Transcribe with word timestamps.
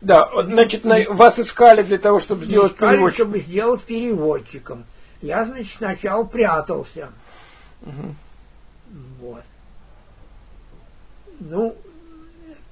Да, 0.00 0.30
значит, 0.44 0.84
на, 0.84 0.98
вас 1.08 1.38
искали 1.38 1.82
для 1.82 1.98
того, 1.98 2.20
чтобы 2.20 2.44
сделать 2.44 2.72
искали, 2.72 2.96
переводчиком. 2.96 3.26
чтобы 3.26 3.40
сделать 3.40 3.82
переводчиком. 3.82 4.84
Я, 5.22 5.44
значит, 5.44 5.76
сначала 5.76 6.22
прятался. 6.24 7.10
Мгм. 7.80 8.16
Вот. 9.20 9.42
Ну, 11.40 11.76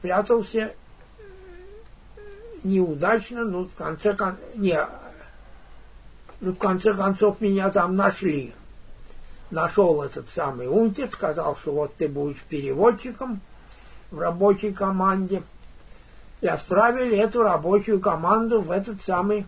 прятался 0.02 0.72
неудачно, 2.62 3.44
но 3.44 3.64
в 3.64 3.74
конце 3.74 4.14
концов, 4.14 4.40
не, 4.54 4.78
ну, 6.40 6.52
в 6.52 6.58
конце 6.58 6.94
концов 6.94 7.40
меня 7.40 7.70
там 7.70 7.96
нашли. 7.96 8.54
Нашел 9.50 10.02
этот 10.02 10.28
самый 10.28 10.68
унтер, 10.68 11.08
сказал, 11.10 11.56
что 11.56 11.72
вот 11.72 11.94
ты 11.94 12.08
будешь 12.08 12.40
переводчиком 12.48 13.40
в 14.16 14.18
рабочей 14.18 14.72
команде. 14.72 15.42
И 16.40 16.46
отправили 16.46 17.18
эту 17.18 17.42
рабочую 17.42 18.00
команду 18.00 18.62
в 18.62 18.70
этот 18.70 19.02
самый 19.02 19.46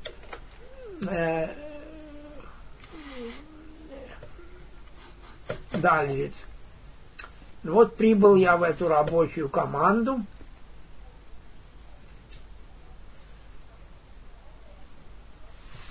э, 1.08 1.48
Дальвиц. 5.72 6.34
Ну 7.62 7.74
вот 7.74 7.96
прибыл 7.96 8.36
я 8.36 8.56
в 8.56 8.62
эту 8.62 8.88
рабочую 8.88 9.48
команду. 9.48 10.20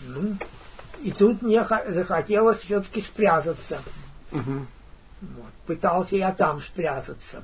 Ну, 0.02 0.36
и 1.02 1.12
тут 1.12 1.42
мне 1.42 1.64
захотелось 1.64 2.60
все-таки 2.60 3.02
спрятаться. 3.02 3.80
Мгм. 4.32 4.68
Вот. 5.22 5.52
Пытался 5.66 6.16
я 6.16 6.32
там 6.32 6.62
спрятаться. 6.62 7.44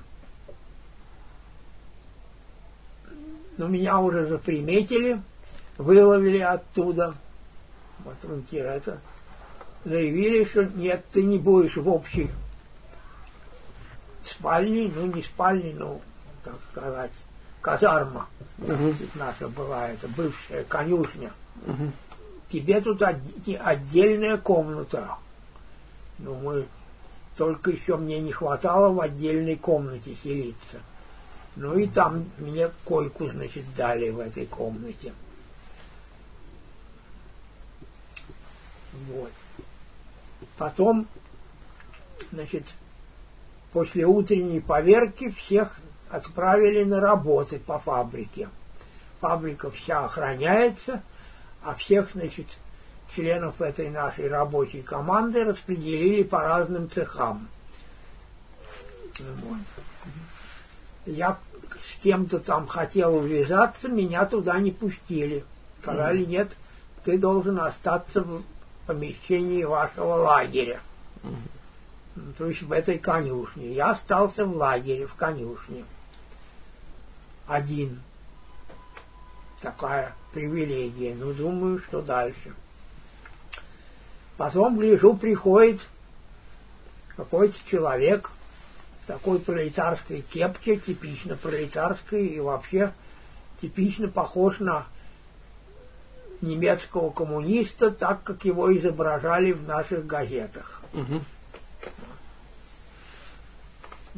Но 3.57 3.67
меня 3.67 3.99
уже 3.99 4.27
заприметили, 4.27 5.21
выловили 5.77 6.39
оттуда. 6.39 7.14
Вот 8.03 8.16
унтир 8.23 8.66
это. 8.66 9.00
Заявили, 9.86 10.44
что 10.45 10.66
нет, 10.66 11.03
ты 11.11 11.23
не 11.23 11.38
будешь 11.38 11.75
в 11.75 11.88
общей 11.88 12.30
спальне, 14.23 14.91
ну 14.95 15.08
не 15.08 15.22
спальне, 15.22 15.75
ну, 15.78 16.02
так 16.44 16.55
сказать, 16.72 17.11
казарма. 17.61 18.28
Тут 18.66 19.16
наша 19.16 19.47
была, 19.47 19.89
это 19.89 20.08
бывшая 20.08 20.63
конюшня. 20.63 21.31
Мгм. 21.66 21.91
Тебе 22.50 22.81
тут 22.81 23.02
отде- 23.02 23.58
отдельная 23.58 24.38
комната. 24.38 25.17
Ну, 26.19 26.35
мы 26.35 26.66
только 27.38 27.72
еще 27.72 27.97
мне 27.97 28.19
не 28.19 28.31
хватало 28.31 28.94
в 28.94 29.02
отдельной 29.02 29.56
комнате 29.56 30.16
селиться. 30.23 30.80
Ну 31.56 31.78
и 31.78 31.88
там 31.88 32.30
мне 32.38 32.72
койку, 32.84 33.30
значит, 33.30 33.64
дали 33.76 34.09
в 34.09 34.20
этой 34.20 34.46
комнате. 34.46 35.14
Вот. 39.08 39.32
Потом, 40.58 41.08
значит, 42.31 42.66
после 43.72 44.06
утренней 44.06 44.59
поверки 44.59 45.30
всех 45.30 45.80
отправили 46.09 46.84
на 46.84 47.00
работы 47.00 47.59
по 47.59 47.80
фабрике. 47.80 48.50
Фабрика 49.20 49.72
вся 49.72 50.06
охраняется, 50.06 51.02
а 51.64 51.76
всех, 51.76 52.12
значит, 52.14 52.48
членов 53.16 53.62
этой 53.62 53.90
нашей 53.90 54.28
рабочей 54.28 54.81
команды 54.81 55.44
распределили 55.44 56.24
по 56.24 56.42
разным 56.42 56.90
цехам. 56.90 57.48
Вот. 59.20 59.59
Я 61.06 61.38
с 61.82 62.02
кем-то 62.02 62.40
там 62.40 62.68
хотел 62.68 63.16
увязаться, 63.16 63.90
меня 63.90 64.26
туда 64.26 64.59
не 64.59 64.72
пустили. 64.72 65.44
Сказали, 65.82 66.23
нет, 66.23 66.56
ты 67.04 67.18
должен 67.18 67.59
остаться 67.59 68.22
в 68.22 68.44
помещении 68.88 69.64
вашего 69.64 70.13
лагеря. 70.13 70.80
Ну, 72.16 72.34
То 72.38 72.47
есть 72.47 72.62
в 72.62 72.72
этой 72.72 72.97
конюшне. 73.00 73.74
Я 73.74 73.92
остался 73.92 74.46
в 74.46 74.56
лагере, 74.56 75.08
в 75.08 75.16
конюшне. 75.16 75.84
Один. 77.47 78.00
Такая 79.62 80.13
привилегия. 80.34 81.16
Ну, 81.16 81.34
думаю, 81.34 81.80
что 81.80 82.02
дальше. 82.02 82.53
Потом, 84.38 84.78
гляжу, 84.78 85.16
приходит 85.16 85.81
какой-то 87.16 87.58
человек 87.69 88.31
в 89.03 89.06
такой 89.06 89.40
пролетарской 89.40 90.22
кепке, 90.22 90.78
типично 90.78 91.36
пролетарской, 91.36 92.25
и 92.25 92.40
вообще 92.40 92.94
типично 93.59 94.08
похож 94.08 94.59
на 94.59 94.86
немецкого 96.40 97.09
коммуниста, 97.09 97.92
так 97.92 98.24
как 98.24 98.46
его 98.46 98.75
изображали 98.75 99.52
в 99.52 99.68
наших 99.68 100.06
газетах. 100.06 100.81
Мгм. 100.94 101.24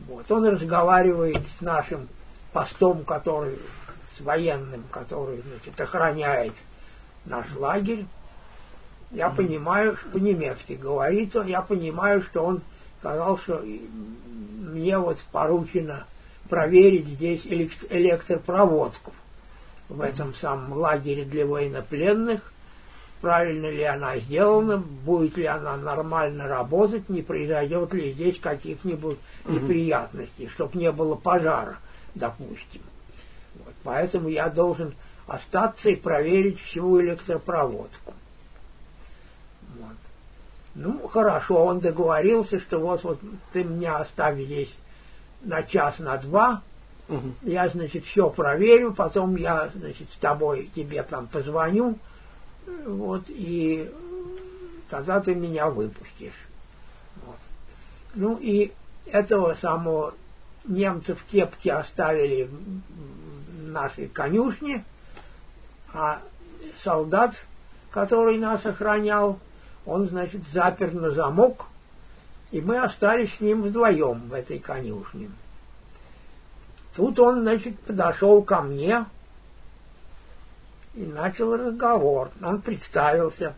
Вот. 0.07 0.31
Он 0.31 0.45
разговаривает 0.47 1.41
с 1.57 1.61
нашим 1.61 2.07
постом, 2.53 3.05
который, 3.05 3.57
с 4.15 4.21
военным, 4.21 4.83
который, 4.91 5.41
значит, 5.41 5.81
охраняет 5.81 6.53
наш 7.25 7.47
лагерь. 7.55 8.05
Я 9.09 9.29
понимаю, 9.29 9.95
что 9.95 10.09
по-немецки 10.09 10.73
говорит 10.73 11.35
он, 11.35 11.47
я 11.47 11.61
понимаю, 11.61 12.21
что 12.21 12.43
он 12.43 12.61
сказал, 12.99 13.37
что 13.37 13.63
мне 13.63 14.97
вот 14.97 15.19
поручено 15.31 16.05
проверить 16.49 17.07
здесь 17.07 17.45
элект- 17.45 17.87
электропроводку 17.89 19.13
в 19.89 20.01
этом 20.01 20.33
самом 20.33 20.73
лагере 20.73 21.25
для 21.25 21.45
военнопленных, 21.45 22.51
правильно 23.21 23.69
ли 23.69 23.83
она 23.83 24.17
сделана, 24.17 24.77
будет 24.77 25.37
ли 25.37 25.45
она 25.45 25.77
нормально 25.77 26.47
работать, 26.47 27.09
не 27.09 27.21
произойдет 27.21 27.93
ли 27.93 28.13
здесь 28.13 28.39
каких-нибудь 28.39 29.17
Мгм. 29.45 29.55
неприятностей, 29.55 30.47
чтобы 30.47 30.77
не 30.77 30.91
было 30.91 31.15
пожара, 31.15 31.79
допустим. 32.13 32.81
Вот, 33.55 33.73
поэтому 33.83 34.27
я 34.27 34.49
должен 34.49 34.93
остаться 35.27 35.89
и 35.89 35.95
проверить 35.95 36.59
всю 36.59 37.01
электропроводку. 37.01 38.13
Ну, 40.75 41.07
хорошо, 41.07 41.65
он 41.65 41.79
договорился, 41.79 42.59
что 42.59 42.79
вот, 42.79 43.03
вот 43.03 43.19
ты 43.53 43.63
меня 43.63 43.97
оставь 43.97 44.39
здесь 44.39 44.73
на 45.41 45.63
час, 45.63 45.99
на 45.99 46.17
два, 46.17 46.61
Мгм. 47.07 47.35
я, 47.43 47.69
значит, 47.69 48.05
все 48.05 48.29
проверю, 48.29 48.93
потом 48.93 49.35
я, 49.35 49.69
значит, 49.73 50.09
с 50.11 50.17
тобой 50.17 50.69
тебе 50.75 51.01
там 51.03 51.27
позвоню, 51.27 51.97
вот, 52.85 53.23
и 53.29 53.89
тогда 54.89 55.21
ты 55.21 55.33
меня 55.33 55.69
выпустишь. 55.69 56.45
Вот. 57.25 57.37
Ну 58.15 58.37
и 58.37 58.73
этого 59.05 59.53
самого 59.53 60.13
немцев 60.65 61.23
кепки 61.31 61.69
оставили 61.69 62.49
в 62.49 63.69
нашей 63.71 64.07
конюшне, 64.07 64.83
а 65.93 66.21
солдат, 66.83 67.45
который 67.91 68.37
нас 68.39 68.65
охранял, 68.65 69.39
он, 69.85 70.07
значит, 70.07 70.41
запер 70.51 70.93
на 70.93 71.11
замок, 71.11 71.65
и 72.51 72.61
мы 72.61 72.79
остались 72.79 73.35
с 73.35 73.39
ним 73.39 73.63
вдвоем 73.63 74.29
в 74.29 74.33
этой 74.33 74.59
конюшне. 74.59 75.29
Тут 76.95 77.19
он, 77.19 77.41
значит, 77.41 77.79
подошел 77.81 78.41
ко 78.41 78.61
мне 78.61 79.05
и 80.93 81.03
начал 81.03 81.55
разговор. 81.55 82.31
Он 82.41 82.61
представился. 82.61 83.53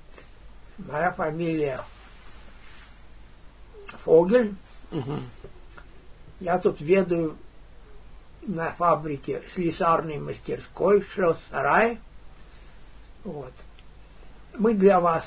Моя 0.78 1.12
фамилия 1.12 1.82
Фогель. 4.04 4.56
Мгм. 4.92 5.22
Я 6.40 6.60
тут 6.60 6.82
ведаю 6.82 7.36
на 8.44 8.72
фабрике 8.72 9.44
слесарной 9.54 10.20
мастерской, 10.20 11.04
сарай. 11.52 12.00
Вот. 13.24 13.54
Мы 14.58 14.74
для 14.74 15.00
вас 15.00 15.26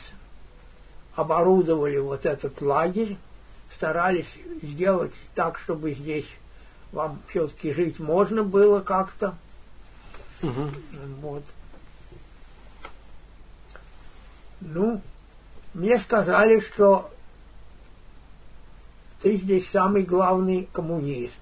оборудовали 1.21 1.99
вот 1.99 2.27
этот 2.27 2.61
лагерь, 2.61 3.17
старались 3.75 4.33
сделать 4.63 5.13
так, 5.35 5.59
чтобы 5.59 5.93
здесь 5.93 6.27
вам 6.93 7.21
все-таки 7.29 7.73
жить 7.73 7.99
можно 8.01 8.43
было 8.43 8.81
как-то. 8.81 9.37
Мгм. 10.43 10.75
Вот. 11.21 11.45
Ну, 14.61 15.01
мне 15.75 15.99
сказали, 15.99 16.61
что 16.61 17.11
ты 19.23 19.37
здесь 19.37 19.69
самый 19.69 20.03
главный 20.03 20.69
коммунист. 20.73 21.35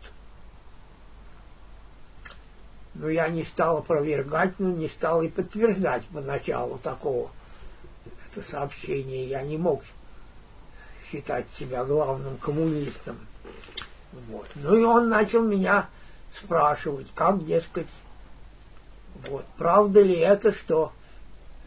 Но 2.94 3.08
я 3.08 3.28
не 3.28 3.44
стал 3.44 3.78
опровергать, 3.78 4.58
но 4.58 4.70
не 4.70 4.88
стал 4.88 5.22
и 5.22 5.28
подтверждать 5.28 6.04
поначалу 6.06 6.78
такого 6.78 7.30
это 8.38 8.48
сообщение. 8.48 9.28
Я 9.28 9.42
не 9.42 9.56
мог 9.56 9.82
считать 11.10 11.46
себя 11.50 11.84
главным 11.84 12.36
коммунистом. 12.38 13.18
Вот. 14.28 14.46
Ну 14.54 14.76
и 14.76 14.84
он 14.84 15.08
начал 15.08 15.42
меня 15.42 15.88
спрашивать, 16.34 17.08
как, 17.14 17.44
дескать, 17.44 17.86
вот, 19.28 19.44
правда 19.56 20.00
ли 20.00 20.16
это, 20.16 20.52
что 20.52 20.92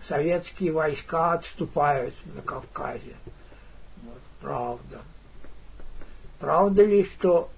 советские 0.04 0.72
войска 0.72 1.34
отступают 1.34 2.14
на 2.36 2.42
Кавказе? 2.42 3.16
Вот, 4.04 4.22
правда. 4.40 5.02
Правда 6.40 6.86
ли, 6.86 7.04
что 7.04 7.50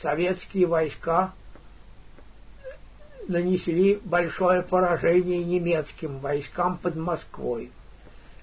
советские 0.00 0.66
войска 0.66 1.32
нанесли 3.26 4.00
большое 4.04 4.62
поражение 4.62 5.44
немецким 5.44 6.18
войскам 6.18 6.78
под 6.78 6.96
Москвой. 6.96 7.70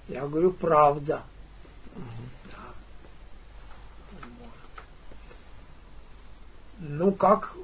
Я 0.08 0.26
говорю, 0.26 0.52
правда. 0.52 1.22
Ну, 6.78 7.12
как 7.12 7.54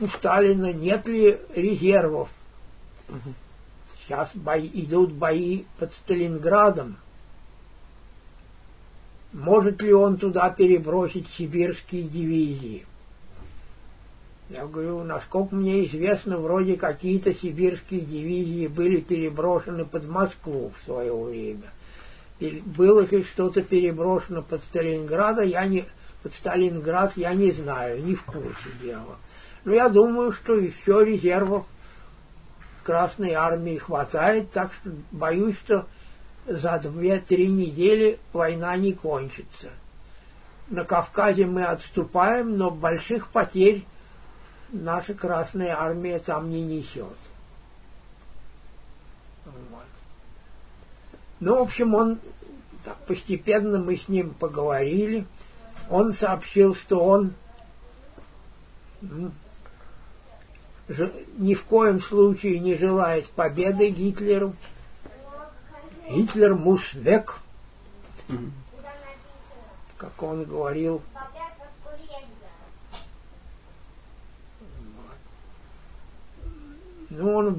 у 0.00 0.06
Сталина 0.06 0.72
нет 0.72 1.06
ли 1.06 1.38
резервов? 1.54 2.28
Сейчас 3.98 4.30
бои, 4.34 4.70
идут 4.72 5.12
бои 5.12 5.64
под 5.78 5.92
Сталинградом. 5.94 6.96
Может 9.32 9.82
ли 9.82 9.92
он 9.92 10.16
туда 10.16 10.48
перебросить 10.50 11.28
сибирские 11.28 12.04
дивизии? 12.04 12.86
Я 14.50 14.66
говорю, 14.66 15.02
насколько 15.04 15.54
мне 15.54 15.86
известно, 15.86 16.36
вроде 16.38 16.76
какие-то 16.76 17.34
сибирские 17.34 18.02
дивизии 18.02 18.66
были 18.66 19.00
переброшены 19.00 19.86
под 19.86 20.06
Москву 20.06 20.72
в 20.78 20.84
свое 20.84 21.14
время. 21.14 21.70
И 22.40 22.62
было 22.64 23.06
ли 23.06 23.22
что-то 23.22 23.62
переброшено 23.62 24.42
под 24.42 24.62
Сталинграда, 24.64 25.42
я 25.42 25.66
не, 25.66 25.86
под 26.22 26.34
Сталинград 26.34 27.16
я 27.16 27.32
не 27.32 27.52
знаю, 27.52 28.04
не 28.04 28.14
в 28.14 28.22
курсе 28.24 28.68
дела. 28.82 29.16
Но 29.64 29.72
я 29.72 29.88
думаю, 29.88 30.32
что 30.32 30.54
еще 30.54 31.04
резервов 31.04 31.64
Красной 32.82 33.32
Армии 33.32 33.78
хватает, 33.78 34.50
так 34.50 34.72
что 34.74 34.90
боюсь, 35.10 35.56
что 35.56 35.86
за 36.46 36.78
две-три 36.78 37.48
недели 37.48 38.18
война 38.34 38.76
не 38.76 38.92
кончится. 38.92 39.70
На 40.68 40.84
Кавказе 40.84 41.46
мы 41.46 41.64
отступаем, 41.64 42.58
но 42.58 42.70
больших 42.70 43.28
потерь 43.28 43.86
наша 44.74 45.14
Красная 45.14 45.78
Армия 45.78 46.18
там 46.18 46.50
не 46.50 46.62
несет. 46.62 47.06
Вот. 49.44 49.86
Ну, 51.40 51.56
в 51.56 51.62
общем, 51.62 51.94
он 51.94 52.18
так, 52.84 52.96
постепенно 53.06 53.78
мы 53.78 53.96
с 53.96 54.08
ним 54.08 54.34
поговорили. 54.34 55.26
Он 55.88 56.12
сообщил, 56.12 56.74
что 56.74 57.04
он 57.04 57.34
ни 61.38 61.54
в 61.54 61.64
коем 61.64 62.00
случае 62.00 62.58
не 62.58 62.74
желает 62.74 63.28
победы 63.30 63.90
Гитлеру. 63.90 64.54
Гитлер 66.10 66.54
мусвек, 66.54 67.38
как 69.96 70.22
он 70.22 70.44
говорил, 70.44 71.00
Ну, 77.16 77.34
он 77.34 77.56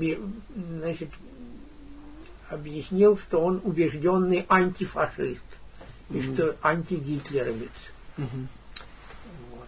значит, 0.80 1.10
объяснил, 2.50 3.18
что 3.18 3.40
он 3.42 3.62
убежденный 3.64 4.46
антифашист 4.50 5.42
mm-hmm. 6.10 6.18
и 6.18 6.34
что 6.34 6.56
антигитлеровец. 6.62 7.70
Mm-hmm. 8.18 8.48
Вот. 9.52 9.68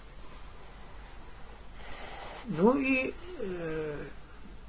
Ну 2.47 2.77
и 2.77 3.13
э, 3.39 4.05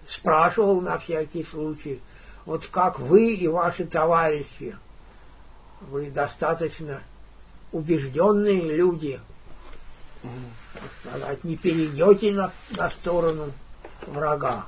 спрашивал 0.09 0.81
на 0.81 0.99
всякий 0.99 1.45
случай, 1.45 2.01
вот 2.45 2.67
как 2.67 3.01
вы 3.01 3.35
и 3.35 3.49
ваши 3.49 3.87
товарищи, 3.87 4.77
вы 5.81 6.11
достаточно 6.11 7.03
убежденные 7.73 8.77
люди, 8.77 9.21
mm-hmm. 10.23 10.81
сказать, 11.01 11.43
не 11.43 11.57
перейдете 11.57 12.33
на, 12.33 12.53
на 12.77 12.89
сторону 12.91 13.53
врага. 14.07 14.67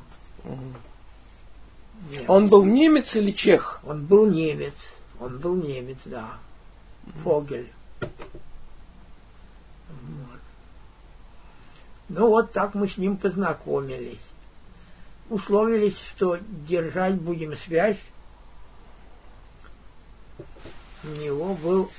Нет. 2.11 2.25
Он 2.29 2.49
был 2.49 2.65
немец 2.65 3.15
или 3.17 3.33
чех? 3.33 3.81
Он 3.85 4.05
был 4.05 4.27
немец. 4.27 4.95
Он 5.19 5.39
был 5.39 5.55
немец, 5.55 5.99
да. 6.07 6.39
Фогель. 7.23 7.71
Вот. 8.01 8.11
Ну 12.09 12.29
вот 12.29 12.53
так 12.53 12.75
мы 12.75 12.89
с 12.89 12.97
ним 12.97 13.17
познакомились. 13.17 14.19
Условились, 15.29 15.99
что 15.99 16.39
держать 16.69 17.15
будем 17.15 17.57
связь. 17.57 18.01
У 21.05 21.09
него 21.09 21.55
был 21.55 21.91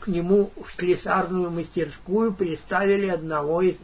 к 0.00 0.08
нему 0.08 0.50
в 0.56 0.72
слесарную 0.78 1.50
мастерскую 1.50 2.32
приставили 2.32 3.08
одного 3.08 3.62
из 3.62 3.76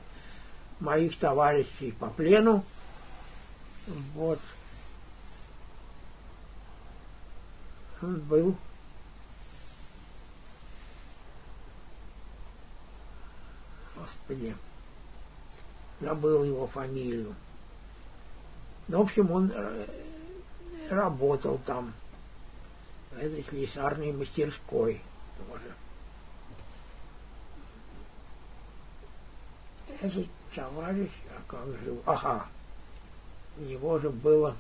моих 0.79 1.17
товарищей 1.19 1.93
по 1.93 2.07
плену, 2.07 2.65
вот. 3.87 4.39
Он 8.01 8.19
был 8.21 8.57
Господи, 14.03 14.57
забыл 16.01 16.45
его 16.45 16.67
фамилию. 16.67 17.35
Ну, 18.89 18.99
в 18.99 19.03
общем, 19.03 19.31
он 19.31 19.53
э, 19.55 19.87
работал 20.91 21.61
там, 21.65 21.93
в 23.13 23.19
этой 23.19 23.45
слесарной 23.45 24.13
мастерской 24.13 25.01
тоже. 25.39 25.75
Этот 30.01 30.27
товарищ, 30.53 31.11
а 31.31 31.43
как 31.47 31.67
же, 31.67 31.97
ага, 32.05 32.47
него 33.59 33.99
же 33.99 34.11
было, 34.11 34.57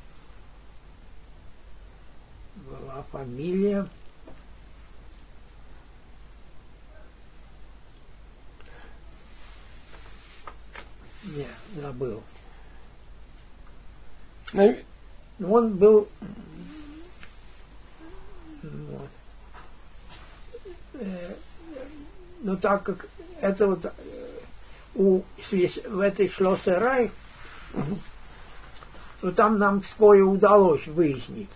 была 2.56 3.04
фамилия 3.10 3.88
Не, 11.24 11.46
забыл. 11.80 12.22
Ну, 14.52 14.76
он 15.40 15.76
был 15.76 16.08
вот. 18.62 19.08
Э, 20.94 21.34
но 22.42 22.56
так 22.56 22.82
как 22.82 23.08
это 23.40 23.66
вот 23.66 23.84
э, 23.84 23.90
у, 24.94 25.22
в 25.22 26.00
этой 26.00 26.28
шлоссерай 26.28 27.10
но 29.22 29.30
там 29.30 29.58
нам 29.58 29.80
вскоре 29.80 30.22
удалось 30.22 30.86
выяснить. 30.86 31.48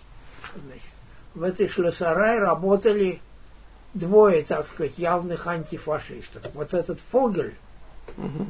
Значит, 0.55 0.91
в 1.35 1.43
этой 1.43 1.67
шлосарай 1.67 2.39
работали 2.39 3.21
двое, 3.93 4.43
так 4.43 4.67
сказать, 4.67 4.97
явных 4.97 5.45
антифашистов. 5.45 6.43
Вот 6.53 6.73
этот 6.73 6.99
Фогель, 7.11 7.55
угу. 8.15 8.47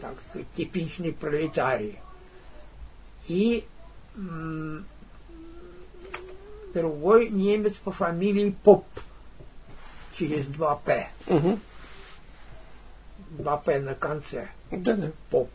так 0.00 0.14
сказать, 0.28 0.48
типичный 0.56 1.12
пролетарий, 1.12 1.98
и 3.28 3.64
м- 4.16 4.84
другой 6.74 7.28
немец 7.28 7.74
по 7.74 7.92
фамилии 7.92 8.54
Поп, 8.64 8.84
через 10.16 10.44
два 10.46 10.74
П. 10.76 11.08
Угу. 11.26 11.58
Два 13.30 13.56
П 13.56 13.80
на 13.80 13.94
конце. 13.94 14.48
Да-да. 14.70 15.10
Поп. 15.30 15.50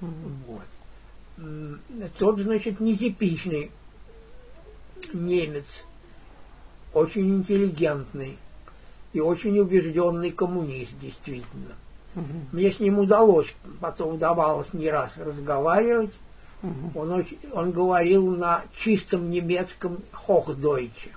Вот. 0.00 2.10
Тот, 2.18 2.40
значит, 2.40 2.80
нетипичный 2.80 3.70
немец, 5.12 5.84
очень 6.92 7.36
интеллигентный 7.36 8.38
и 9.12 9.20
очень 9.20 9.58
убежденный 9.58 10.30
коммунист, 10.30 10.92
действительно. 11.00 11.74
Угу. 12.14 12.24
Мне 12.52 12.70
с 12.70 12.80
ним 12.80 12.98
удалось, 12.98 13.54
потом 13.80 14.14
удавалось 14.14 14.72
не 14.72 14.90
раз 14.90 15.16
разговаривать. 15.16 16.12
Угу. 16.62 17.00
Он, 17.00 17.26
он 17.52 17.72
говорил 17.72 18.36
на 18.36 18.62
чистом 18.76 19.30
немецком 19.30 19.98
Хохдойче. 20.12 21.10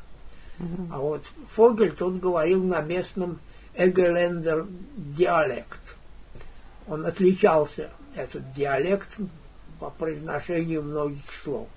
Угу. 0.60 0.88
А 0.91 1.00
вот 1.00 1.24
Фогель 1.51 1.91
тот 1.91 2.15
говорил 2.15 2.63
на 2.63 2.82
местном 2.82 3.39
Эгелендер 3.77 4.67
диалект. 4.96 5.96
Он 6.88 7.05
отличался, 7.05 7.89
этот 8.15 8.53
диалект, 8.53 9.17
по 9.79 9.89
произношению 9.89 10.84
многих 10.84 11.24
слов. 11.44 11.67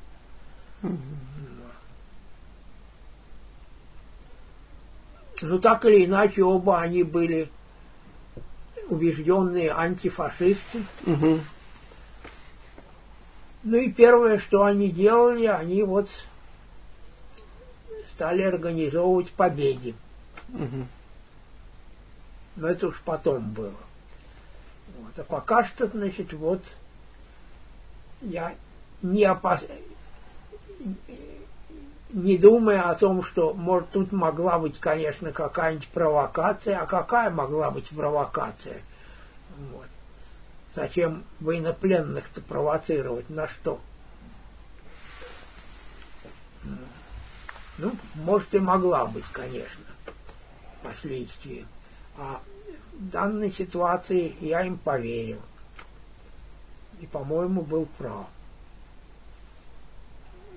Ну, 5.40 5.58
так 5.60 5.84
или 5.84 6.04
иначе, 6.04 6.42
оба 6.42 6.80
они 6.80 7.02
были 7.02 7.48
убежденные 8.88 9.70
антифашисты. 9.72 10.82
Угу. 11.06 11.40
Ну 13.64 13.76
и 13.76 13.90
первое, 13.90 14.38
что 14.38 14.64
они 14.64 14.90
делали, 14.90 15.46
они 15.46 15.82
вот 15.82 16.08
стали 18.14 18.42
организовывать 18.42 19.30
побеги. 19.32 19.94
Угу. 20.48 20.86
Но 22.58 22.66
это 22.66 22.88
уж 22.88 23.00
потом 23.04 23.50
было. 23.50 23.72
Вот. 24.98 25.16
А 25.16 25.22
пока 25.22 25.62
что, 25.62 25.86
значит, 25.86 26.32
вот 26.32 26.60
я 28.20 28.52
не 29.00 29.24
опас... 29.24 29.62
не 32.10 32.36
думая 32.36 32.90
о 32.90 32.96
том, 32.96 33.22
что, 33.22 33.54
может, 33.54 33.90
тут 33.92 34.10
могла 34.10 34.58
быть, 34.58 34.80
конечно, 34.80 35.30
какая-нибудь 35.30 35.88
провокация, 35.88 36.80
а 36.80 36.86
какая 36.86 37.30
могла 37.30 37.70
быть 37.70 37.90
провокация? 37.90 38.82
Вот. 39.70 39.86
Зачем 40.74 41.22
военнопленных-то 41.38 42.40
провоцировать? 42.40 43.30
На 43.30 43.46
что? 43.46 43.80
Ну, 47.78 47.92
может, 48.16 48.52
и 48.52 48.58
могла 48.58 49.06
быть, 49.06 49.26
конечно, 49.26 49.84
последствия. 50.82 51.64
А 52.18 52.40
в 52.92 53.10
данной 53.10 53.50
ситуации 53.50 54.34
я 54.40 54.66
им 54.66 54.76
поверил. 54.76 55.40
И, 57.00 57.06
по-моему, 57.06 57.62
был 57.62 57.86
прав. 57.96 58.26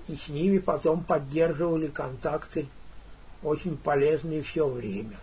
И 0.08 0.16
с 0.16 0.28
ними 0.28 0.58
потом 0.58 1.04
поддерживали 1.04 1.86
контакты 1.86 2.66
очень 3.42 3.76
полезные 3.76 4.42
все 4.42 4.66
время. 4.66 5.16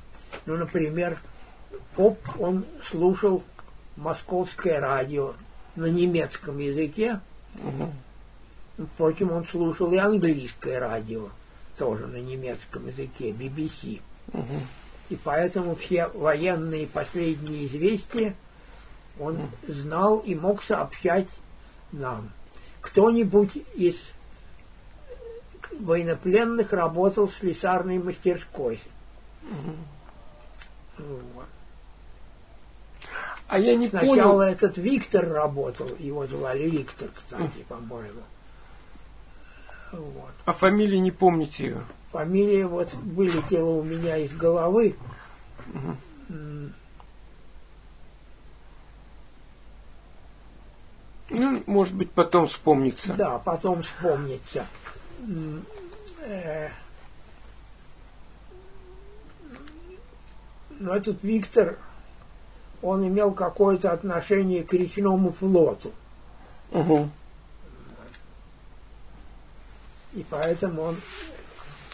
Ну, 0.45 0.55
например, 0.55 1.17
Поп, 1.95 2.17
он 2.39 2.65
слушал 2.83 3.43
московское 3.97 4.79
радио 4.79 5.33
на 5.75 5.85
немецком 5.87 6.57
языке. 6.57 7.19
Угу. 7.55 8.87
Впрочем, 8.93 9.31
он 9.31 9.45
слушал 9.45 9.91
и 9.91 9.97
английское 9.97 10.79
радио, 10.79 11.29
тоже 11.77 12.07
на 12.07 12.17
немецком 12.17 12.87
языке, 12.87 13.31
BBC. 13.31 14.01
Угу. 14.33 14.45
И 15.09 15.15
поэтому 15.15 15.75
все 15.75 16.07
военные 16.07 16.87
последние 16.87 17.65
известия 17.65 18.35
он 19.19 19.49
знал 19.67 20.19
и 20.19 20.35
мог 20.35 20.63
сообщать 20.63 21.27
нам. 21.91 22.31
Кто-нибудь 22.81 23.57
из 23.75 23.99
военнопленных 25.71 26.71
работал 26.73 27.27
в 27.27 27.35
слесарной 27.35 27.99
мастерской. 27.99 28.79
Вот. 30.97 31.45
А 33.47 33.57
я 33.57 33.75
не 33.75 33.87
Сначала 33.87 34.13
понял. 34.13 34.41
этот 34.41 34.77
Виктор 34.77 35.27
работал, 35.27 35.89
его 35.97 36.27
звали 36.27 36.69
Виктор, 36.69 37.09
кстати, 37.15 37.65
по-моему. 37.67 38.21
Вот. 39.91 40.31
А 40.45 40.51
фамилии 40.51 40.97
не 40.97 41.11
помните 41.11 41.63
ее? 41.65 41.85
Фамилия 42.11 42.65
вот 42.65 42.93
вылетела 42.93 43.69
у 43.69 43.83
меня 43.83 44.17
из 44.17 44.33
головы. 44.33 44.95
Угу. 45.73 45.97
Ну, 51.31 51.63
может 51.67 51.93
быть, 51.93 52.11
потом 52.11 52.47
вспомнится. 52.47 53.13
Да, 53.13 53.37
потом 53.37 53.83
вспомнится. 53.83 54.65
Э, 56.21 56.69
Но 60.79 60.95
этот 60.95 61.21
Виктор, 61.23 61.77
он 62.81 63.05
имел 63.05 63.33
какое-то 63.33 63.91
отношение 63.91 64.63
к 64.63 64.73
речному 64.73 65.33
флоту. 65.33 65.91
Угу. 66.71 67.09
И 70.13 70.25
поэтому 70.29 70.81
он 70.83 70.95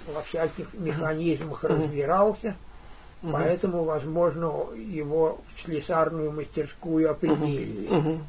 во 0.07 0.21
всяких 0.21 0.73
механизмах 0.73 1.63
разбирался. 1.63 2.55
Поэтому, 3.21 3.83
возможно, 3.83 4.67
его 4.75 5.41
в 5.53 5.61
слесарную 5.61 6.31
мастерскую 6.31 7.09
определили. 7.09 8.19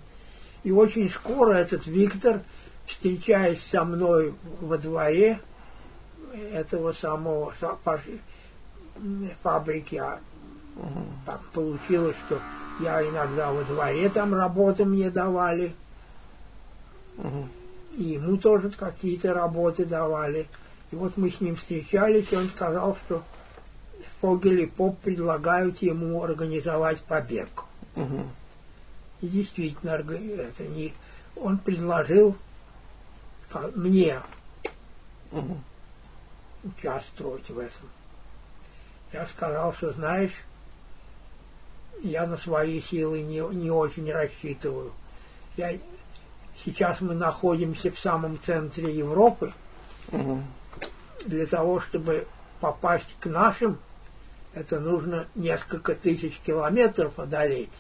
И 0.65 0.73
очень 0.73 1.11
скоро 1.11 1.55
этот 1.55 1.87
Виктор, 1.87 2.41
встречаясь 2.87 3.63
со 3.63 3.85
мной 3.85 4.35
во 4.61 4.79
дворе 4.79 5.39
этого 6.53 6.93
самого 6.93 7.53
фабрики, 9.43 9.97
а 9.97 10.19
так 11.25 11.41
получилось, 11.53 12.17
что 12.27 12.41
я 12.81 13.03
иногда 13.03 13.53
во 13.53 13.65
дворе 13.65 14.09
там 14.09 14.35
работы 14.35 14.85
мне 14.85 15.11
давали, 15.11 15.75
и 17.97 18.03
ему 18.03 18.37
тоже 18.37 18.71
какие-то 18.71 19.33
работы 19.33 19.85
давали. 19.85 20.47
И 20.91 20.97
вот 20.97 21.17
мы 21.17 21.31
с 21.31 21.41
ним 21.41 21.57
встречались, 21.57 22.33
и 22.33 22.37
он 22.37 22.49
сказал, 22.49 22.97
что 22.97 23.23
Фогель 24.21 24.63
и 24.63 24.67
Поп 24.67 24.99
предлагают 25.01 25.83
ему 25.83 26.23
организовать 26.23 27.01
побег. 27.03 27.49
Угу. 27.97 28.27
И 29.23 29.29
действительно, 29.29 29.91
это 29.91 30.65
не, 30.65 30.93
он 31.35 31.59
предложил 31.59 32.37
мне 33.75 34.21
Угу. 35.33 35.59
участвовать 36.65 37.49
в 37.51 37.59
этом. 37.59 37.89
Я 39.13 39.27
сказал, 39.27 39.73
что 39.73 39.93
знаешь, 39.93 40.33
я 42.03 42.27
на 42.27 42.37
свои 42.37 42.81
силы 42.81 43.23
не, 43.23 43.41
не 43.55 43.71
очень 43.71 44.11
рассчитываю. 44.13 44.93
Я, 45.57 45.73
сейчас 46.57 47.01
мы 47.01 47.15
находимся 47.15 47.91
в 47.91 47.99
самом 47.99 48.41
центре 48.41 48.95
Европы. 48.97 49.53
Угу. 50.13 50.43
Для 51.25 51.47
того, 51.47 51.81
чтобы 51.81 52.27
попасть 52.61 53.17
к 53.21 53.27
нашим, 53.27 53.79
это 54.55 54.81
нужно 54.81 55.27
несколько 55.35 55.95
тысяч 55.95 56.39
километров 56.41 57.19
одолеть, 57.19 57.73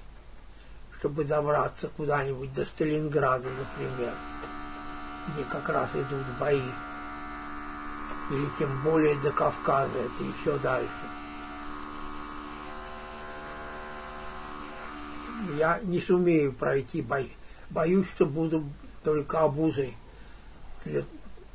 чтобы 0.99 1.25
добраться 1.25 1.88
куда-нибудь 1.97 2.52
до 2.55 2.64
Сталинграда, 2.64 3.49
например, 3.49 4.14
где 5.28 5.45
как 5.45 5.69
раз 5.69 5.90
идут 5.95 6.26
бои. 6.40 6.61
Или 8.31 8.47
тем 8.59 8.83
более 8.83 9.14
до 9.21 9.31
Кавказа, 9.31 9.97
это 9.99 10.25
еще 10.25 10.59
дальше. 10.59 10.90
Я 15.57 15.78
не 15.83 16.00
сумею 16.00 16.52
пройти 16.52 17.02
бой. 17.02 17.33
Боюсь, 17.71 18.09
что 18.09 18.26
буду 18.26 18.64
только 19.05 19.40
обузой 19.40 19.97
для 20.85 21.05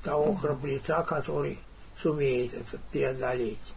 того 0.03 0.33
храбреца, 0.35 1.03
который 1.03 1.59
сумеет 2.01 2.53
это 2.53 2.79
преодолеть. 2.91 3.73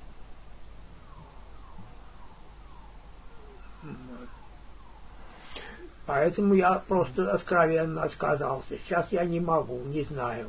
Поэтому 6.06 6.54
я 6.54 6.82
просто 6.86 7.32
откровенно 7.32 8.02
отказался. 8.02 8.76
Сейчас 8.84 9.06
я 9.10 9.24
не 9.24 9.40
могу, 9.40 9.78
не 9.86 10.02
знаю. 10.02 10.48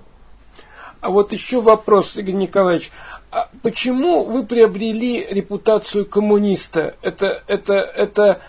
А 1.00 1.10
вот 1.10 1.32
еще 1.32 1.62
вопрос, 1.62 2.18
Игорь 2.18 2.36
Николаевич. 2.36 2.92
А 3.32 3.50
почему 3.62 4.26
вы 4.26 4.46
приобрели 4.46 5.26
репутацию 5.26 6.06
коммуниста? 6.06 6.96
Это, 7.02 7.44
это, 7.48 7.74
это 7.74 8.42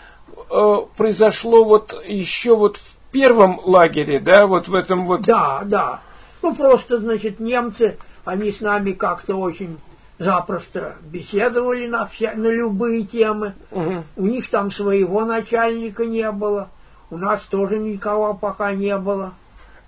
э, 0.50 0.76
произошло 0.96 1.64
вот 1.64 1.94
еще 2.04 2.56
вот 2.56 2.78
в 2.78 2.96
первом 3.12 3.60
лагере, 3.62 4.18
да, 4.18 4.46
вот 4.46 4.68
в 4.68 4.74
этом 4.74 5.06
вот... 5.06 5.22
Да, 5.22 5.62
да. 5.64 6.00
Ну, 6.42 6.54
просто, 6.54 6.98
значит, 6.98 7.40
немцы, 7.40 7.98
они 8.26 8.50
с 8.50 8.60
нами 8.60 8.92
как-то 8.92 9.36
очень 9.36 9.78
запросто 10.18 10.96
беседовали 11.02 11.86
на, 11.86 12.06
вся, 12.06 12.32
на 12.34 12.48
любые 12.48 13.04
темы. 13.04 13.54
Мгм. 13.70 14.04
У 14.16 14.26
них 14.26 14.50
там 14.50 14.70
своего 14.70 15.24
начальника 15.24 16.04
не 16.04 16.30
было. 16.32 16.68
У 17.08 17.16
нас 17.16 17.42
тоже 17.42 17.78
никого 17.78 18.34
пока 18.34 18.72
не 18.72 18.96
было. 18.98 19.34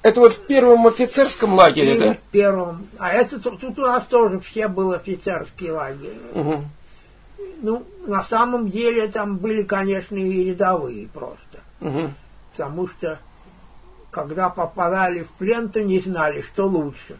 Это 0.03 0.21
вот 0.21 0.35
в 0.35 0.47
первом 0.47 0.87
офицерском 0.87 1.55
лагере, 1.55 1.97
Или 1.97 2.09
да? 2.11 2.15
в 2.15 2.19
первом. 2.31 2.87
А 2.99 3.11
это 3.11 3.41
тут, 3.43 3.61
тут 3.61 3.77
у 3.81 3.83
нас 3.83 4.05
тоже 4.05 4.39
все 4.39 4.69
был 4.69 4.93
офицерский 4.93 5.73
лагерь. 5.73 6.17
Мгм. 6.33 6.69
Ну, 7.61 7.85
на 8.07 8.23
самом 8.23 8.71
деле 8.71 9.09
там 9.09 9.39
были, 9.39 9.65
конечно, 9.65 10.15
и 10.15 10.45
рядовые 10.45 11.09
просто. 11.09 11.59
Мгм. 11.81 12.15
Потому 12.53 12.87
что, 12.87 13.19
когда 14.13 14.49
попадали 14.49 15.25
в 15.25 15.31
плен, 15.31 15.69
то 15.71 15.83
не 15.83 15.99
знали, 15.99 16.41
что 16.41 16.69
лучше. 16.69 17.19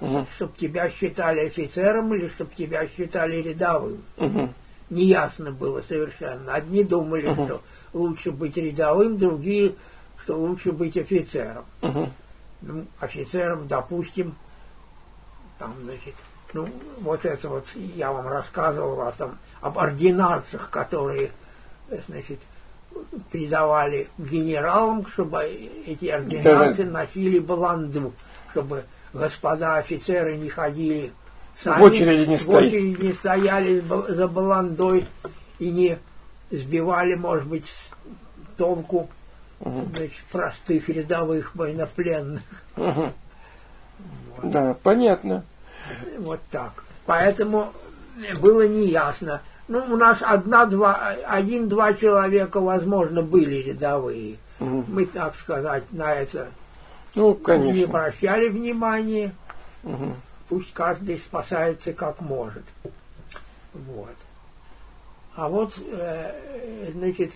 Мгм. 0.00 0.26
Чтоб 0.34 0.56
тебя 0.56 0.88
считали 0.88 1.46
офицером 1.46 2.14
или 2.14 2.28
чтоб 2.28 2.52
тебя 2.54 2.86
считали 2.86 3.36
рядовым. 3.36 4.02
Мгм. 4.16 4.54
Неясно 4.88 5.52
было 5.52 5.82
совершенно. 5.82 6.54
Одни 6.54 6.84
думали, 6.84 7.28
Мгм. 7.28 7.46
что 7.46 7.62
лучше 7.92 8.32
быть 8.32 8.56
рядовым, 8.56 9.18
другие, 9.18 9.74
что 10.22 10.36
лучше 10.38 10.72
быть 10.72 10.96
офицером. 10.96 11.64
Мгм. 11.82 12.12
Ну, 12.62 12.86
офицером, 12.98 13.68
допустим, 13.68 14.34
там, 15.58 15.74
значит, 15.84 16.14
Ну, 16.52 16.68
вот 16.98 17.24
это 17.24 17.48
вот 17.48 17.68
я 17.76 18.10
вам 18.10 18.26
рассказывал 18.26 19.02
о 19.02 19.12
том, 19.12 19.38
об 19.60 19.78
ординациях, 19.78 20.68
которые, 20.68 21.30
значит, 22.08 22.40
придавали 23.30 24.08
генералам, 24.18 25.06
чтобы 25.06 25.44
эти 25.44 26.06
ординации 26.06 26.82
да. 26.82 26.90
носили 26.90 27.38
баланду, 27.38 28.12
чтобы 28.50 28.82
господа 29.12 29.76
офицеры 29.76 30.36
не 30.36 30.48
ходили 30.48 31.12
сами, 31.56 31.80
в 31.80 31.82
очереди 31.82 32.28
не, 32.28 32.36
в 32.36 32.48
очереди 32.48 33.04
не 33.06 33.12
стояли 33.12 33.82
за 34.08 34.28
баландой 34.28 35.06
и 35.58 35.70
не 35.70 35.98
сбивали, 36.50 37.14
может 37.14 37.46
быть, 37.46 37.70
толку 38.56 39.08
угу. 39.60 39.88
значит, 39.94 40.24
простых 40.30 40.88
рядовых 40.88 41.54
военнопленных. 41.54 42.42
Угу. 42.76 43.12
Вот. 44.36 44.50
Да, 44.50 44.76
понятно. 44.82 45.44
Вот 46.18 46.40
так. 46.50 46.84
Поэтому 47.06 47.72
было 48.40 48.66
неясно. 48.66 49.40
Ну, 49.68 49.84
у 49.88 49.96
нас 49.96 50.18
одна-два, 50.20 51.14
один-два 51.26 51.94
человека, 51.94 52.60
возможно, 52.60 53.22
были 53.22 53.56
рядовые. 53.56 54.36
Угу. 54.58 54.84
Мы, 54.88 55.06
так 55.06 55.34
сказать, 55.34 55.84
на 55.92 56.12
это 56.12 56.48
ну, 57.14 57.34
конечно. 57.34 57.78
не 57.78 57.84
обращали 57.84 58.48
внимания. 58.48 59.34
Угу. 59.82 60.14
Пусть 60.48 60.72
каждый 60.72 61.18
спасается 61.18 61.92
как 61.92 62.20
может. 62.20 62.64
Вот. 63.72 64.16
А 65.36 65.48
вот, 65.48 65.78
э, 65.78 66.90
значит, 66.92 67.32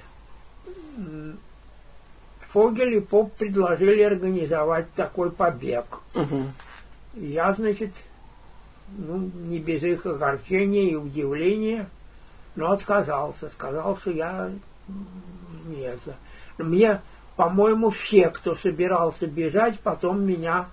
Фогель 2.48 2.94
и 2.96 3.00
Поп 3.00 3.32
предложили 3.34 4.02
организовать 4.02 4.92
такой 4.92 5.30
побег. 5.30 6.00
Угу. 6.14 6.44
Я, 7.14 7.52
значит, 7.52 7.92
ну, 8.88 9.30
не 9.34 9.58
без 9.58 9.82
их 9.82 10.06
огорчения 10.06 10.90
и 10.90 10.96
удивления, 10.96 11.88
но 12.56 12.70
отказался. 12.70 13.48
Сказал, 13.48 13.96
что 13.96 14.10
я 14.10 14.50
нет. 15.66 16.00
Мне, 16.58 17.00
по-моему, 17.36 17.90
все, 17.90 18.30
кто 18.30 18.54
собирался 18.54 19.26
бежать, 19.26 19.80
потом 19.80 20.24
меня 20.24 20.68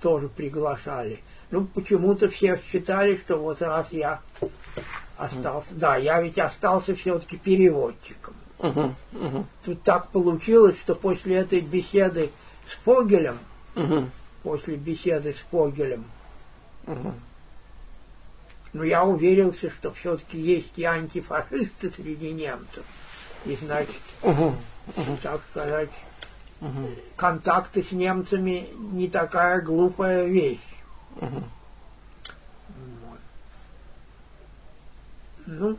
тоже 0.00 0.28
приглашали. 0.28 1.20
Ну, 1.50 1.66
почему-то 1.66 2.28
все 2.28 2.60
считали, 2.70 3.16
что 3.16 3.36
вот 3.36 3.60
раз 3.60 3.92
я 3.92 4.20
остался... 5.16 5.68
Да, 5.72 5.96
я 5.96 6.20
ведь 6.22 6.38
остался 6.38 6.94
все-таки 6.94 7.36
переводчиком. 7.36 8.34
Uh-huh, 8.58 8.94
uh-huh. 9.12 9.44
Тут 9.64 9.82
так 9.82 10.08
получилось, 10.08 10.78
что 10.78 10.94
после 10.94 11.36
этой 11.36 11.60
беседы 11.60 12.30
с 12.68 12.72
Фогелем, 12.84 13.38
uh-huh. 13.74 14.06
после 14.42 14.76
беседы 14.76 15.32
с 15.32 15.38
Фогелем, 15.50 16.04
uh-huh. 16.84 17.12
но 18.74 18.84
я 18.84 19.04
уверился, 19.04 19.70
что 19.70 19.92
все-таки 19.92 20.38
есть 20.38 20.78
и 20.78 20.84
антифашисты 20.84 21.90
среди 21.90 22.32
немцев. 22.32 22.84
И 23.46 23.56
значит. 23.56 24.00
Uh-huh. 24.22 24.54
так 25.22 25.40
сказать, 25.50 25.90
uh-huh. 26.60 27.12
контакты 27.16 27.82
с 27.82 27.92
немцами 27.92 28.68
не 28.92 29.08
такая 29.08 29.60
глупая 29.60 30.26
вещь. 30.26 30.58
Uh-huh. 31.16 31.44
Вот. 33.06 33.18
Ну, 35.46 35.78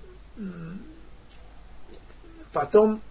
Потом 2.53 3.01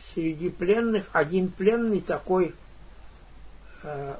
среди 0.00 0.48
пленных 0.48 1.06
один 1.12 1.48
пленный 1.48 2.00
такой 2.00 2.54
э, 3.82 4.16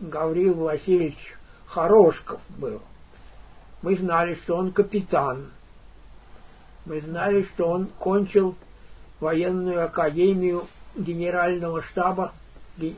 Гаврил 0.00 0.54
Васильевич 0.54 1.36
Хорошков 1.66 2.40
был. 2.48 2.82
Мы 3.82 3.96
знали, 3.96 4.34
что 4.34 4.56
он 4.56 4.72
капитан. 4.72 5.50
Мы 6.84 7.00
знали, 7.00 7.42
что 7.42 7.68
он 7.68 7.86
кончил 7.98 8.56
военную 9.20 9.84
академию 9.84 10.66
генерального 10.96 11.82
штаба, 11.82 12.32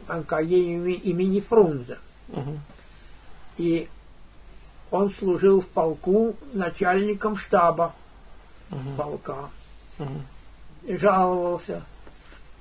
академию 0.07 1.01
имени 1.03 1.41
Фрунзе. 1.41 1.99
Угу. 2.29 2.59
И 3.59 3.89
он 4.91 5.11
служил 5.11 5.61
в 5.61 5.67
полку 5.67 6.37
начальником 6.53 7.37
штаба 7.37 7.95
угу. 8.71 8.91
полка. 8.97 9.51
Угу. 9.99 10.97
Жаловался, 10.97 11.83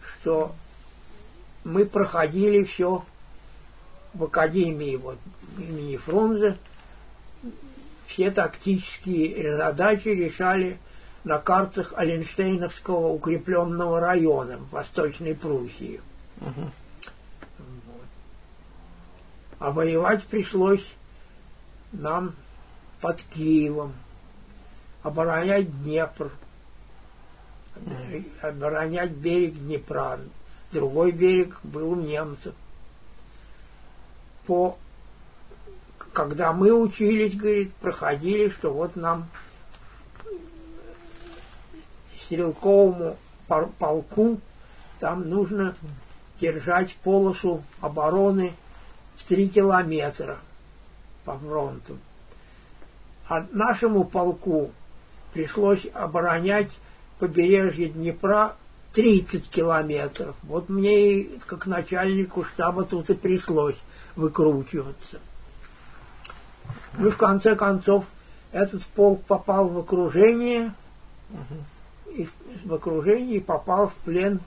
что 0.01 0.53
мы 1.63 1.85
проходили 1.85 2.63
все 2.63 3.03
в 4.13 4.23
академии 4.23 4.95
вот, 4.95 5.17
имени 5.57 5.97
Фрунзе, 5.97 6.57
все 8.07 8.31
тактические 8.31 9.55
задачи 9.55 10.09
решали 10.09 10.77
на 11.23 11.37
картах 11.37 11.93
Оленштейновского 11.95 13.07
укрепленного 13.07 13.99
района 13.99 14.57
в 14.57 14.69
Восточной 14.71 15.35
Пруссии. 15.35 16.01
Угу. 16.41 16.71
Вот. 17.59 18.05
А 19.59 19.71
воевать 19.71 20.23
пришлось 20.25 20.87
нам 21.91 22.33
под 23.01 23.21
Киевом 23.21 23.93
оборонять 25.03 25.83
Днепр, 25.83 26.31
оборонять 28.41 29.11
берег 29.11 29.55
Днепра. 29.55 30.19
Другой 30.71 31.11
берег 31.11 31.59
был 31.63 31.91
у 31.91 31.95
немцев. 31.95 32.53
По, 34.47 34.77
когда 36.13 36.53
мы 36.53 36.71
учились, 36.71 37.35
говорит, 37.35 37.73
проходили, 37.75 38.49
что 38.49 38.73
вот 38.73 38.95
нам 38.95 39.27
стрелковому 42.31 43.17
полку 43.77 44.39
там 44.99 45.29
нужно 45.29 45.75
держать 46.39 46.95
полосу 46.95 47.61
обороны 47.81 48.53
в 49.17 49.23
три 49.23 49.49
километра 49.49 50.37
по 51.25 51.37
фронту. 51.37 51.97
А 53.27 53.45
нашему 53.51 54.05
полку 54.05 54.71
пришлось 55.33 55.85
оборонять 55.93 56.71
побережье 57.19 57.89
Днепра 57.89 58.55
30 58.93 59.49
километров. 59.49 60.35
Вот 60.43 60.69
мне, 60.69 61.25
как 61.47 61.65
начальнику 61.65 62.45
штаба, 62.45 62.85
тут 62.85 63.09
и 63.09 63.13
пришлось 63.13 63.77
выкручиваться. 64.15 65.19
Ну, 66.97 67.11
в 67.11 67.17
конце 67.17 67.57
концов, 67.57 68.05
этот 68.53 68.85
полк 68.85 69.21
попал 69.23 69.67
в 69.67 69.77
окружение, 69.79 70.73
и 72.15 72.27
в 72.65 72.73
окружении 72.73 73.39
попал 73.39 73.87
в 73.87 73.93
плен 73.93 74.39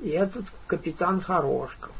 и 0.00 0.08
этот 0.10 0.44
капитан 0.66 1.20
Хорошков. 1.20 1.92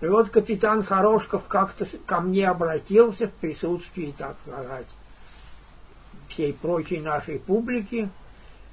И 0.00 0.06
вот 0.06 0.28
капитан 0.28 0.82
Хорошков 0.82 1.44
как-то 1.48 1.86
ко 2.06 2.20
мне 2.20 2.48
обратился 2.48 3.28
в 3.28 3.32
присутствии, 3.32 4.14
так 4.16 4.36
сказать, 4.44 4.86
всей 6.28 6.52
прочей 6.52 7.00
нашей 7.00 7.38
публики 7.38 8.08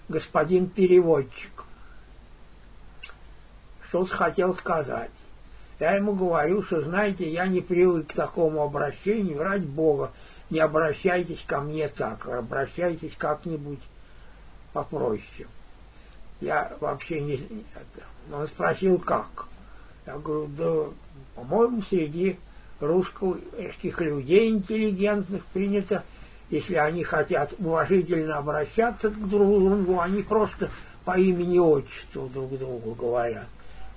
господин 0.10 0.70
переводчик. 0.70 1.64
Что-то 3.88 4.14
хотел 4.14 4.56
сказать. 4.56 5.12
Я 5.80 5.96
ему 5.96 6.14
говорю, 6.14 6.62
что, 6.62 6.82
знаете, 6.82 7.28
я 7.28 7.48
не 7.48 7.62
привык 7.62 8.08
к 8.08 8.14
такому 8.14 8.62
обращению, 8.62 9.42
ради 9.42 9.66
Бога, 9.66 10.12
не 10.50 10.60
обращайтесь 10.60 11.44
ко 11.48 11.60
мне 11.60 11.88
так, 11.88 12.28
обращайтесь 12.28 13.16
как-нибудь 13.18 13.80
попроще. 14.74 15.48
Я 16.40 16.72
вообще 16.80 17.22
не... 17.22 17.40
Он 18.32 18.48
спросил, 18.48 19.00
как. 19.00 19.48
Я 20.06 20.18
говорю, 20.18 20.48
да, 20.58 20.86
по-моему, 21.36 21.82
среди 21.82 22.38
русских 22.80 24.02
людей 24.02 24.50
интеллигентных 24.50 25.46
принято 25.46 26.04
если 26.52 26.76
они 26.76 27.04
хотят 27.04 27.54
уважительно 27.60 28.38
обращаться 28.38 29.10
друг 29.10 29.24
к 29.24 29.30
другу, 29.30 30.02
они 30.02 30.22
просто 30.22 30.70
по 31.06 31.18
имени 31.18 31.58
отчеству 31.58 32.28
друг 32.28 32.60
другу 32.60 32.94
говорят. 32.94 33.48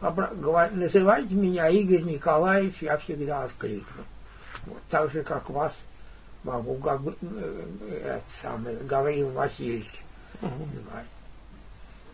Обра... 0.00 0.28
говор... 0.28 0.70
Называйте 0.70 1.34
меня 1.34 1.68
Игорь 1.68 2.02
Николаевич, 2.02 2.76
я 2.80 2.96
всегда 2.96 3.42
откликну. 3.42 4.04
Вот, 4.66 4.78
так 4.88 5.10
же, 5.10 5.24
как 5.24 5.50
вас 5.50 5.76
могу 6.44 6.76
как 6.76 7.00
бы, 7.00 7.16
э, 7.22 8.18
это 8.20 8.24
самое, 8.40 8.76
Гаврил 8.76 9.30
Васильевич 9.30 10.03
называть. 10.40 11.06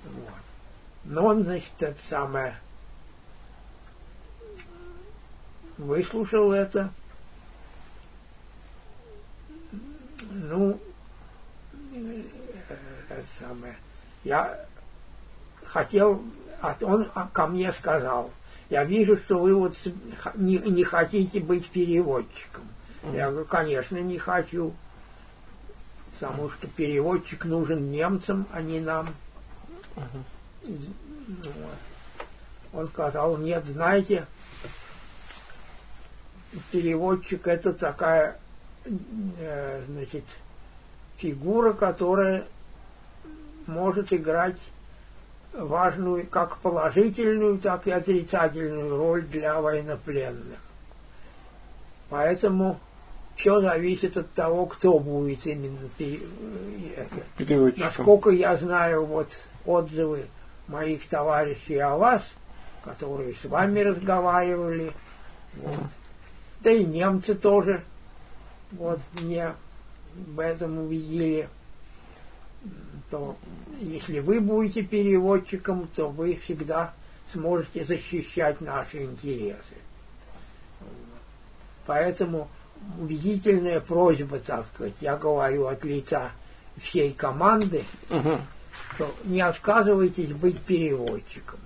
Вот. 0.05 0.33
Но 1.05 1.25
он, 1.27 1.43
значит, 1.43 1.73
это 1.81 1.99
самое 2.09 2.57
выслушал 5.81 6.53
это, 6.53 6.91
ну, 10.31 10.79
это 13.09 13.25
самое, 13.39 13.77
я 14.25 14.67
хотел, 15.65 16.23
а 16.61 16.77
он 16.83 17.07
ко 17.33 17.47
мне 17.47 17.73
сказал, 17.73 18.31
я 18.69 18.85
вижу, 18.85 19.17
что 19.17 19.39
вы 19.39 19.55
вот 19.55 19.77
не, 20.35 20.59
не 20.59 20.85
хотите 20.85 21.41
быть 21.41 21.69
переводчиком. 21.71 22.65
Mm-hmm. 23.03 23.17
Я 23.17 23.31
говорю, 23.31 23.47
конечно, 23.47 23.97
не 23.97 24.19
хочу, 24.19 24.75
потому 26.21 26.51
что 26.51 26.67
переводчик 26.67 27.47
нужен 27.47 27.91
немцам, 27.91 28.47
а 28.53 28.61
не 28.61 28.79
нам. 28.81 29.09
Mm-hmm. 29.97 31.55
Он 32.75 32.89
сказал, 32.89 33.39
нет, 33.39 33.65
знаете, 33.65 34.27
переводчик 36.71 37.49
это 37.49 37.73
такая, 37.73 38.39
э, 38.85 39.83
значит, 39.89 40.25
фигура, 41.17 41.73
которая 41.73 42.45
может 43.67 44.13
играть 44.13 44.59
важную 45.55 46.27
как 46.27 46.59
положительную, 46.59 47.59
так 47.59 47.87
и 47.87 47.91
отрицательную 47.91 48.97
роль 48.97 49.23
для 49.23 49.61
военнопленных. 49.61 50.59
Поэтому 52.11 52.79
все 53.41 53.61
зависит 53.63 54.17
от 54.17 54.31
того, 54.33 54.67
кто 54.67 54.99
будет 54.99 55.47
именно 55.47 55.89
переводчиком. 55.97 57.87
Насколько 57.87 58.31
я 58.31 58.57
знаю 58.57 59.07
вот 59.07 59.29
отзывы 59.65 60.27
моих 60.69 61.09
товарищей 61.09 61.79
о 61.79 61.97
вас, 61.97 62.23
которые 62.85 63.35
с 63.35 63.45
вами 63.45 63.81
разговаривали, 63.81 64.93
вот. 65.57 65.75
да 66.61 66.71
и 66.71 66.85
немцы 66.85 67.35
тоже 67.35 67.83
вот 68.73 69.01
мне 69.21 69.55
в 70.15 70.39
этом 70.39 70.79
увидели 70.79 71.49
то 73.11 73.37
если 73.81 74.21
вы 74.21 74.41
будете 74.41 74.83
переводчиком, 74.83 75.89
то 75.97 76.09
вы 76.09 76.37
всегда 76.37 76.93
сможете 77.33 77.85
защищать 77.85 78.61
наши 78.61 79.03
интересы. 79.03 79.75
Поэтому 81.87 82.49
убедительная 82.99 83.81
просьба, 83.81 84.39
так 84.39 84.67
сказать, 84.73 84.95
я 85.01 85.17
говорю 85.17 85.67
от 85.67 85.85
лица 85.85 86.31
всей 86.77 87.13
команды, 87.13 87.85
угу. 88.09 88.39
что 88.95 89.15
не 89.25 89.41
отказывайтесь 89.41 90.33
быть 90.33 90.61
переводчиком. 90.61 91.61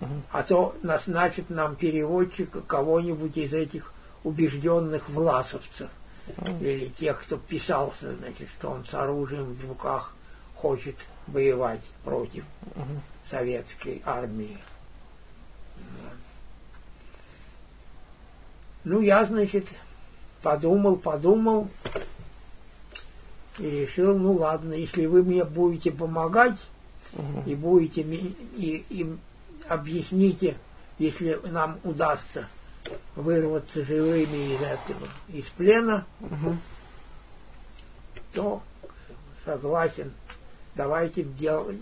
Угу. 0.00 0.22
А 0.32 0.42
то 0.42 0.76
назначит 0.82 1.50
нам 1.50 1.76
переводчика 1.76 2.60
кого-нибудь 2.60 3.36
из 3.36 3.52
этих 3.52 3.92
убежденных 4.24 5.08
власовцев. 5.08 5.88
Угу. 6.36 6.64
Или 6.64 6.88
тех, 6.88 7.22
кто 7.22 7.36
писался, 7.36 8.14
значит, 8.14 8.48
что 8.48 8.70
он 8.70 8.84
с 8.84 8.94
оружием 8.94 9.54
в 9.54 9.68
руках 9.68 10.14
хочет 10.54 10.96
воевать 11.26 11.82
против 12.04 12.44
угу. 12.74 13.00
советской 13.28 14.02
армии. 14.04 14.58
Ну, 18.84 19.00
я, 19.00 19.24
значит, 19.24 19.66
подумал, 20.46 20.94
подумал 20.94 21.68
и 23.58 23.68
решил, 23.68 24.16
ну 24.16 24.34
ладно, 24.34 24.74
если 24.74 25.06
вы 25.06 25.24
мне 25.24 25.42
будете 25.44 25.90
помогать 25.90 26.68
угу. 27.14 27.42
и 27.46 27.56
будете 27.56 28.02
и, 28.02 28.84
и 28.88 29.16
объясните, 29.68 30.56
если 31.00 31.40
нам 31.46 31.80
удастся 31.82 32.46
вырваться 33.16 33.82
живыми 33.82 34.54
из 34.54 34.60
этого, 34.60 35.08
из 35.30 35.46
плена, 35.46 36.06
угу. 36.20 36.56
то 38.32 38.62
согласен 39.44 40.12
давайте 40.76 41.24
дел, 41.24 41.72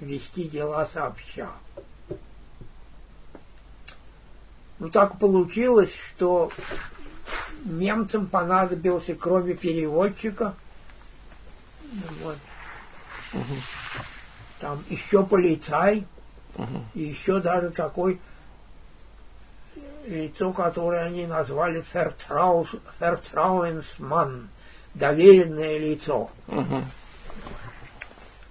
вести 0.00 0.44
дела 0.44 0.84
сообща. 0.84 1.48
Ну 4.78 4.90
так 4.90 5.18
получилось, 5.18 5.94
что 6.14 6.50
немцам 7.64 8.26
понадобился, 8.26 9.14
кроме 9.14 9.54
переводчика, 9.54 10.54
вот, 12.22 12.36
угу. 13.34 13.54
там 14.60 14.84
еще 14.88 15.24
полицай, 15.24 16.06
угу. 16.56 16.84
и 16.94 17.00
еще 17.02 17.40
даже 17.40 17.70
такой 17.70 18.20
лицо, 20.06 20.52
которое 20.52 21.04
они 21.04 21.26
назвали 21.26 21.82
Фертрауенсман, 23.00 24.48
доверенное 24.94 25.78
лицо. 25.78 26.30
Угу 26.48 26.82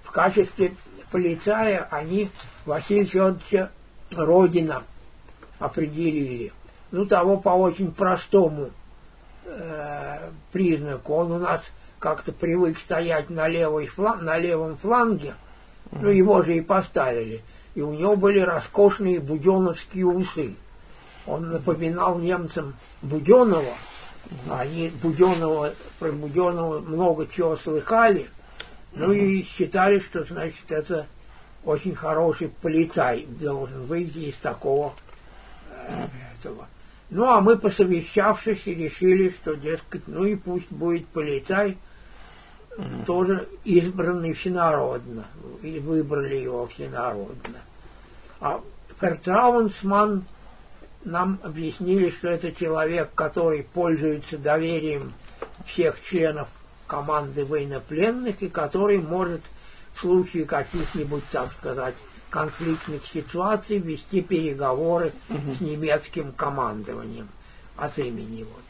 в 0.09 0.11
качестве 0.11 0.73
полицая 1.11 1.87
они 1.91 2.31
Василия 2.65 3.05
Федоровича 3.05 3.69
Родина 4.15 4.83
определили. 5.59 6.51
Ну, 6.89 7.05
того 7.05 7.37
по 7.37 7.49
очень 7.49 7.91
простому 7.91 8.71
э, 9.49 10.29
признаку. 10.51 11.13
Он 11.13 11.31
у 11.31 11.39
нас 11.39 11.71
как-то 11.99 12.31
привык 12.31 12.79
стоять 12.79 13.29
на, 13.29 13.47
левой 13.47 13.87
флан, 13.87 14.23
на 14.23 14.37
левом 14.37 14.77
фланге, 14.77 15.33
ну, 15.91 16.09
его 16.09 16.41
же 16.41 16.55
и 16.55 16.61
поставили. 16.61 17.41
И 17.75 17.81
у 17.81 17.93
него 17.93 18.15
были 18.15 18.39
роскошные 18.39 19.19
буденовские 19.19 20.05
усы. 20.05 20.55
Он 21.25 21.49
напоминал 21.49 22.17
немцам 22.17 22.75
Буденова, 23.01 23.73
они 24.49 24.91
Буденова, 25.01 25.73
про 25.99 26.11
Буденова 26.11 26.79
много 26.79 27.27
чего 27.27 27.55
слыхали– 27.55 28.29
ну 28.93 29.11
и 29.11 29.43
считали, 29.43 29.99
что, 29.99 30.23
значит, 30.23 30.71
это 30.71 31.07
очень 31.63 31.95
хороший 31.95 32.49
полицай 32.49 33.25
должен 33.25 33.85
выйти 33.85 34.29
из 34.29 34.35
такого 34.35 34.93
э, 35.71 36.07
этого. 36.39 36.67
Ну, 37.09 37.25
а 37.25 37.41
мы, 37.41 37.57
посовещавшись, 37.57 38.67
решили, 38.67 39.29
что, 39.29 39.55
дескать, 39.55 40.07
ну 40.07 40.25
и 40.25 40.35
пусть 40.35 40.71
будет 40.71 41.07
полицай, 41.07 41.77
mm-hmm. 42.77 43.05
тоже 43.05 43.47
избранный 43.63 44.33
всенародно. 44.33 45.25
И 45.63 45.79
выбрали 45.79 46.35
его 46.35 46.67
всенародно. 46.67 47.57
А 48.39 48.61
Фертраунсман 48.99 50.25
нам 51.03 51.39
объяснили, 51.43 52.09
что 52.11 52.27
это 52.27 52.51
человек, 52.51 53.09
который 53.15 53.63
пользуется 53.63 54.37
доверием 54.37 55.13
всех 55.65 56.01
членов 56.03 56.47
команды 56.87 57.45
военнопленных 57.45 58.41
и 58.41 58.49
который 58.49 58.99
может 58.99 59.41
в 59.93 59.99
случае 59.99 60.45
каких-нибудь, 60.45 61.23
так 61.31 61.51
сказать, 61.53 61.95
конфликтных 62.29 63.05
ситуаций 63.05 63.79
вести 63.79 64.21
переговоры 64.21 65.11
угу. 65.29 65.55
с 65.57 65.61
немецким 65.61 66.31
командованием 66.31 67.27
от 67.75 67.97
имени 67.97 68.43
вот. 68.43 68.61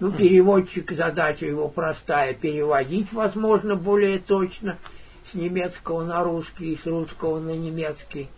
Ну, 0.00 0.12
переводчик, 0.12 0.92
задача 0.92 1.46
его 1.46 1.68
простая, 1.68 2.32
переводить, 2.32 3.12
возможно, 3.12 3.74
более 3.74 4.20
точно 4.20 4.76
с 5.28 5.34
немецкого 5.34 6.04
на 6.04 6.22
русский 6.22 6.74
и 6.74 6.78
с 6.78 6.86
русского 6.86 7.40
на 7.40 7.56
немецкий. 7.56 8.28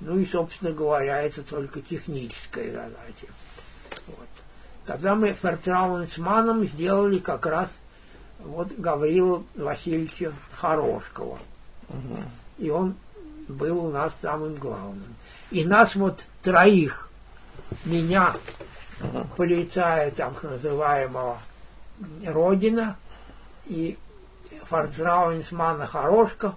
Ну 0.00 0.18
и, 0.18 0.24
собственно 0.24 0.72
говоря, 0.72 1.20
это 1.20 1.42
только 1.42 1.82
техническая 1.82 2.72
задача. 2.72 3.26
Вот. 4.06 4.28
Тогда 4.86 5.14
мы 5.14 5.34
Фертрауэнсманом 5.34 6.64
сделали 6.64 7.18
как 7.18 7.44
раз 7.44 7.68
вот 8.38 8.72
Гаврила 8.78 9.44
Васильевича 9.54 10.32
Хорошкова. 10.52 11.38
Угу. 11.90 12.18
И 12.58 12.70
он 12.70 12.94
был 13.50 13.86
у 13.86 13.90
нас 13.90 14.12
самым 14.22 14.54
главным. 14.54 15.14
И 15.50 15.64
нас 15.64 15.94
вот 15.96 16.24
троих, 16.42 17.08
меня, 17.84 18.34
полицая 19.36 20.10
так 20.10 20.42
называемого 20.42 21.38
Родина 22.24 22.96
и 23.66 23.98
фортрауэнсмана 24.64 25.86
Хорошка 25.86 26.54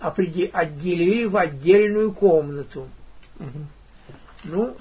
отделили 0.00 1.26
в 1.26 1.36
отдельную 1.36 2.12
комнату. 2.12 2.88
Угу. 3.38 3.66
Ну, 4.44 4.76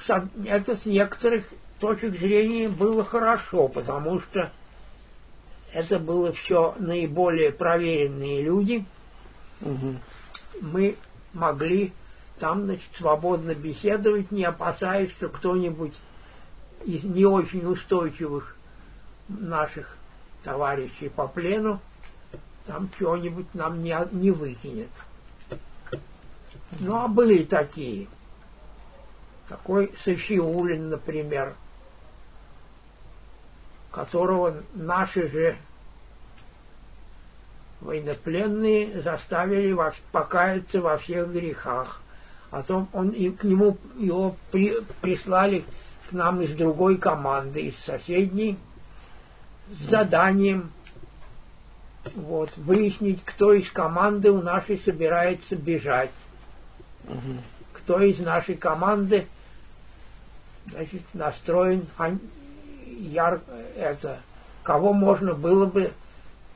это 0.46 0.76
с 0.76 0.86
некоторых 0.86 1.46
точек 1.80 2.18
зрения 2.18 2.70
было 2.70 3.04
хорошо, 3.04 3.68
потому 3.68 4.20
что 4.22 4.52
это 5.74 6.00
было 6.00 6.32
все 6.32 6.76
наиболее 6.80 7.52
проверенные 7.52 8.42
люди. 8.42 8.86
Угу. 9.62 9.96
Мы 10.62 10.96
могли 11.34 11.94
там, 12.40 12.66
значит, 12.66 12.90
свободно 12.98 13.54
беседовать, 13.54 14.32
не 14.32 14.44
опасаясь, 14.44 15.12
что 15.12 15.30
кто-нибудь 15.30 15.96
из 16.86 17.04
не 17.04 17.26
очень 17.26 17.66
устойчивых 17.66 18.56
наших 19.28 19.98
товарищей 20.44 21.10
по 21.10 21.28
плену 21.28 21.80
там 22.70 22.88
чего-нибудь 23.00 23.48
нам 23.56 23.82
не, 23.82 23.98
не 24.12 24.30
выкинет. 24.30 24.92
Ну, 26.80 26.98
а 26.98 27.08
были 27.08 27.44
такие. 27.44 28.08
Такой 29.48 29.92
Софиулин, 29.98 30.90
например, 30.90 31.56
которого 33.90 34.62
наши 34.76 35.28
же 35.32 35.58
военнопленные 37.82 39.02
заставили 39.02 39.76
покаяться 40.12 40.82
во 40.82 40.98
всех 40.98 41.32
грехах. 41.32 42.02
Потом 42.50 42.90
он, 42.94 43.10
и 43.10 43.30
к 43.30 43.44
нему 43.44 43.78
его 43.98 44.36
при, 44.52 44.82
прислали 45.02 45.64
к 46.10 46.14
нам 46.14 46.42
из 46.42 46.52
другой 46.54 46.98
команды, 46.98 47.62
из 47.62 47.78
соседней, 47.78 48.58
с 49.72 49.90
заданием 49.90 50.72
вот, 52.16 52.52
выяснить, 52.58 53.24
кто 53.24 53.54
из 53.54 53.70
команды 53.70 54.32
у 54.32 54.42
нашей 54.42 54.78
собирается 54.78 55.56
бежать. 55.56 56.12
Угу. 57.08 57.38
Кто 57.74 58.02
из 58.02 58.20
нашей 58.20 58.56
команды 58.56 59.28
значит, 60.68 61.02
настроен 61.14 61.86
яр, 62.98 63.42
это, 63.78 64.20
кого 64.64 64.94
можно 64.94 65.34
было 65.34 65.66
бы 65.66 65.92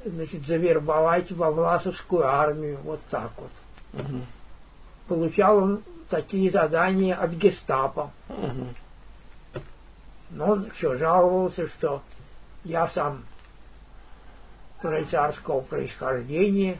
значит, 0.06 0.46
завербовать 0.46 1.32
во 1.32 1.52
Власовскую 1.52 2.26
армию, 2.26 2.80
вот 2.84 3.02
так 3.10 3.32
вот. 3.38 4.02
Угу. 4.02 4.22
Получал 5.08 5.58
он 5.58 5.84
такие 6.10 6.52
задания 6.52 7.16
от 7.16 7.32
гестапо. 7.32 8.12
Угу. 8.30 8.68
Но 10.32 10.48
он 10.52 10.72
все 10.72 10.96
жаловался, 10.96 11.68
что 11.68 12.02
я 12.64 12.88
сам 12.88 13.24
пролетарского 14.82 15.62
происхождения. 15.62 16.78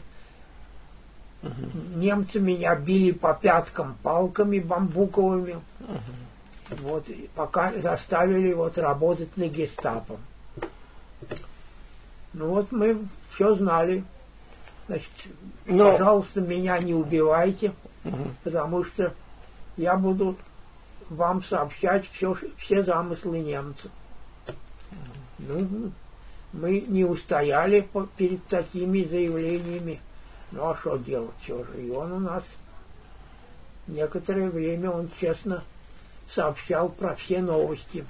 Угу. 1.42 1.96
Немцы 1.96 2.40
меня 2.40 2.74
били 2.74 3.12
по 3.12 3.34
пяткам 3.34 3.96
палками 4.02 4.58
бамбуковыми. 4.58 5.60
Угу. 5.80 6.78
Вот, 6.82 7.06
пока 7.34 7.72
заставили 7.72 8.52
вот 8.52 8.78
работать 8.78 9.36
на 9.36 9.48
гестапо. 9.48 10.16
Ну 12.34 12.48
вот 12.48 12.72
мы 12.72 12.98
все 13.32 13.54
знали. 13.54 14.04
Значит, 14.86 15.10
Но... 15.64 15.92
пожалуйста, 15.92 16.40
меня 16.40 16.78
не 16.78 16.94
убивайте, 16.94 17.72
угу. 18.04 18.30
потому 18.42 18.84
что 18.84 19.14
я 19.76 19.96
буду 19.96 20.36
вам 21.08 21.42
сообщать 21.42 22.08
все, 22.10 22.36
все 22.58 22.82
замыслы 22.82 23.38
немцев. 23.38 23.90
Ну, 25.38 25.92
мы 26.52 26.80
не 26.80 27.04
устояли 27.04 27.88
перед 28.16 28.44
такими 28.46 29.04
заявлениями. 29.04 30.00
Ну 30.52 30.70
а 30.70 30.76
что 30.76 30.96
делать, 30.96 31.34
что 31.42 31.64
же? 31.64 31.82
И 31.82 31.90
он 31.90 32.12
у 32.12 32.20
нас 32.20 32.44
некоторое 33.86 34.48
время, 34.48 34.90
он 34.90 35.10
честно 35.20 35.64
сообщал 36.28 36.88
про 36.88 37.14
все 37.16 37.40
новости. 37.40 38.04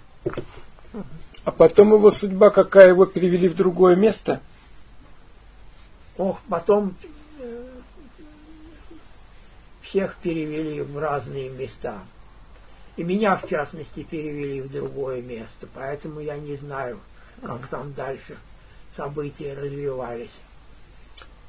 А 1.44 1.50
потом 1.50 1.92
его 1.92 2.10
судьба 2.10 2.50
какая, 2.50 2.88
его 2.88 3.04
перевели 3.04 3.48
в 3.48 3.54
другое 3.54 3.96
место? 3.96 4.40
Ох, 6.16 6.40
потом 6.48 6.94
э, 7.38 7.66
всех 9.82 10.16
перевели 10.16 10.80
в 10.80 10.98
разные 10.98 11.50
места. 11.50 11.98
И 12.96 13.04
меня, 13.04 13.36
в 13.36 13.48
частности, 13.48 14.04
перевели 14.04 14.62
в 14.62 14.70
другое 14.70 15.20
место, 15.20 15.68
поэтому 15.74 16.20
я 16.20 16.38
не 16.38 16.56
знаю, 16.56 17.00
как 17.42 17.66
там 17.66 17.92
дальше 17.92 18.38
события 18.96 19.54
развивались. 19.54 20.30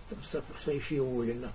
Там 0.10 0.20
Сайфиулина. 0.64 1.52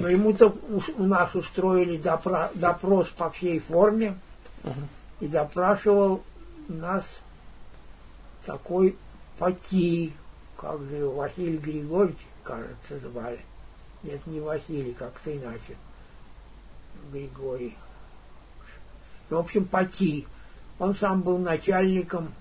Но 0.00 0.08
ему-то 0.08 0.54
у 0.96 1.04
нас 1.04 1.34
устроили 1.34 1.96
допрос 1.96 3.08
по 3.10 3.30
всей 3.30 3.60
форме, 3.60 4.18
и 5.20 5.28
допрашивал 5.28 6.22
нас 6.68 7.04
такой 8.44 8.96
Пати, 9.38 10.12
как 10.56 10.80
же 10.82 10.96
его, 10.96 11.14
Василий 11.14 11.58
Григорьевич, 11.58 12.18
кажется, 12.42 12.98
звали. 13.00 13.40
Нет, 14.02 14.26
не 14.26 14.40
Василий, 14.40 14.92
как-то 14.92 15.36
иначе. 15.36 15.76
Григорий. 17.12 17.76
В 19.28 19.36
общем, 19.36 19.64
Пати. 19.64 20.26
Он 20.78 20.94
сам 20.94 21.22
был 21.22 21.38
начальником 21.38 22.32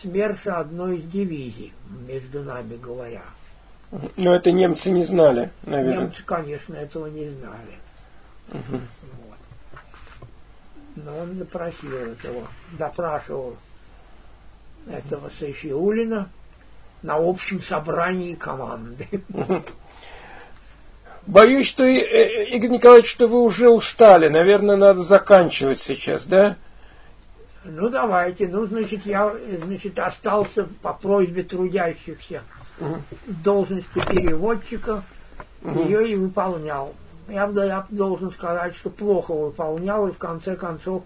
СМЕРШа 0.00 0.58
одной 0.58 0.98
из 0.98 1.04
дивизий, 1.04 1.72
между 2.06 2.42
нами 2.42 2.76
говоря. 2.76 3.24
Но 4.16 4.34
это 4.34 4.52
немцы 4.52 4.90
не 4.90 5.04
знали, 5.04 5.50
наверное. 5.62 6.04
Немцы, 6.04 6.22
конечно, 6.24 6.74
этого 6.74 7.06
не 7.06 7.28
знали. 7.28 7.78
Угу. 8.48 8.80
Вот. 9.26 9.38
Но 10.96 11.18
он 11.18 11.36
допросил 11.36 11.92
этого, 11.92 12.46
допрашивал 12.78 13.56
этого 14.88 15.30
Сайфиулина 15.38 16.28
на 17.02 17.16
общем 17.16 17.60
собрании 17.60 18.34
команды. 18.34 19.06
Боюсь, 21.26 21.66
что, 21.66 21.84
э, 21.84 21.98
э, 21.98 22.44
Игорь 22.56 22.70
Николаевич, 22.70 23.10
что 23.10 23.26
вы 23.26 23.42
уже 23.42 23.68
устали. 23.68 24.28
Наверное, 24.28 24.76
надо 24.76 25.02
заканчивать 25.02 25.80
сейчас, 25.80 26.24
да? 26.24 26.56
Ну, 27.64 27.88
давайте. 27.90 28.48
Ну, 28.48 28.66
значит, 28.66 29.04
я, 29.06 29.34
значит, 29.64 29.98
остался 29.98 30.66
по 30.82 30.94
просьбе 30.94 31.42
трудящихся 31.42 32.42
угу. 32.80 32.96
должности 33.26 34.00
переводчика, 34.08 35.02
угу. 35.62 35.82
ее 35.84 36.08
и 36.08 36.16
выполнял. 36.16 36.94
Я, 37.28 37.48
я 37.54 37.86
должен 37.90 38.32
сказать, 38.32 38.74
что 38.74 38.90
плохо 38.90 39.32
выполнял, 39.32 40.08
и 40.08 40.12
в 40.12 40.18
конце 40.18 40.56
концов 40.56 41.04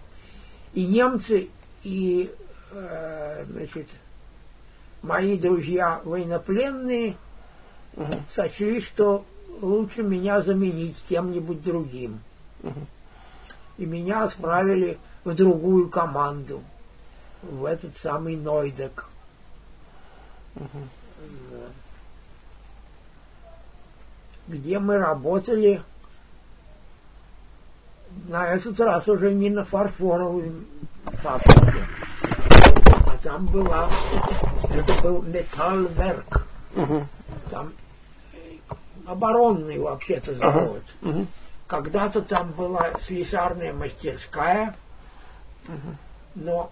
и 0.73 0.87
немцы, 0.87 1.49
и, 1.83 2.31
э, 2.75 3.45
значит, 3.49 3.89
мои 5.03 5.39
друзья 5.39 6.01
военнопленные 6.05 7.17
угу. 7.95 8.15
сочли, 8.33 8.81
что 8.81 9.25
лучше 9.61 10.03
меня 10.03 10.43
заменить 10.43 11.03
кем-нибудь 11.09 11.63
другим. 11.63 12.21
Угу. 12.63 12.87
И 13.79 13.87
меня 13.87 14.25
отправили 14.25 14.99
в 15.25 15.35
другую 15.35 15.89
команду, 15.89 16.63
в 17.43 17.65
этот 17.65 17.97
самый 17.97 18.37
Нойдек. 18.37 19.07
Угу. 20.57 20.67
Где 24.47 24.79
мы 24.79 24.99
работали 24.99 25.83
на 28.29 28.47
этот 28.49 28.79
раз 28.81 29.09
уже 29.09 29.33
не 29.33 29.51
на 29.51 29.65
фарфоровой 29.65 30.53
фабрике, 31.23 31.85
там 33.25 33.47
была, 33.47 33.91
это 34.71 35.03
был 35.03 35.23
металлверк. 35.23 36.47
Угу. 36.77 37.07
Там 37.51 37.73
оборонный 39.07 39.79
вообще-то 39.79 40.35
завод. 40.35 40.83
Ага. 41.03 41.11
Угу. 41.11 41.27
Когда-то 41.67 42.21
там 42.21 42.53
была 42.53 42.93
слесарная 43.01 43.73
мастерская, 43.73 44.77
угу. 45.67 45.97
но 46.35 46.71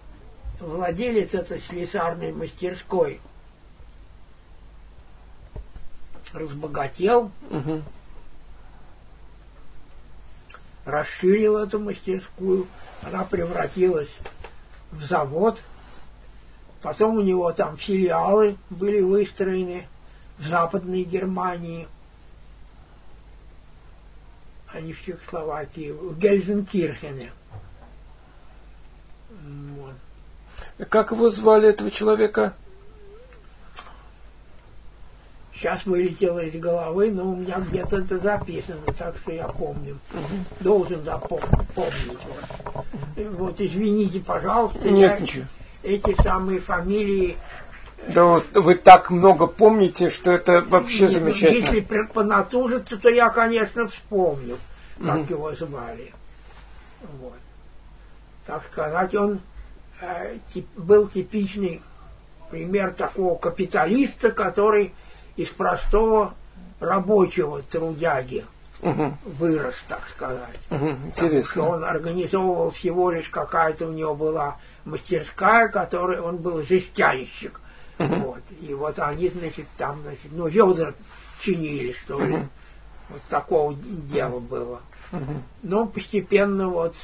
владелец 0.61 1.33
этой 1.33 1.61
слесарной 1.63 2.33
мастерской 2.33 3.19
разбогател, 6.35 7.31
угу. 7.49 7.83
расширил 10.85 11.57
эту 11.57 11.81
мастерскую, 11.81 12.67
она 13.03 13.25
превратилась 13.25 14.11
в 14.91 15.03
завод, 15.05 15.59
потом 16.83 17.17
у 17.17 17.23
него 17.23 17.51
там 17.53 17.77
филиалы 17.77 18.57
были 18.71 19.01
выстроены 19.01 19.87
в 20.39 20.47
Западной 20.47 21.05
Германии– 21.05 21.89
а 24.73 24.81
не 24.81 24.93
в 24.93 25.05
Чехословакии, 25.05 25.91
в 25.91 26.19
Гельзенкирхене. 26.19 27.33
Вот. 29.77 30.89
Как 30.89 31.11
его 31.11 31.29
звали, 31.29 31.69
этого 31.69 31.91
человека? 31.91 32.55
Сейчас 35.55 35.85
вылетело 35.85 36.41
из 36.41 36.59
головы, 36.59 37.11
но 37.13 37.31
у 37.31 37.37
меня 37.37 37.59
где-то 37.61 37.99
это 37.99 38.19
записано, 38.19 38.81
так 38.97 39.17
что 39.19 39.33
я 39.33 39.47
помню. 39.47 39.99
Угу. 40.13 40.65
Должен 40.65 41.05
запомнить. 41.05 41.69
Помнить 41.75 42.19
вот. 42.65 42.85
вот 43.39 43.61
извините, 43.61 44.21
пожалуйста. 44.21 44.91
Нет, 44.91 45.11
я 45.11 45.21
ничего. 45.21 45.45
Эти 45.83 46.21
самые 46.23 46.61
фамилии 46.61 47.37
да 48.09 48.25
вот 48.25 48.47
вы 48.55 48.75
так 48.75 49.11
много 49.11 49.47
помните, 49.47 50.11
что 50.11 50.33
это 50.33 50.61
вообще 50.63 51.03
Нет, 51.03 51.13
замечательно. 51.13 51.67
Если 51.67 52.03
понатужиться, 52.13 52.99
то 52.99 53.09
я, 53.09 53.31
конечно, 53.31 53.87
вспомню, 53.87 54.59
как 54.99 55.19
mm-hmm. 55.19 55.31
его 55.31 55.55
звали. 55.55 56.13
Вот. 57.21 57.39
Так 58.45 58.65
сказать, 58.73 59.15
он 59.15 59.41
э, 60.01 60.39
тип, 60.53 60.67
был 60.77 61.07
типичный 61.07 61.81
пример 62.51 62.93
такого 62.93 63.39
капиталиста, 63.39 64.33
который 64.33 64.93
из 65.37 65.49
простого 65.49 66.35
рабочего 66.81 67.63
трудяги 67.63 68.45
угу. 68.83 69.17
вырос, 69.25 69.77
так 69.89 70.03
сказать. 70.15 70.59
Угу. 70.71 70.89
Интересно. 71.07 71.51
что 71.51 71.63
он 71.63 71.85
организовывал 71.85 72.71
всего 72.71 73.11
лишь 73.11 73.29
какая-то 73.29 73.87
у 73.87 73.93
него 73.93 74.15
была 74.15 74.59
мастерская, 74.85 75.69
которой 75.69 76.21
он 76.21 76.37
был 76.37 76.63
жестянщик. 76.63 77.61
Вот. 77.99 78.43
И 78.61 78.75
вот 78.75 78.99
они, 78.99 79.29
значит, 79.29 79.67
там, 79.77 80.03
значит, 80.03 80.33
ну, 80.33 80.49
ведра 80.49 80.93
чинили, 81.41 81.93
что 81.93 82.21
ли. 82.21 82.49
Вот 83.09 83.23
такого 83.29 83.75
дела 83.75 84.41
было. 84.41 84.81
Но 85.63 85.87
постепенно 85.87 86.69
вот 86.69 86.97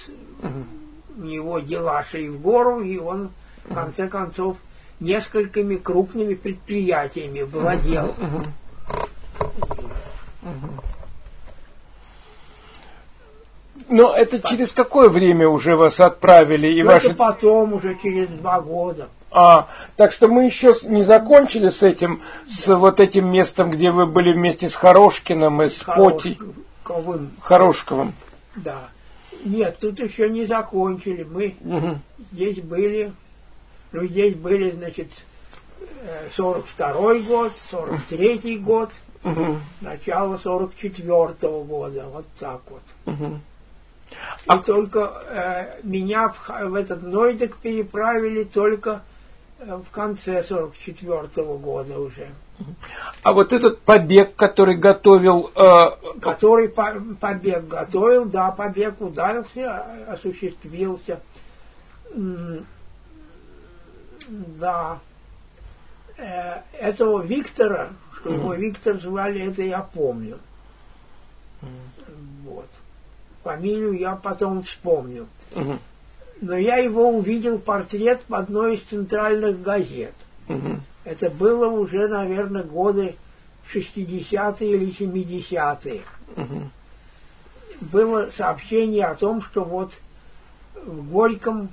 у 1.17 1.21
него 1.21 1.61
дела 1.61 2.03
шли 2.03 2.29
в 2.29 2.41
гору, 2.41 2.81
и 2.81 2.99
он 2.99 3.31
в 3.64 3.75
конце 3.75 4.09
концов 4.09 4.57
несколькими 5.01 5.77
крупными 5.77 6.35
предприятиями 6.35 7.43
владел. 7.43 8.14
Но 13.88 14.14
это 14.14 14.40
через 14.40 14.72
какое 14.72 15.09
время 15.09 15.48
уже 15.48 15.77
вас 15.77 16.01
отправили? 16.01 16.68
И 16.68 16.83
Ну, 16.83 16.90
ваши... 16.90 17.07
Это 17.09 17.16
потом, 17.16 17.72
уже 17.72 17.96
через 18.03 18.29
два 18.29 18.61
года. 18.61 19.09
А, 19.31 19.68
так 19.96 20.12
что 20.12 20.29
мы 20.29 20.44
еще 20.44 20.74
не 20.85 21.03
закончили 21.03 21.68
с 21.68 21.83
этим, 21.83 22.22
с 22.48 22.66
вот 22.74 23.01
этим 23.01 23.31
местом, 23.31 23.70
где 23.70 23.90
вы 23.90 24.07
были 24.07 24.33
вместе 24.33 24.68
с 24.68 24.74
Хорошкиным 24.74 25.62
и 25.62 25.68
с 25.68 25.79
Поти, 25.85 26.38
Хорошковым, 26.83 27.31
Хорошковым. 27.40 28.14
да. 28.57 28.88
Нет, 29.44 29.79
тут 29.81 30.01
еще 30.01 30.29
не 30.31 30.46
закончили. 30.46 31.22
Мы 31.22 31.55
Мгм. 31.61 32.01
здесь 32.33 32.61
были, 32.61 33.12
ну, 33.92 34.05
здесь 34.07 34.35
были, 34.35 34.70
значит, 34.70 35.09
э, 36.03 36.29
42 36.35 37.18
год, 37.20 37.53
43 37.70 38.59
год, 38.59 38.90
Мгм. 39.22 39.61
начало 39.81 40.38
44 40.38 41.62
года, 41.64 42.07
вот 42.12 42.27
так 42.40 42.61
вот. 42.70 42.83
Мгм. 44.47 44.59
И 44.61 44.62
только 44.64 45.23
э, 45.29 45.81
меня 45.83 46.29
в, 46.31 46.49
в 46.49 46.75
этот 46.75 47.03
Нойдек 47.03 47.57
переправили 47.57 48.44
только 48.44 49.03
э, 49.59 49.77
в 49.77 49.90
конце 49.90 50.42
44 50.42 51.29
года 51.57 51.99
уже. 52.01 52.29
А 53.23 53.33
вот 53.33 53.53
этот 53.53 53.81
побег, 53.83 54.35
который 54.35 54.75
готовил 54.77 55.51
э, 55.55 55.90
Который 56.21 56.68
по- 56.68 57.01
побег 57.21 57.68
готовил, 57.68 58.25
да, 58.25 58.51
побег 58.51 59.01
удался, 59.01 59.71
а- 60.09 60.12
осуществился. 60.14 61.21
Да. 64.29 64.99
Э, 66.16 66.62
Этого 66.73 67.23
Виктора, 67.23 67.90
что 68.16 68.33
его 68.33 68.55
Виктор 68.55 68.99
звали, 68.99 69.49
это 69.49 69.62
я 69.62 69.81
помню. 69.81 70.38
Вот. 72.44 72.68
Фамилию 73.42 73.92
я 73.98 74.16
потом 74.16 74.62
вспомню. 74.62 75.27
мгм, 75.55 75.79
Но 76.40 76.57
я 76.57 76.77
его 76.77 77.11
увидел 77.11 77.59
портрет 77.59 78.20
в 78.29 78.35
одной 78.35 78.77
из 78.77 78.83
центральных 78.83 79.62
газет. 79.62 80.14
мгм, 80.48 80.83
Это 81.05 81.31
было 81.31 81.68
уже, 81.68 82.09
наверное, 82.09 82.62
годы 82.62 83.16
60-е 83.72 84.70
или 84.72 84.90
70-е. 84.92 86.03
мгм, 86.37 86.70
Было 87.81 88.31
сообщение 88.37 89.05
о 89.07 89.14
том, 89.14 89.40
что 89.42 89.64
вот 89.64 89.92
в 90.85 91.11
Горьком 91.11 91.70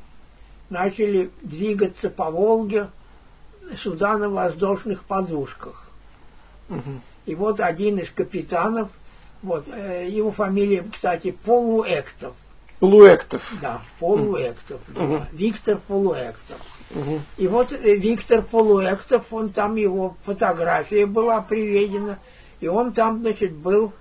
начали 0.70 1.32
двигаться 1.42 2.10
по 2.10 2.30
Волге 2.30 2.90
суда 3.78 4.18
на 4.18 4.30
воздушных 4.30 5.04
подушках. 5.04 5.90
мгм. 6.70 7.02
И 7.26 7.34
вот 7.34 7.60
один 7.60 7.98
из 8.00 8.10
капитанов, 8.12 8.90
вот, 9.42 9.66
э, 9.68 10.08
его 10.10 10.32
фамилия, 10.32 10.84
кстати, 10.92 11.32
Полуэктов. 11.32 12.34
Луэктов. 12.82 13.54
Да, 13.62 13.82
Полуэктов. 14.00 14.82
да, 14.90 15.02
Мгм. 15.02 15.26
Виктор 15.32 15.78
Полуэктов. 15.88 16.58
Мгм, 16.92 17.22
И 17.38 17.48
вот 17.48 17.72
э, 17.72 17.96
Виктор 17.96 18.42
Полуэктов, 18.42 19.32
он 19.32 19.50
там 19.50 19.76
его 19.76 20.16
фотография 20.24 21.06
была 21.06 21.42
приведена, 21.42 22.20
и 22.60 22.68
он 22.68 22.92
там, 22.94 23.22
значит, 23.22 23.54
был, 23.54 23.92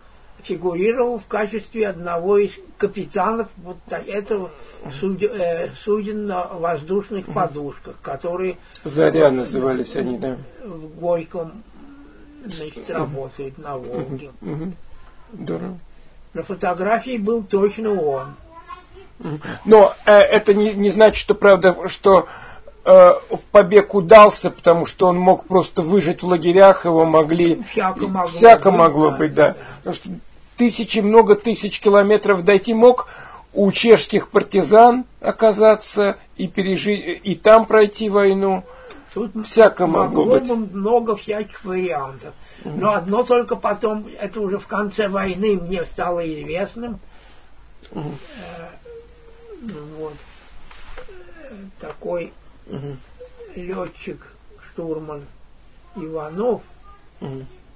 фигурировал 0.42 1.18
в 1.18 1.26
качестве 1.26 1.88
одного 1.88 2.36
из 2.38 2.52
капитанов 2.76 3.48
вот 3.56 3.78
этого 3.90 4.50
суде- 5.00 5.30
э, 5.32 5.70
суден 5.82 6.26
на 6.26 6.44
воздушных 6.44 7.26
подушках, 7.32 7.96
которые 8.02 8.58
Заря 8.84 9.30
назывались 9.30 9.96
они, 9.96 10.18
да. 10.18 10.36
в 10.62 10.88
Горьком 10.98 11.62
значит, 12.44 12.90
работают 12.90 13.56
на 13.58 13.78
Волге. 13.78 14.32
Мгм. 14.42 14.74
Здорово. 15.38 15.78
На 16.32 16.42
фотографии 16.42 17.16
был 17.16 17.42
точно 17.42 18.00
он. 18.00 18.34
Но 19.64 19.94
э, 20.06 20.12
это 20.12 20.54
не, 20.54 20.72
не 20.72 20.90
значит, 20.90 21.16
что 21.16 21.34
правда, 21.34 21.88
что 21.88 22.26
э, 22.84 23.12
побег 23.52 23.94
удался, 23.94 24.50
потому 24.50 24.86
что 24.86 25.06
он 25.06 25.18
мог 25.18 25.46
просто 25.46 25.82
выжить 25.82 26.22
в 26.22 26.26
лагерях, 26.26 26.84
его 26.84 27.04
могли... 27.04 27.62
Всяко 27.70 28.06
могло 28.08 28.30
всяко 28.30 28.70
быть, 28.70 28.78
могло 28.78 29.10
да, 29.10 29.16
быть, 29.16 29.34
да, 29.34 29.46
да. 29.50 29.56
Потому 29.78 29.96
что 29.96 30.08
тысячи, 30.56 30.98
много 30.98 31.36
тысяч 31.36 31.80
километров 31.80 32.44
дойти 32.44 32.74
мог 32.74 33.08
у 33.52 33.70
чешских 33.70 34.28
партизан 34.28 35.04
оказаться 35.20 36.18
и 36.36 36.48
пережить, 36.48 37.20
и 37.22 37.34
там 37.36 37.66
пройти 37.66 38.08
войну. 38.08 38.64
Тут 39.14 39.46
Всяко 39.46 39.86
могло 39.86 40.24
могло 40.24 40.40
быть. 40.40 40.48
бы 40.48 40.56
много 40.56 41.16
всяких 41.16 41.64
вариантов. 41.64 42.34
Но 42.64 42.94
одно 42.94 43.22
только 43.22 43.54
потом, 43.56 44.06
это 44.20 44.40
уже 44.40 44.58
в 44.58 44.66
конце 44.66 45.08
войны 45.08 45.56
мне 45.56 45.84
стало 45.84 46.26
известным. 46.26 46.98
Э, 47.92 48.02
ну 49.60 49.84
вот. 49.98 50.14
Э, 51.48 51.54
Такой 51.80 52.32
летчик, 53.54 54.26
штурман 54.72 55.22
Иванов. 55.96 56.62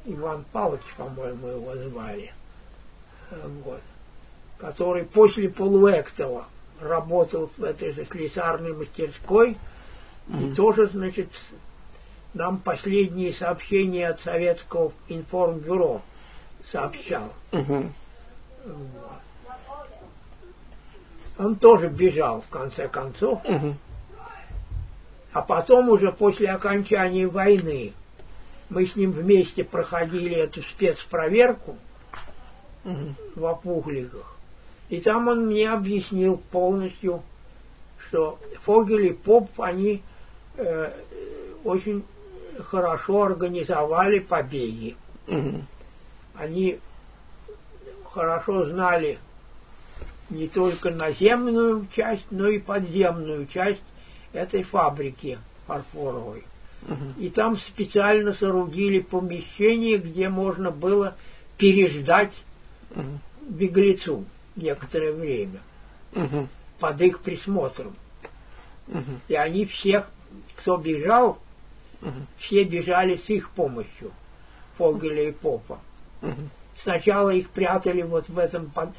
Иван 0.04 0.44
Павлович, 0.52 0.82
по-моему, 0.96 1.48
его 1.48 1.74
звали, 1.76 2.32
Э, 3.30 3.48
вот, 3.64 3.80
который 4.58 5.04
после 5.04 5.48
Полуэктова 5.48 6.46
работал 6.80 7.50
в 7.56 7.64
этой 7.64 7.92
же 7.92 8.06
слесарной 8.10 8.72
мастерской, 8.72 9.56
и 10.28 10.54
тоже, 10.54 10.88
значит, 10.88 11.28
нам 12.34 12.58
последние 12.58 13.32
сообщения 13.32 14.08
от 14.08 14.20
советского 14.20 14.92
информбюро 15.08 16.02
сообщал. 16.64 17.32
Мгм. 17.52 17.92
Он 21.38 21.54
тоже 21.56 21.88
бежал, 21.88 22.42
в 22.42 22.48
конце 22.48 22.88
концов, 22.88 23.42
Мгм. 23.44 23.78
а 25.32 25.42
потом 25.42 25.88
уже 25.88 26.12
после 26.12 26.48
окончания 26.48 27.26
войны 27.26 27.92
мы 28.68 28.84
с 28.86 28.96
ним 28.96 29.12
вместе 29.12 29.64
проходили 29.64 30.34
эту 30.34 30.62
спецпроверку 30.62 31.76
Мгм. 32.84 33.14
в 33.34 33.46
Опугликах. 33.46 34.36
И 34.88 35.00
там 35.00 35.28
он 35.28 35.46
мне 35.46 35.70
объяснил 35.70 36.38
полностью, 36.50 37.22
что 37.98 38.38
Фогель 38.62 39.06
и 39.06 39.12
Поп, 39.12 39.48
они 39.60 40.02
очень 41.64 42.04
хорошо 42.58 43.22
организовали 43.22 44.18
побеги. 44.18 44.96
Мгм. 45.26 45.66
Они 46.34 46.78
хорошо 48.10 48.66
знали 48.66 49.18
не 50.30 50.48
только 50.48 50.90
наземную 50.90 51.86
часть, 51.94 52.26
но 52.30 52.48
и 52.48 52.58
подземную 52.58 53.46
часть 53.46 53.82
этой 54.32 54.62
фабрики 54.62 55.38
фарфоровой. 55.66 56.44
Мгм. 56.82 57.14
И 57.18 57.28
там 57.30 57.56
специально 57.56 58.32
соорудили 58.32 59.00
помещение, 59.00 59.98
где 59.98 60.28
можно 60.28 60.70
было 60.70 61.16
переждать 61.56 62.32
беглецу 63.40 64.24
некоторое 64.56 65.12
время 65.12 65.60
Мгм. 66.12 66.48
под 66.78 67.00
их 67.00 67.20
присмотром. 67.20 67.94
Мгм. 68.86 69.20
И 69.28 69.34
они 69.34 69.64
всех, 69.64 70.10
кто 70.58 70.76
бежал, 70.76 71.38
Мгм. 72.00 72.26
все 72.36 72.64
бежали 72.64 73.16
с 73.16 73.28
их 73.30 73.50
помощью, 73.50 74.10
Фогеля 74.76 75.28
и 75.28 75.32
Попа. 75.32 75.78
Мгм. 76.20 76.50
Сначала 76.76 77.30
их 77.30 77.48
прятали 77.50 78.02
вот 78.02 78.28
в 78.28 78.38
этом 78.38 78.68
под- 78.70 78.94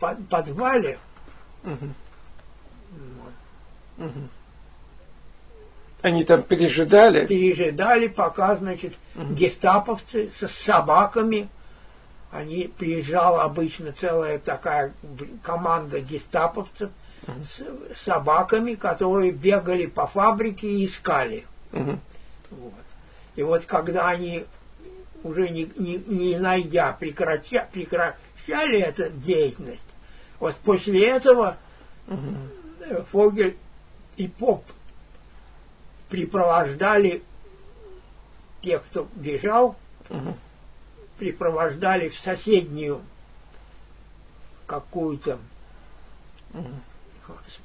под- 0.00 0.26
подвале, 0.28 0.98
Мгм. 1.62 1.94
вот, 2.90 3.32
Мгм. 3.98 4.28
Они 6.02 6.24
там 6.24 6.42
пережидали? 6.42 7.26
пережидали, 7.26 8.08
пока, 8.08 8.56
значит, 8.56 8.94
Мгм. 9.14 9.34
гестаповцы 9.34 10.30
со 10.38 10.48
собаками, 10.48 11.48
они 12.30 12.70
приезжала 12.78 13.42
обычно 13.42 13.92
целая 13.92 14.38
такая 14.38 14.92
команда 15.42 16.00
гестаповцев 16.00 16.90
с 17.26 18.02
собаками, 18.02 18.74
которые 18.74 19.32
бегали 19.32 19.86
по 19.86 20.06
фабрике 20.06 20.68
и 20.68 20.86
искали. 20.86 21.46
Мгм. 21.72 22.00
Вот. 22.50 22.72
И 23.36 23.42
вот 23.42 23.64
когда 23.64 24.08
они 24.08 24.44
уже 25.22 25.48
не, 25.48 25.70
не, 25.76 25.96
не 26.06 26.38
найдя 26.38 26.92
прекраща, 26.92 27.68
прекращали 27.72 28.78
эту 28.78 29.10
деятельность, 29.10 29.80
вот 30.38 30.54
после 30.56 31.06
этого 31.08 31.56
э, 32.06 33.02
Фогель 33.10 33.56
и 34.16 34.28
Поп 34.28 34.64
припровождали 36.10 37.22
тех, 38.60 38.82
кто 38.84 39.08
бежал, 39.14 39.76
Мгм. 40.10 40.34
припровождали 41.18 42.10
в 42.10 42.18
соседнюю 42.18 43.00
какую-то 44.66 45.38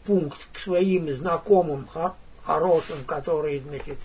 пункт 0.06 0.40
к 0.54 0.60
своим 0.60 1.10
знакомым 1.10 1.88
хорошим, 2.44 3.04
которые, 3.06 3.62
значит, 3.62 3.98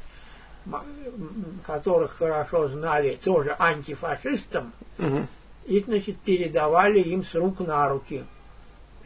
которых 1.66 2.16
хорошо 2.16 2.68
знали, 2.68 3.18
тоже 3.22 3.54
антифашистам, 3.58 4.72
угу. 4.98 5.26
и, 5.66 5.80
значит, 5.80 6.18
передавали 6.20 7.00
им 7.00 7.24
с 7.24 7.34
рук 7.34 7.60
на 7.60 7.88
руки 7.88 8.24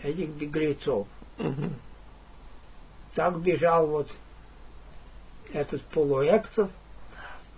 этих 0.03 0.29
беглецов. 0.31 1.07
Угу. 1.39 1.71
Так 3.15 3.39
бежал 3.41 3.87
вот 3.87 4.11
этот 5.53 5.83
полуэктов, 5.83 6.71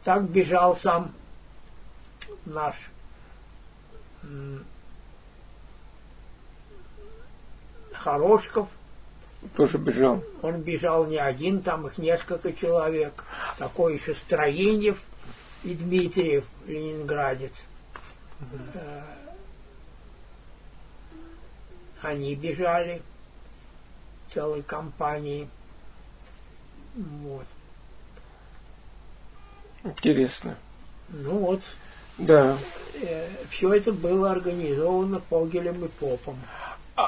так 0.04 0.24
бежал 0.24 0.76
сам 0.76 1.12
наш 2.46 2.74
Хорошков. 7.92 8.68
Тоже 9.56 9.78
бежал. 9.78 10.22
Он 10.42 10.60
бежал 10.60 11.06
не 11.06 11.16
один, 11.16 11.62
там 11.62 11.86
их 11.86 11.96
несколько 11.96 12.52
человек. 12.52 13.24
Такой 13.58 13.94
еще 13.96 14.14
Строенев 14.14 14.98
и 15.64 15.74
Дмитриев, 15.74 16.44
ленинградец. 16.66 17.52
Угу. 18.40 18.80
Они 22.02 22.34
бежали 22.34 23.02
целой 24.32 24.62
компанией. 24.62 25.48
Вот. 26.94 27.46
Интересно. 29.84 30.56
Ну 31.08 31.38
вот. 31.38 31.62
Да. 32.18 32.56
Э, 33.02 33.26
все 33.50 33.72
это 33.72 33.92
было 33.92 34.30
организовано 34.32 35.20
Погелем 35.20 35.84
и 35.84 35.88
Попом. 35.88 36.38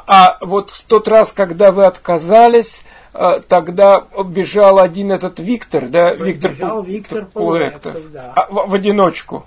А, 0.06 0.38
вот 0.40 0.70
в 0.70 0.84
тот 0.84 1.06
раз, 1.06 1.32
когда 1.32 1.70
вы 1.70 1.84
отказались, 1.84 2.84
э, 3.12 3.40
тогда 3.46 4.06
бежал 4.24 4.78
один 4.78 5.12
этот 5.12 5.38
Виктор, 5.38 5.88
да? 5.88 6.14
Виктор 6.14 6.52
бежал 6.52 6.82
Виктор 6.82 7.26
Пулектор, 7.26 7.96
да. 8.10 8.32
А, 8.34 8.46
в, 8.50 8.70
в 8.70 8.74
одиночку? 8.74 9.44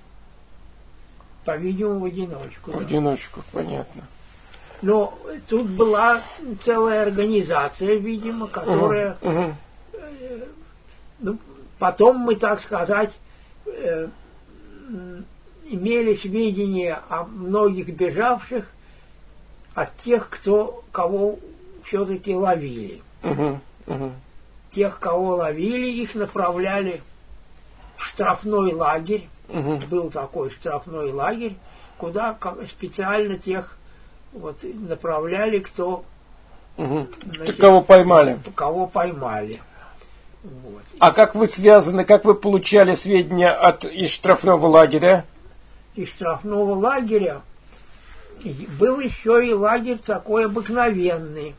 По-видимому, 1.46 2.02
в 2.02 2.06
одиночку. 2.06 2.72
В 2.72 2.78
да. 2.78 2.80
одиночку, 2.86 3.42
понятно. 3.52 4.04
Но 4.84 5.18
тут 5.50 5.68
была 5.68 6.22
целая 6.64 7.02
организация, 7.02 7.96
видимо, 7.96 8.48
которая... 8.48 9.18
Угу, 9.22 9.32
угу. 9.32 9.56
Ну, 11.20 11.38
потом 11.80 12.18
мы, 12.18 12.36
так 12.36 12.62
сказать, 12.62 13.18
э, 13.66 14.10
имели 15.70 16.14
сведения 16.14 17.00
о 17.10 17.24
многих 17.24 17.90
бежавших 17.90 18.68
от 19.76 19.96
тех, 19.98 20.30
кто, 20.30 20.84
кого 20.92 21.38
все-таки 21.84 22.34
ловили. 22.34 23.02
Угу, 23.24 23.60
угу. 23.88 24.12
Тех, 24.72 25.00
кого 25.00 25.36
ловили, 25.36 25.88
их 25.88 26.16
направляли 26.16 27.02
в 27.98 28.04
штрафной 28.04 28.74
лагерь. 28.74 29.28
Угу. 29.50 29.82
Был 29.90 30.10
такой 30.10 30.50
штрафной 30.50 31.12
лагерь, 31.12 31.56
куда 31.98 32.36
специально 32.68 33.38
тех 33.38 33.78
вот 34.34 34.58
направляли, 34.64 35.60
кто 35.60 36.04
угу. 36.78 37.08
значит, 37.32 37.58
кого 37.58 37.82
поймали. 37.82 38.40
Кого 38.56 38.88
поймали. 38.88 39.62
Вот. 40.44 40.84
А 41.00 41.12
как 41.12 41.36
вы 41.36 41.48
связаны, 41.48 42.06
как 42.06 42.26
вы 42.26 42.36
получали 42.36 42.94
сведения 42.94 43.50
от 43.50 43.84
из 43.84 44.10
штрафного 44.10 44.68
лагеря? 44.68 45.26
Из 45.96 46.10
штрафного 46.10 46.74
лагеря 46.76 47.42
был 48.80 49.00
еще 49.00 49.46
и 49.46 49.54
лагерь 49.54 49.98
такой 49.98 50.46
обыкновенный, 50.46 51.56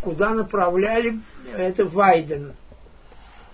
куда 0.00 0.30
направляли, 0.30 1.20
это 1.54 1.84
Вайден, 1.84 2.52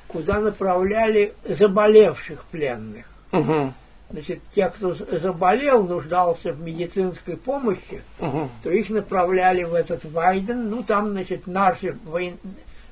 куда 0.06 0.40
направляли 0.40 1.34
заболевших 1.44 2.44
пленных. 2.44 3.06
Угу. 3.32 3.72
Значит, 4.10 4.40
те, 4.54 4.70
кто 4.70 4.94
заболел, 4.94 5.82
нуждался 5.82 6.52
в 6.54 6.60
медицинской 6.60 7.36
помощи, 7.36 8.00
угу. 8.18 8.48
то 8.62 8.70
их 8.70 8.88
направляли 8.88 9.64
в 9.64 9.74
этот 9.74 10.04
Вайден. 10.06 10.70
Ну, 10.70 10.82
там, 10.82 11.10
значит, 11.10 11.46
наши, 11.46 11.92
воен... 12.06 12.38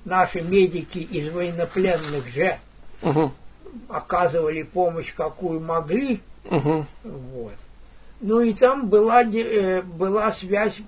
наши 0.05 0.43
медики 0.43 0.99
из 0.99 1.33
военнопленных 1.33 2.27
же 2.29 2.59
угу. 3.01 3.33
оказывали 3.89 4.63
помощь, 4.63 5.15
какую 5.15 5.61
могли. 5.61 6.21
Угу. 6.45 6.85
Вот. 7.05 7.55
Ну 8.21 8.41
и 8.41 8.55
там 8.55 8.89
была, 8.89 9.25
э, 9.25 9.83
была 9.83 10.33
связь 10.33 10.79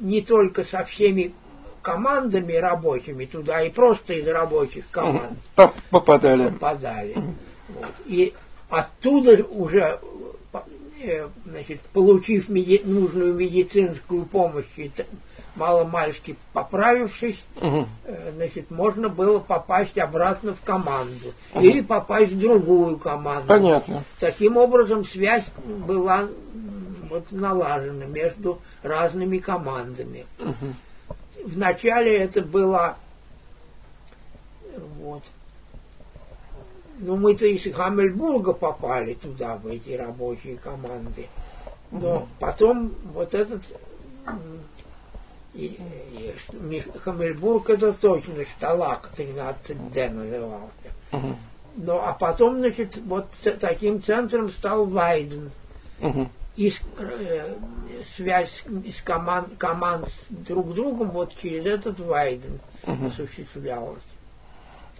не 0.00 0.22
только 0.22 0.64
со 0.64 0.84
всеми 0.84 1.34
командами 1.82 2.54
рабочими 2.54 3.26
туда, 3.26 3.62
и 3.62 3.70
просто 3.70 4.14
из 4.14 4.26
рабочих 4.26 4.84
команд. 4.90 5.38
Попадали. 5.90 6.50
Попадали. 6.50 7.14
Вот. 7.68 7.92
И 8.06 8.32
оттуда 8.70 9.44
уже, 9.44 10.00
э, 11.02 11.28
значит, 11.44 11.80
получив 11.92 12.48
меди 12.48 12.80
нужную 12.84 13.34
медицинскую 13.34 14.24
помощь, 14.24 14.64
маломальски 15.56 16.36
поправившись, 16.52 17.42
угу. 17.60 17.86
значит, 18.34 18.70
можно 18.70 19.08
было 19.08 19.38
попасть 19.38 19.98
обратно 19.98 20.54
в 20.54 20.60
команду 20.62 21.32
угу. 21.52 21.64
или 21.64 21.80
попасть 21.80 22.32
в 22.32 22.38
другую 22.38 22.98
команду. 22.98 23.46
Понятно. 23.46 24.04
Таким 24.18 24.56
образом 24.56 25.04
связь 25.04 25.44
была 25.64 26.28
вот 27.08 27.30
налажена 27.30 28.06
между 28.06 28.60
разными 28.82 29.38
командами. 29.38 30.26
Угу. 30.38 31.46
Вначале 31.46 32.18
это 32.18 32.42
было 32.42 32.96
вот. 34.98 35.22
Ну, 36.98 37.16
мы-то 37.16 37.46
из 37.46 37.72
Хамельбурга 37.74 38.52
попали 38.52 39.14
туда, 39.14 39.56
в 39.56 39.66
эти 39.66 39.90
рабочие 39.90 40.56
команды. 40.56 41.28
Но 41.90 42.16
угу. 42.16 42.28
потом 42.38 42.94
вот 43.12 43.34
этот 43.34 43.62
и, 45.54 45.78
и, 46.68 46.84
Хамельбург 47.04 47.70
это 47.70 47.92
точно 47.92 48.44
Шталак 48.44 49.10
13D 49.16 50.10
назывался. 50.10 50.70
Uh-huh. 51.12 51.34
Ну, 51.76 51.98
а 51.98 52.12
потом, 52.12 52.58
значит, 52.58 52.96
вот 53.06 53.26
таким 53.60 54.02
центром 54.02 54.50
стал 54.50 54.86
Вайден. 54.86 55.50
Uh-huh. 56.00 56.28
И 56.56 56.72
э, 56.98 57.54
связь 58.16 58.64
с 58.66 59.02
команд, 59.02 59.56
команд 59.58 60.08
друг 60.28 60.72
с 60.72 60.74
другом 60.74 61.10
вот 61.10 61.34
через 61.40 61.66
этот 61.66 62.00
Вайден 62.00 62.58
uh-huh. 62.82 63.08
осуществлялась. 63.08 64.02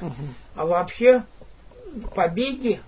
Uh-huh. 0.01 0.13
А 0.55 0.67
вообще 0.67 1.25
побеги, 2.15 2.81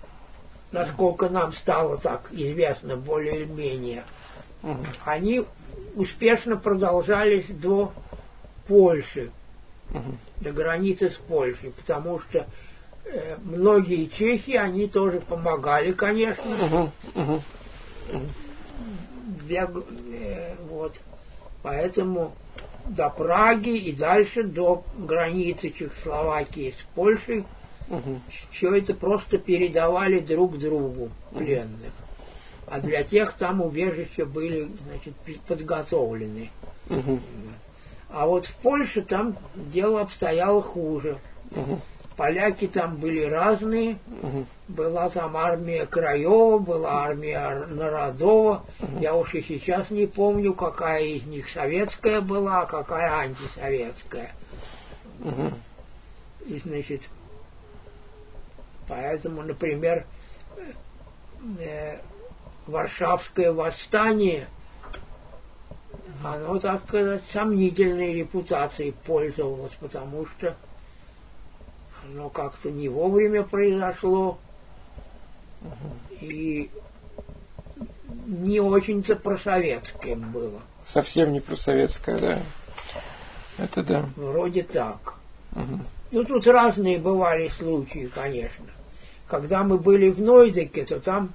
насколько 0.71 1.29
нам 1.29 1.53
стало 1.53 1.97
так 1.99 2.29
известно 2.33 2.97
более 2.97 3.43
или 3.43 3.45
менее, 3.45 4.05
uh-huh. 4.62 4.86
они 5.04 5.44
успешно 5.96 6.57
продолжались 6.57 7.46
до 7.48 7.92
Польши, 8.68 9.30
угу. 9.90 10.16
до 10.40 10.52
границы 10.52 11.11
с 11.11 11.14
Польшей, 11.14 11.70
потому 11.70 12.20
что 12.20 12.46
э, 13.04 13.36
многие 13.42 14.07
чехи, 14.07 14.52
они 14.52 14.88
тоже 14.88 15.20
помогали, 15.20 15.92
конечно. 15.92 16.44
Угу. 16.64 16.92
Угу. 17.22 17.40
Бег, 19.48 19.70
э, 20.12 20.54
вот. 20.68 21.00
Поэтому 21.62 22.34
до 22.86 23.09
Праги 23.09 23.76
и 23.76 23.92
дальше 23.92 24.42
до 24.42 24.84
границы 24.98 25.70
Чехословакии 25.70 26.74
с 26.78 26.82
Польшей 26.94 27.44
угу. 27.88 28.20
все 28.50 28.74
это 28.74 28.94
просто 28.94 29.38
передавали 29.38 30.20
друг 30.20 30.59
другу 30.59 31.11
пленных 31.32 31.92
а 32.67 32.81
для 32.81 33.03
тех 33.05 33.33
там 33.35 33.61
убежища 33.62 34.27
были 34.27 34.71
значит, 34.89 35.14
подготовлены. 35.47 36.51
Угу. 36.91 37.21
А 38.11 38.27
вот 38.27 38.47
в 38.47 38.55
Польше 38.57 39.03
там 39.03 39.37
дело 39.55 40.01
обстояло 40.01 40.62
хуже. 40.62 41.19
Угу. 41.53 41.81
Поляки 42.17 42.67
там 42.67 42.97
были 42.97 43.23
разные. 43.23 43.99
Угу. 44.23 44.47
Была 44.69 45.11
там 45.11 45.37
армия 45.37 45.87
Краева, 45.87 46.59
была 46.59 47.05
армия 47.05 47.67
Народова. 47.67 48.64
Угу. 48.81 49.01
Я 49.01 49.14
уж 49.14 49.35
и 49.35 49.43
сейчас 49.43 49.91
не 49.91 50.07
помню, 50.07 50.55
какая 50.55 51.05
из 51.05 51.25
них 51.25 51.49
советская 51.51 52.21
была, 52.21 52.62
а 52.62 52.67
какая 52.67 53.12
антисоветская. 53.12 54.33
Угу. 55.21 55.53
И, 56.47 56.59
значит, 56.59 57.03
поэтому, 58.89 59.43
например, 59.43 60.07
э, 61.61 61.99
Варшавское 62.67 63.53
восстание, 63.53 64.49
оно, 66.25 66.59
так 66.59 66.83
сказать, 66.87 67.23
сомнительной 67.31 68.14
репутацией 68.14 68.93
пользовалось, 69.07 69.73
потому 69.79 70.27
что 70.27 70.57
оно 72.05 72.29
как-то 72.29 72.71
не 72.71 72.89
вовремя 72.89 73.43
произошло, 73.43 74.39
и 76.21 76.71
не 78.27 78.61
очень-то 78.61 79.17
просоветское 79.17 80.17
было. 80.17 80.61
Совсем 80.93 81.33
не 81.33 81.41
просоветское, 81.41 82.19
да. 82.19 82.39
Это 83.59 83.83
да. 83.83 84.05
Вроде 84.17 84.62
так. 84.62 85.14
Угу. 85.53 85.81
Ну, 86.12 86.25
тут 86.25 86.47
разные 86.47 86.99
бывали 86.99 87.49
случаи, 87.49 88.11
конечно. 88.12 88.67
Когда 89.29 89.64
мы 89.64 89.79
были 89.79 90.11
в 90.11 90.21
Нойдеке, 90.21 90.85
то 90.85 91.01
там 91.01 91.33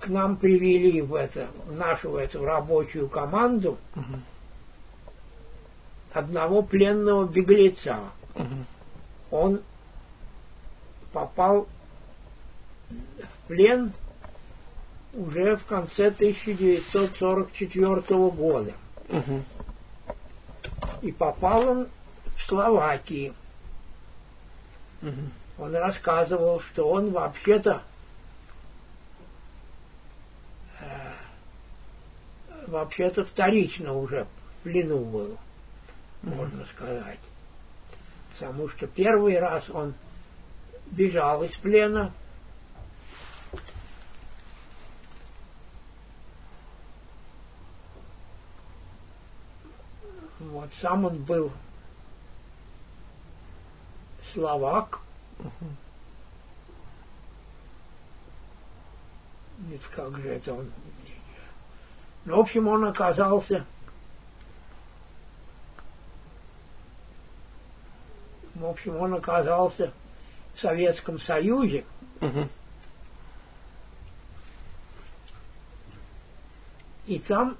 к 0.00 0.08
нам 0.08 0.36
привели 0.36 1.00
в 1.02 1.14
это, 1.14 1.46
в 1.66 1.78
нашу 1.78 2.16
эту 2.16 2.44
рабочую 2.44 3.08
команду 3.08 3.78
угу. 3.94 4.04
одного 6.12 6.62
пленного 6.62 7.26
беглеца. 7.26 8.00
Угу. 8.34 8.64
Он 9.30 9.62
попал 11.12 11.68
в 12.88 13.48
плен 13.48 13.92
уже 15.14 15.56
в 15.56 15.64
конце 15.64 16.08
1944 16.08 17.94
года. 18.30 18.72
Угу. 19.08 19.42
И 21.02 21.12
попал 21.12 21.68
он 21.68 21.86
в 22.36 22.42
Словакии. 22.42 23.32
Угу. 25.02 25.10
Он 25.58 25.74
рассказывал, 25.74 26.60
что 26.60 26.88
он 26.88 27.10
вообще-то 27.12 27.82
э, 30.80 31.12
вообще-то 32.68 33.24
вторично 33.24 33.92
уже 33.92 34.26
в 34.60 34.62
плену 34.64 35.04
был, 35.04 35.36
можно 36.22 36.64
сказать. 36.66 37.20
Потому 38.32 38.68
что 38.68 38.86
первый 38.86 39.38
раз 39.38 39.70
он 39.70 39.94
бежал 40.90 41.42
из 41.42 41.56
плена, 41.56 42.12
Вот 50.56 50.70
сам 50.80 51.04
он 51.04 51.22
был 51.22 51.52
словак. 54.32 55.00
Нет, 59.58 59.80
как 59.94 60.16
же 60.18 60.28
это 60.28 60.54
он... 60.54 60.72
В 62.26 62.38
общем, 62.38 62.66
он 62.66 62.84
оказался 62.84 63.64
в 68.56 68.66
общем, 68.66 68.96
он 68.96 69.14
оказался 69.14 69.92
в 70.54 70.60
Советском 70.60 71.20
Союзе. 71.20 71.84
Угу. 72.20 72.48
И 77.06 77.18
там 77.20 77.56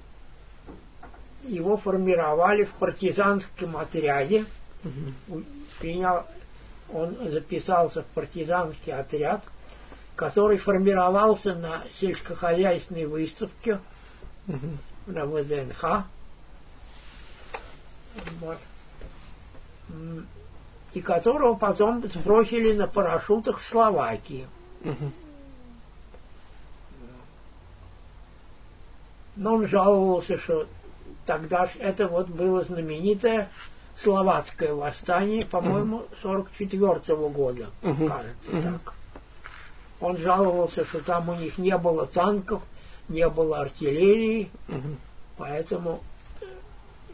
его 1.45 1.77
формировали 1.77 2.65
в 2.65 2.73
партизанском 2.73 3.77
отряде. 3.77 4.47
Угу. 4.83 5.45
Принял, 5.79 6.27
он 6.93 7.17
записался 7.31 8.03
в 8.03 8.07
партизанский 8.07 8.93
отряд, 8.93 9.45
который 10.17 10.57
формировался 10.57 11.55
на 11.55 11.85
сельскохозяйственной 12.01 13.07
выставке 13.07 13.79
угу. 14.49 14.69
на 15.07 15.27
ВДНХ. 15.27 16.05
Вот. 18.41 18.59
И 20.95 21.01
которого 21.01 21.55
потом 21.55 22.03
сбросили 22.09 22.73
на 22.73 22.87
парашютах 22.87 23.61
в 23.61 23.67
Словакии. 23.67 24.47
Угу. 24.83 25.13
Но 29.37 29.55
он 29.55 29.69
жаловался, 29.69 30.39
что 30.39 30.67
тогда 31.27 31.69
это 31.79 32.09
вот 32.09 32.29
было 32.29 32.65
знаменитое 32.65 33.51
словацкое 34.03 34.75
восстание, 34.75 35.45
по-моему, 35.45 36.05
44 36.23 36.91
-го 36.91 37.31
года, 37.31 37.67
кажется 37.83 38.51
uh 38.51 38.63
так. 38.63 38.95
Он 40.01 40.17
жаловался, 40.19 40.85
что 40.85 41.01
там 41.01 41.29
у 41.31 41.35
них 41.35 41.57
не 41.59 41.77
было 41.79 42.07
танков, 42.07 42.63
не 43.09 43.29
было 43.29 43.61
артиллерии, 43.61 44.51
поэтому 45.37 46.03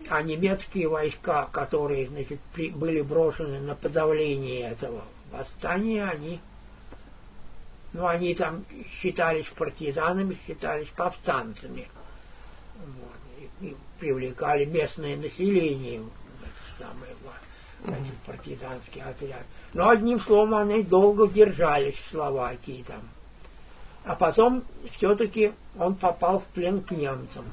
а 0.09 0.23
немецкие 0.23 0.89
войска, 0.89 1.49
которые 1.53 2.09
значит, 2.09 2.41
при, 2.53 2.71
были 2.71 3.01
брошены 3.01 3.61
на 3.61 3.75
подавление 3.75 4.71
этого 4.71 5.05
восстания, 5.31 6.05
они, 6.05 6.41
ну, 7.93 8.07
они 8.07 8.35
там 8.35 8.65
считались 8.87 9.47
партизанами, 9.47 10.37
считались 10.47 10.89
повстанцами. 10.89 11.89
Вот 13.61 13.77
привлекали 13.99 14.65
местное 14.65 15.17
население 15.17 16.03
в 17.85 17.89
этот 17.89 18.17
партизанский 18.27 19.03
отряд. 19.03 19.45
Но 19.73 19.89
одним 19.89 20.21
словом 20.21 20.55
они 20.55 20.83
долго 20.83 21.27
держались 21.29 21.97
в 21.97 22.11
Словакии 22.11 22.85
там. 22.87 23.03
А 24.05 24.17
потом 24.17 24.65
все-таки 24.91 25.53
он 25.79 25.95
попал 25.95 26.41
в 26.41 26.45
плен 26.45 26.83
к 26.83 26.91
немцам. 26.91 27.45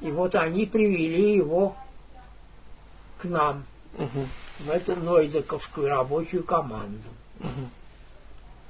И 0.00 0.10
вот 0.10 0.34
они 0.34 0.66
привели 0.66 1.34
его 1.34 1.76
к 3.18 3.24
нам, 3.24 3.64
угу. 3.98 4.26
в 4.60 4.70
эту 4.70 4.96
Нойдековскую 4.96 5.88
рабочую 5.88 6.44
команду. 6.44 7.08
Угу. 7.40 7.70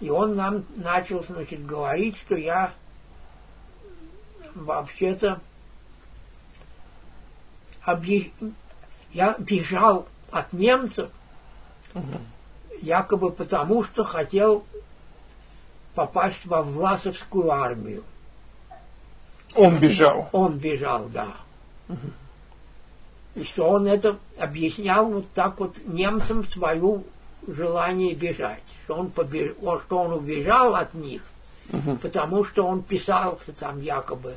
И 0.01 0.11
он 0.11 0.35
нам 0.35 0.64
начал, 0.76 1.22
значит, 1.22 1.64
говорить, 1.64 2.16
что 2.16 2.35
я 2.35 2.72
вообще-то 4.55 5.41
объ... 7.83 8.33
я 9.12 9.37
бежал 9.39 10.09
от 10.31 10.53
немцев, 10.53 11.11
угу. 11.95 12.18
якобы 12.81 13.31
потому, 13.31 13.85
что 13.85 14.03
хотел 14.05 14.64
попасть 15.95 16.45
во 16.45 16.62
Власовскую 16.62 17.51
армию. 17.51 18.05
Он 19.55 19.76
бежал? 19.76 20.28
Он 20.32 20.59
бежал, 20.59 21.07
да. 21.09 21.28
Угу. 21.88 21.99
И 23.36 23.45
что 23.45 23.68
он 23.68 23.86
это 23.86 24.18
объяснял 24.38 25.07
вот 25.07 25.26
так 25.32 25.59
вот 25.61 25.76
немцам 25.86 26.45
свое 26.45 27.03
желание 27.47 28.14
бежать. 28.14 28.62
Что 28.84 28.97
он, 28.97 29.11
побеж... 29.11 29.53
что 29.86 29.99
он 29.99 30.12
убежал 30.12 30.74
от 30.74 30.95
них, 30.95 31.22
угу. 31.72 31.97
потому 31.97 32.45
что 32.45 32.64
он 32.66 32.82
писался 32.82 33.53
там 33.53 33.80
якобы 33.80 34.36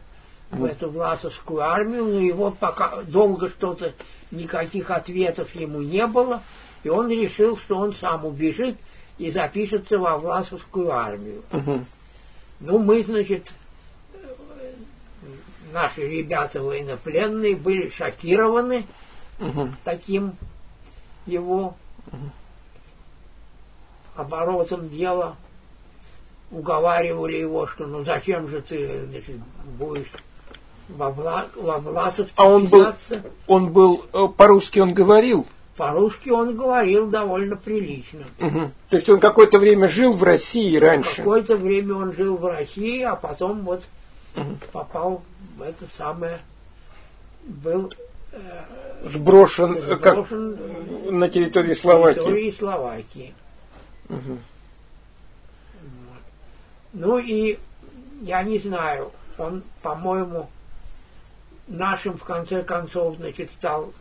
в 0.52 0.64
эту 0.66 0.90
Власовскую 0.90 1.62
армию, 1.62 2.06
но 2.06 2.20
его 2.20 2.52
пока 2.52 3.02
долго 3.04 3.50
что-то, 3.50 3.94
никаких 4.32 4.92
ответов 4.92 5.54
ему 5.56 5.82
не 5.82 6.06
было, 6.06 6.44
и 6.84 6.90
он 6.90 7.10
решил, 7.10 7.58
что 7.58 7.78
он 7.78 7.94
сам 7.94 8.26
убежит 8.26 8.78
и 9.18 9.32
запишется 9.32 9.98
во 9.98 10.18
Власовскую 10.18 10.92
армию. 10.92 11.44
Угу. 11.52 11.86
Ну, 12.62 12.78
мы, 12.80 13.04
значит, 13.04 13.52
наши 15.72 16.08
ребята 16.08 16.62
военнопленные 16.62 17.56
были 17.56 17.90
шокированы 17.90 18.88
угу. 19.40 19.70
таким 19.84 20.36
его 21.26 21.76
угу. 22.12 22.30
оборотом 24.16 24.88
дела 24.88 25.36
уговаривали 26.52 27.38
его, 27.38 27.66
что 27.66 27.88
ну 27.88 28.06
зачем 28.06 28.48
же 28.48 28.62
ты 28.62 29.06
значит, 29.08 29.38
будешь 29.78 30.12
во, 30.90 31.10
Вла, 31.10 31.48
во 31.56 31.80
Власовске 31.80 32.34
А 32.38 32.46
он 32.46 32.68
был, 32.68 32.94
он 33.48 33.72
был, 33.72 34.06
э, 34.14 34.28
по-русски 34.38 34.80
он 34.80 34.94
говорил? 34.94 35.48
По-русски 35.76 36.30
он 36.30 36.56
говорил 36.56 37.10
довольно 37.10 37.56
прилично. 37.56 38.26
Угу. 38.40 38.72
То 38.90 38.96
есть 38.96 39.10
он 39.10 39.20
какое-то 39.20 39.58
время 39.58 39.88
жил 39.88 40.12
в 40.12 40.22
России 40.22 40.78
раньше? 40.78 41.18
Какое-то 41.18 41.58
время 41.58 41.96
он 41.96 42.14
жил 42.14 42.38
в 42.38 42.46
России, 42.46 43.02
а 43.02 43.16
потом 43.16 43.62
вот 43.62 43.84
угу. 44.36 44.58
попал 44.72 45.24
в 45.58 45.64
это 45.64 45.88
самое, 45.98 46.40
был 47.44 47.92
э, 48.32 48.38
сброшен, 49.06 49.82
сброшен 49.82 50.00
как, 50.00 50.32
на 51.12 51.30
территории 51.30 51.74
Словакии. 51.74 52.20
На 52.20 52.26
территории 52.26 52.52
Словакии. 52.52 53.34
Угу. 54.10 54.20
Вот. 54.22 54.40
Ну 56.94 57.18
и 57.18 57.58
я 58.22 58.44
не 58.44 58.60
знаю, 58.60 59.12
он, 59.40 59.64
по-моему, 59.82 60.50
нашим 61.68 62.16
в 62.16 62.24
конце 62.24 62.64
концов, 62.64 63.18
значит, 63.18 63.50
стал 63.58 63.92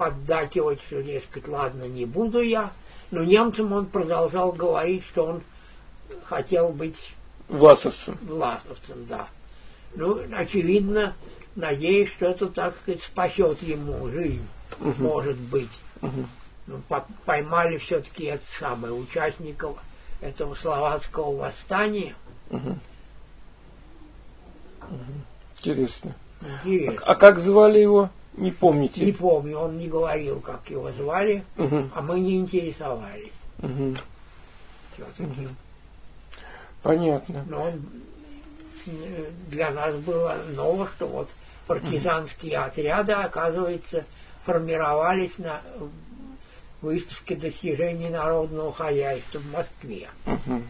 поддакивать, 0.00 0.80
что, 0.80 1.02
дескать, 1.02 1.46
ладно, 1.46 1.84
не 1.84 2.06
буду 2.06 2.40
я. 2.40 2.72
Но 3.10 3.22
немцам 3.22 3.74
он 3.74 3.84
продолжал 3.84 4.50
говорить, 4.50 5.04
что 5.04 5.26
он 5.26 5.42
хотел 6.24 6.70
быть 6.70 7.12
власовцем. 7.48 8.16
Власовцем, 8.22 9.04
да. 9.06 9.28
Ну, 9.94 10.22
очевидно, 10.34 11.14
надеюсь, 11.54 12.08
что 12.08 12.28
это, 12.28 12.46
так 12.46 12.74
сказать, 12.78 13.02
спасет 13.02 13.62
ему 13.62 14.08
жизнь, 14.08 14.46
угу. 14.80 15.02
может 15.02 15.36
быть. 15.36 15.68
Угу. 16.00 16.26
Ну, 16.68 16.78
по 16.88 17.04
поймали 17.26 17.76
все-таки 17.76 18.24
это 18.24 18.44
самое 18.58 18.94
участников 18.94 19.76
этого 20.22 20.54
словацкого 20.54 21.36
восстания. 21.36 22.14
Угу. 22.48 22.78
Интересно. 25.58 26.14
Интересно. 26.40 27.02
А, 27.04 27.12
а 27.12 27.14
как 27.16 27.40
звали 27.40 27.80
его? 27.80 28.08
Не 28.36 28.50
помните? 28.52 29.04
Не 29.04 29.12
помню, 29.12 29.58
он 29.58 29.76
не 29.76 29.88
говорил, 29.88 30.40
как 30.40 30.70
его 30.70 30.90
звали, 30.92 31.44
Угу. 31.56 31.90
а 31.94 32.00
мы 32.02 32.20
не 32.20 32.38
интересовались 32.38 33.32
Угу. 33.62 33.96
все-таки. 34.94 35.40
Мгм. 35.42 35.56
Понятно. 36.82 37.44
Но 37.48 37.62
он, 37.64 37.82
для 39.48 39.70
нас 39.70 39.94
было 39.96 40.36
ново, 40.54 40.88
что 40.96 41.06
вот 41.06 41.28
партизанские 41.66 42.58
отряды, 42.58 43.12
оказывается, 43.12 44.04
формировались 44.44 45.36
на 45.38 45.60
выставке 46.80 47.36
достижений 47.36 48.08
народного 48.08 48.72
хозяйства 48.72 49.38
в 49.38 49.52
Москве. 49.52 50.08
Мгм. 50.24 50.66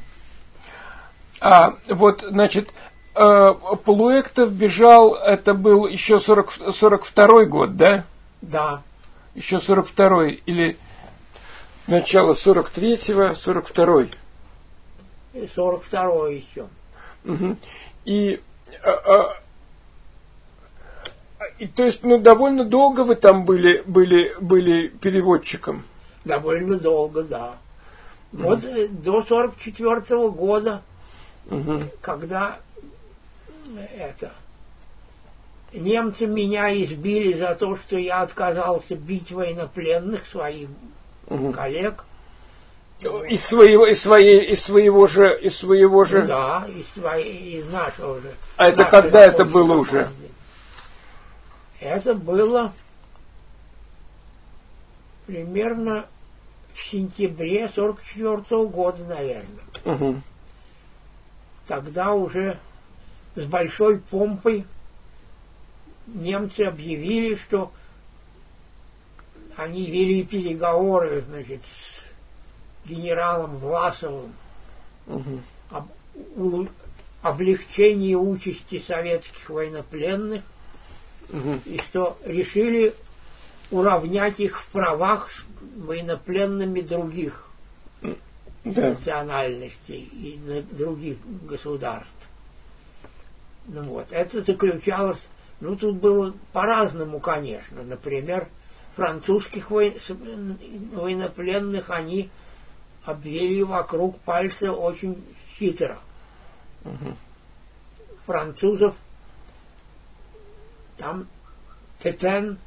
А 1.41 1.77
вот, 1.89 2.23
значит, 2.29 2.73
Полуэктов 3.13 4.53
бежал, 4.53 5.15
это 5.15 5.55
был 5.55 5.87
еще 5.87 6.19
40, 6.19 6.73
42 6.73 7.45
год, 7.47 7.77
да? 7.77 8.05
Да, 8.41 8.83
Еще 9.35 9.59
42 9.59 10.29
или 10.47 10.79
начало 11.87 12.35
43-го, 12.35 13.35
42 13.35 14.07
и 15.35 15.49
42 15.55 16.31
еще. 16.31 16.67
Мгм. 17.25 17.59
И, 18.05 18.41
а, 18.83 19.35
а, 21.39 21.45
и 21.59 21.67
то 21.67 21.85
есть, 21.85 22.03
ну, 22.03 22.19
довольно 22.19 22.65
долго 22.65 23.03
вы 23.03 23.15
там 23.15 23.45
были, 23.45 23.83
были, 23.87 24.35
были 24.41 24.89
переводчиком. 24.89 25.85
Довольно 26.25 26.79
долго, 26.79 27.23
да. 27.23 27.57
Вот 28.33 28.65
э, 28.65 28.89
до 28.89 29.23
44 29.23 30.31
года, 30.31 30.83
Мгм. 31.47 31.91
когда 32.01 32.59
это 33.79 34.33
немцы 35.73 36.27
меня 36.27 36.73
избили 36.83 37.39
за 37.39 37.55
то, 37.55 37.77
что 37.77 37.97
я 37.97 38.23
отказался 38.23 38.97
бить 38.97 39.31
военнопленных 39.31 40.27
своих 40.27 40.69
Мгм. 41.29 41.53
коллег. 41.53 42.05
Из 43.01 43.43
своего, 43.43 43.87
из 43.87 44.03
своей, 44.03 44.53
из 44.53 44.63
своего 44.63 45.07
же, 45.07 45.39
из 45.41 45.57
своего 45.57 46.05
же. 46.05 46.21
Ну 46.21 46.27
да, 46.27 46.67
из, 46.69 46.87
своей, 46.93 47.61
из 47.61 47.71
нашего 47.71 48.21
же. 48.21 48.35
А 48.57 48.69
это 48.69 48.85
когда 48.85 49.25
это 49.25 49.45
было 49.45 49.75
уже? 49.77 50.09
Это 51.81 52.15
было 52.15 52.75
примерно 55.27 56.05
в 56.75 56.91
сентябре 56.91 57.69
44 57.69 58.67
года, 58.67 59.03
наверное. 59.05 59.65
Мгм. 59.85 60.23
Тогда 61.67 62.13
уже 62.13 62.59
с 63.35 63.45
большой 63.45 63.99
помпой 63.99 64.65
немцы 66.07 66.63
объявили, 66.63 67.37
что 67.37 67.73
они 69.57 69.91
вели 69.91 70.25
переговоры, 70.25 71.23
значит, 71.29 71.61
с 71.65 72.89
генералом 72.89 73.57
Власовым 73.57 74.35
Мгм. 75.07 75.43
об 75.71 75.89
облегчении 77.23 78.15
участи 78.15 78.81
советских 78.81 79.51
военнопленных, 79.51 80.43
Мгм. 81.29 81.61
и 81.67 81.79
что 81.79 82.19
решили 82.25 82.95
уравнять 83.71 84.41
их 84.41 84.61
в 84.61 84.67
правах 84.69 85.31
с 85.31 85.45
военнопленными 85.77 86.81
других 86.81 87.47
Да. 88.65 88.91
национальностей 88.91 90.03
и 90.03 90.39
других 90.73 91.19
государств. 91.47 92.30
Ну 93.67 93.83
вот, 93.85 94.13
это 94.13 94.43
заключалось, 94.43 95.21
ну 95.61 95.77
тут 95.77 95.97
было 95.97 96.35
по-разному, 96.53 97.21
конечно. 97.21 97.83
Например, 97.83 98.49
французских 98.97 99.71
воен- 99.71 100.59
военнопленных 100.93 101.91
они 101.91 102.31
обвели 103.05 103.63
вокруг 103.63 104.19
пальца 104.21 104.73
очень 104.73 105.23
хитро. 105.59 105.99
Мгм. 106.85 107.17
Французов 108.27 108.95
там 110.97 111.27
Петен 112.03 112.59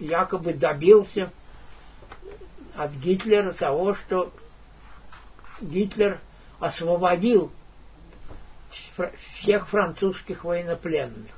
якобы 0.00 0.52
добился 0.52 1.30
от 2.74 2.92
Гитлера 2.92 3.52
того, 3.52 3.94
что 3.94 4.32
Гитлер 5.60 6.20
освободил 6.58 7.52
всех 9.38 9.68
французских 9.68 10.44
военнопленных. 10.44 11.30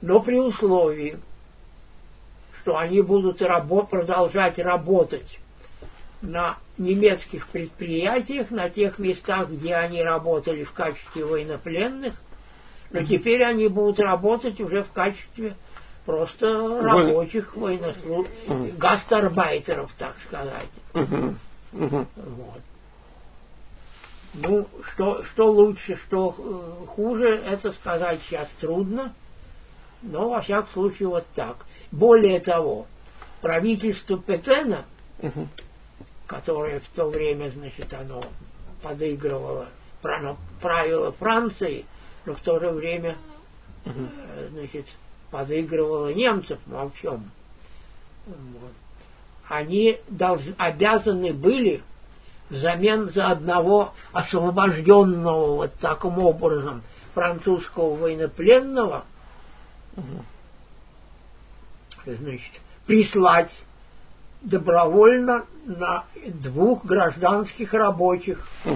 Но 0.00 0.20
при 0.20 0.36
условии, 0.36 1.18
что 2.60 2.76
они 2.76 3.00
будут 3.02 3.40
рабо- 3.40 3.86
продолжать 3.86 4.58
работать 4.58 5.38
на 6.22 6.58
немецких 6.78 7.46
предприятиях, 7.48 8.50
на 8.50 8.68
тех 8.70 8.98
местах, 8.98 9.50
где 9.50 9.74
они 9.74 10.02
работали 10.02 10.64
в 10.64 10.72
качестве 10.72 11.24
военнопленных, 11.24 12.14
но 12.90 13.00
теперь 13.04 13.42
они 13.44 13.68
будут 13.68 14.00
работать 14.00 14.60
уже 14.60 14.82
в 14.84 14.90
качестве 14.92 15.54
просто 16.04 16.80
рабочих 16.82 17.56
военнослужащих, 17.56 18.76
гастарбайтеров, 18.76 19.92
так 19.98 20.14
сказать. 20.26 20.68
Вот. 21.72 22.60
Ну, 24.34 24.66
что, 24.92 25.24
что 25.24 25.50
лучше, 25.50 25.96
что 25.96 26.34
э, 26.38 26.86
хуже, 26.86 27.28
это 27.28 27.70
сказать 27.72 28.20
сейчас 28.26 28.48
трудно. 28.60 29.12
Но, 30.00 30.30
во 30.30 30.40
всяком 30.40 30.72
случае, 30.72 31.08
вот 31.08 31.26
так. 31.34 31.66
Более 31.90 32.40
того, 32.40 32.86
правительство 33.42 34.18
Петена, 34.18 34.84
Мгм. 35.20 35.48
которое 36.26 36.80
в 36.80 36.88
то 36.88 37.06
время, 37.08 37.50
значит, 37.50 37.92
оно 37.92 38.24
подыгрывало, 38.82 39.68
оно 40.02 40.38
правило 40.60 41.12
Францией, 41.12 41.84
но 42.24 42.34
в 42.34 42.40
то 42.40 42.58
же 42.58 42.70
время, 42.70 43.16
э, 43.84 44.48
значит, 44.50 44.86
подыгрывало 45.30 46.12
немцев 46.12 46.58
во 46.66 46.88
всем. 46.90 47.30
Вот. 48.26 48.72
Они 49.48 49.98
долж- 50.08 50.54
обязаны 50.56 51.32
были 51.32 51.82
взамен 52.52 53.10
за 53.12 53.28
одного 53.28 53.92
освобожденного 54.12 55.56
вот 55.56 55.72
таким 55.80 56.18
образом 56.18 56.82
французского 57.14 57.96
военнопленного, 57.96 59.04
Мгм. 59.96 60.24
значит, 62.04 62.52
прислать 62.86 63.50
добровольно 64.42 65.44
на 65.64 66.04
двух 66.26 66.84
гражданских 66.84 67.72
рабочих. 67.74 68.46
То 68.64 68.70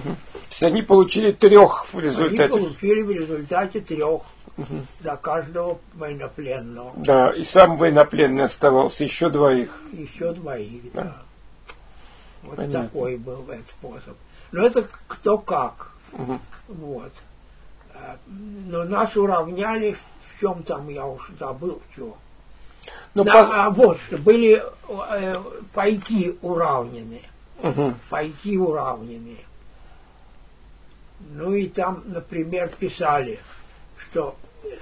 есть 0.50 0.62
они 0.62 0.82
получили 0.82 1.32
трех 1.32 1.86
в 1.92 1.98
Они 1.98 2.08
результате. 2.08 2.48
получили 2.48 3.02
в 3.02 3.10
результате 3.10 3.80
трех 3.80 4.22
Мгм. 4.56 4.86
за 5.02 5.16
каждого 5.16 5.78
военнопленного. 5.94 6.92
Да, 6.96 7.30
и 7.30 7.42
сам 7.42 7.76
военнопленный 7.76 8.44
оставался, 8.44 9.04
еще 9.04 9.28
двоих. 9.28 9.82
Еще 9.92 10.32
двоих, 10.32 10.92
да. 10.94 11.02
Да. 11.02 11.22
Вот 12.46 12.56
Понятно. 12.56 12.84
такой 12.84 13.16
был 13.16 13.44
этот 13.48 13.68
способ. 13.70 14.16
Но 14.52 14.64
это 14.64 14.86
кто 15.08 15.38
как. 15.38 15.92
Мгм. 16.12 16.40
Вот. 16.68 17.12
А, 17.94 18.16
Но 18.28 18.84
нас 18.84 19.16
уравняли 19.16 19.92
в 20.36 20.40
чем 20.40 20.62
там, 20.62 20.88
я 20.88 21.04
уж 21.06 21.30
забыл, 21.38 21.80
что. 21.92 22.16
Ну, 23.14 23.24
Да, 23.24 23.42
пос- 23.42 23.50
а 23.52 23.70
вот 23.70 23.98
что, 24.06 24.18
были 24.18 24.62
э, 24.88 25.42
пайки 25.72 26.36
уравнены. 26.42 27.22
Мгм. 27.62 27.96
Пайки 28.10 28.56
уравнены. 28.56 29.38
Ну 31.32 31.54
и 31.54 31.66
там, 31.68 32.02
например, 32.06 32.68
писали, 32.68 33.40
что 33.98 34.36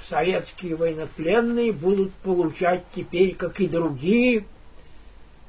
советские 0.09 0.75
военнопленные 0.77 1.73
будут 1.73 2.13
получать 2.15 2.83
теперь, 2.95 3.35
как 3.35 3.61
и 3.61 3.69
другие, 3.69 4.45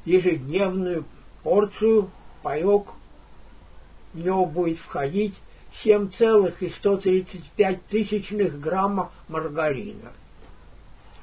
ежедневную 0.05 1.03
порцию, 1.45 2.09
паек. 2.41 2.87
В 4.13 4.19
него 4.19 4.45
будет 4.47 4.79
входить 4.79 5.39
7,135 5.73 7.85
тысячных 7.85 8.59
грамма 8.59 9.11
маргарина. 9.27 10.11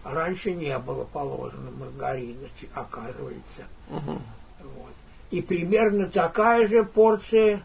Раньше 0.04 0.52
не 0.52 0.78
было 0.78 1.02
положено 1.04 1.72
маргарина, 1.72 2.46
оказывается. 2.72 3.64
Мгм. 3.88 4.22
Вот. 4.60 4.92
И 5.32 5.42
примерно 5.42 6.06
такая 6.06 6.68
же 6.68 6.84
порция 6.84 7.60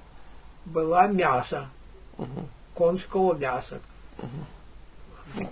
была 0.66 1.06
мяса, 1.08 1.70
Мгм. 2.18 2.48
конского 2.74 3.36
мяса. 3.36 3.80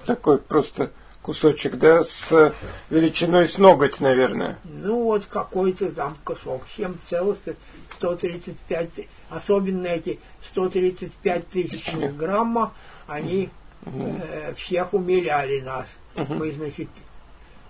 Такой 0.05 0.39
просто 0.39 0.91
кусочек, 1.25 1.77
да, 1.79 2.03
с 2.03 2.53
величиной 2.91 3.47
с 3.47 3.57
ноготь, 3.57 3.99
наверное. 3.99 4.59
Ну, 4.63 5.05
вот 5.05 5.25
какой-то 5.25 5.91
там 5.91 6.15
кусок, 6.23 6.61
7,135, 6.77 8.89
особенно 9.31 9.87
эти 9.87 10.19
135 10.51 11.47
тысяч 11.47 11.95
грамма, 11.95 12.73
они 13.07 13.49
э, 13.85 14.53
всех 14.55 14.93
умиляли 14.93 15.61
нас. 15.61 15.87
Мы, 16.15 16.51
значит, 16.51 16.89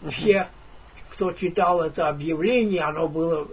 все, 0.10 0.50
кто 1.12 1.32
читал 1.32 1.82
это 1.82 2.10
объявление, 2.10 2.82
оно 2.82 3.08
было 3.08 3.48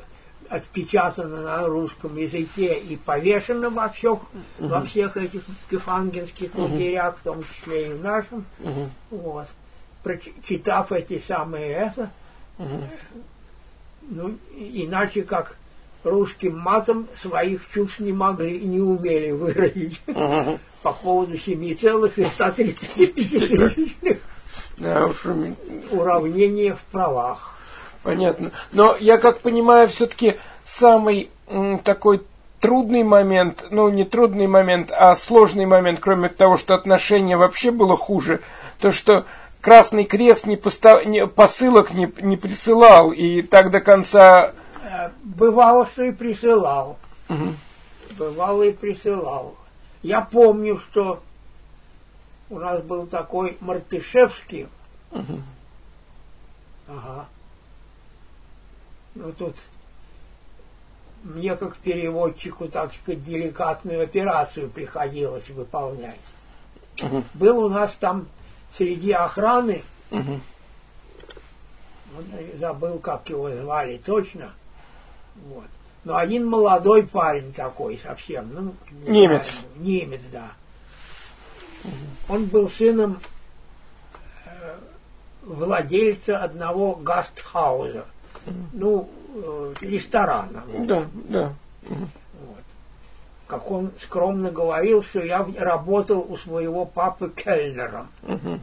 отпечатано 0.48 1.42
на 1.42 1.64
русском 1.66 2.16
языке 2.16 2.76
и 2.76 2.96
повешено 2.96 3.70
во 3.70 3.88
всех, 3.88 4.18
uh-huh. 4.18 4.66
во 4.66 4.82
всех 4.82 5.16
этих 5.16 5.42
кефангенских 5.70 6.50
uh-huh. 6.50 6.62
лагерях, 6.62 7.18
в 7.18 7.22
том 7.22 7.44
числе 7.44 7.86
и 7.86 7.90
в 7.94 8.02
нашем. 8.02 8.44
Uh-huh. 8.58 8.88
Вот. 9.10 9.46
Прочитав 10.02 10.92
эти 10.92 11.18
самые 11.20 11.72
это, 11.72 12.10
uh-huh. 12.58 12.84
ну, 14.02 14.36
иначе 14.56 15.22
как 15.22 15.56
русским 16.02 16.58
матом 16.58 17.06
своих 17.20 17.70
чувств 17.70 18.00
не 18.00 18.12
могли 18.12 18.58
и 18.58 18.66
не 18.66 18.80
умели 18.80 19.30
выразить 19.30 20.00
uh-huh. 20.06 20.58
по 20.82 20.92
поводу 20.92 21.38
7,135 21.38 24.18
уравнения 25.92 26.74
в 26.74 26.82
правах. 26.90 27.52
Понятно. 28.02 28.50
Но 28.72 28.96
я 28.98 29.18
как 29.18 29.40
понимаю, 29.40 29.86
все-таки 29.86 30.38
самый 30.64 31.30
м, 31.48 31.78
такой 31.78 32.22
трудный 32.60 33.02
момент, 33.02 33.66
ну 33.70 33.88
не 33.88 34.04
трудный 34.04 34.46
момент, 34.46 34.92
а 34.92 35.14
сложный 35.14 35.66
момент, 35.66 36.00
кроме 36.00 36.28
того, 36.28 36.56
что 36.56 36.74
отношение 36.74 37.36
вообще 37.36 37.70
было 37.70 37.96
хуже, 37.96 38.40
то 38.80 38.92
что 38.92 39.24
Красный 39.62 40.04
Крест 40.04 40.46
не 40.46 40.56
постав... 40.56 41.06
не, 41.06 41.26
посылок 41.26 41.94
не, 41.94 42.12
не 42.18 42.36
присылал, 42.36 43.12
и 43.12 43.42
так 43.42 43.70
до 43.70 43.80
конца... 43.80 44.54
Э, 44.84 45.10
бывало, 45.22 45.86
что 45.86 46.02
и 46.02 46.10
присылал. 46.10 46.98
Угу. 47.28 47.54
Бывало 48.18 48.64
и 48.64 48.72
присылал. 48.72 49.54
Я 50.02 50.20
помню, 50.20 50.78
что 50.78 51.22
у 52.50 52.58
нас 52.58 52.82
был 52.82 53.06
такой 53.06 53.56
Мартышевский. 53.60 54.66
Угу. 55.12 55.40
Ага. 56.88 57.26
Ну 59.14 59.30
тут 59.30 59.54
мне 61.22 61.54
как 61.54 61.76
переводчику, 61.76 62.66
так 62.66 62.92
сказать, 62.94 63.22
деликатную 63.22 64.02
операцию 64.02 64.68
приходилось 64.68 65.48
выполнять. 65.50 66.18
Угу. 67.00 67.22
Был 67.34 67.64
у 67.64 67.68
нас 67.68 67.92
там 67.92 68.26
среди 68.76 69.12
охраны, 69.12 69.82
угу. 70.10 70.40
забыл, 72.58 72.98
как 72.98 73.28
его 73.28 73.50
звали 73.50 73.98
точно, 73.98 74.52
вот. 75.46 75.66
Но 76.04 76.16
один 76.16 76.46
молодой 76.46 77.06
парень 77.06 77.52
такой 77.52 77.98
совсем, 78.02 78.52
ну, 78.52 78.74
немец. 79.06 79.50
Знаю, 79.50 79.66
немец, 79.76 80.20
да. 80.32 80.52
Угу. 81.84 82.34
Он 82.34 82.44
был 82.46 82.70
сыном 82.70 83.20
э, 84.46 84.76
владельца 85.42 86.38
одного 86.38 86.96
гастхауза 86.96 88.04
ну, 88.72 89.08
э, 89.34 89.74
ресторана. 89.80 90.64
Да, 90.80 91.04
да. 91.12 91.52
Вот. 91.82 92.08
Как 93.52 93.70
он 93.70 93.90
скромно 94.00 94.50
говорил, 94.50 95.02
что 95.02 95.20
я 95.20 95.46
работал 95.58 96.24
у 96.26 96.38
своего 96.38 96.86
папы 96.86 97.28
кельнером. 97.28 98.08
Угу. 98.22 98.60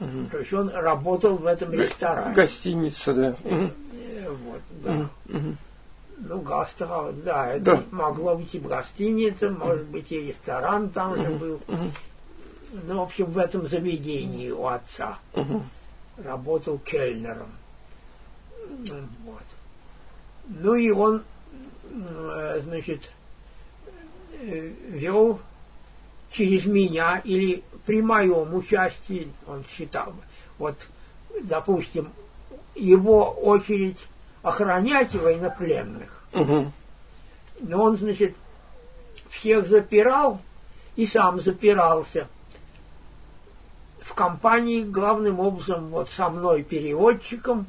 Угу. 0.00 0.26
То 0.32 0.38
есть 0.38 0.52
он 0.52 0.70
работал 0.70 1.36
в 1.36 1.46
этом 1.46 1.72
ресторане. 1.72 2.34
Гостиница, 2.34 3.14
да. 3.14 3.36
Угу. 3.44 3.70
Вот, 4.44 4.60
да. 4.82 5.08
Угу. 5.28 5.56
Ну, 6.18 6.40
гастро, 6.40 7.12
да, 7.12 7.52
это 7.52 7.76
да. 7.76 7.82
могло 7.92 8.34
быть 8.34 8.56
и 8.56 8.58
гостиница, 8.58 9.50
может 9.50 9.84
быть 9.84 10.10
и 10.10 10.20
ресторан 10.20 10.88
там 10.88 11.12
угу. 11.12 11.20
же 11.20 11.30
был. 11.30 11.54
Угу. 11.68 11.90
Ну, 12.88 12.98
в 12.98 13.02
общем, 13.02 13.26
в 13.26 13.38
этом 13.38 13.68
заведении 13.68 14.50
у 14.50 14.66
отца 14.66 15.16
угу. 15.32 15.62
работал 16.24 16.80
кельнером. 16.80 17.52
Вот. 19.24 19.42
Ну 20.48 20.74
и 20.74 20.90
он, 20.90 21.22
э, 21.92 22.60
значит, 22.64 23.02
э, 23.04 23.15
вел 24.40 25.40
через 26.30 26.66
меня 26.66 27.20
или 27.24 27.62
при 27.84 28.02
моем 28.02 28.54
участии, 28.54 29.28
он 29.46 29.64
считал, 29.76 30.12
вот, 30.58 30.76
допустим, 31.42 32.10
его 32.74 33.30
очередь 33.30 34.04
охранять 34.42 35.14
военнопленных. 35.14 36.22
Угу. 36.32 36.72
Но 37.60 37.82
он, 37.82 37.96
значит, 37.96 38.34
всех 39.30 39.68
запирал 39.68 40.40
и 40.96 41.06
сам 41.06 41.40
запирался 41.40 42.28
в 44.00 44.14
компании 44.14 44.82
главным 44.82 45.40
образом 45.40 45.88
вот 45.88 46.10
со 46.10 46.30
мной 46.30 46.62
переводчиком 46.62 47.66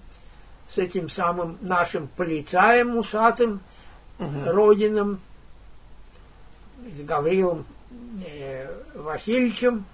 с 0.74 0.78
этим 0.78 1.10
самым 1.10 1.58
нашим 1.62 2.08
полицаем 2.16 2.98
усатым, 2.98 3.62
угу. 4.20 4.30
Родином, 4.46 5.20
с 6.84 7.06
Гаврилом 7.06 7.66
э, 8.26 8.84
Васильевичем. 8.96 9.86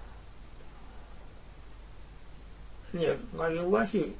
Нет, 2.92 3.18
Гаврил 3.32 3.70
Васильевич, 3.70 4.14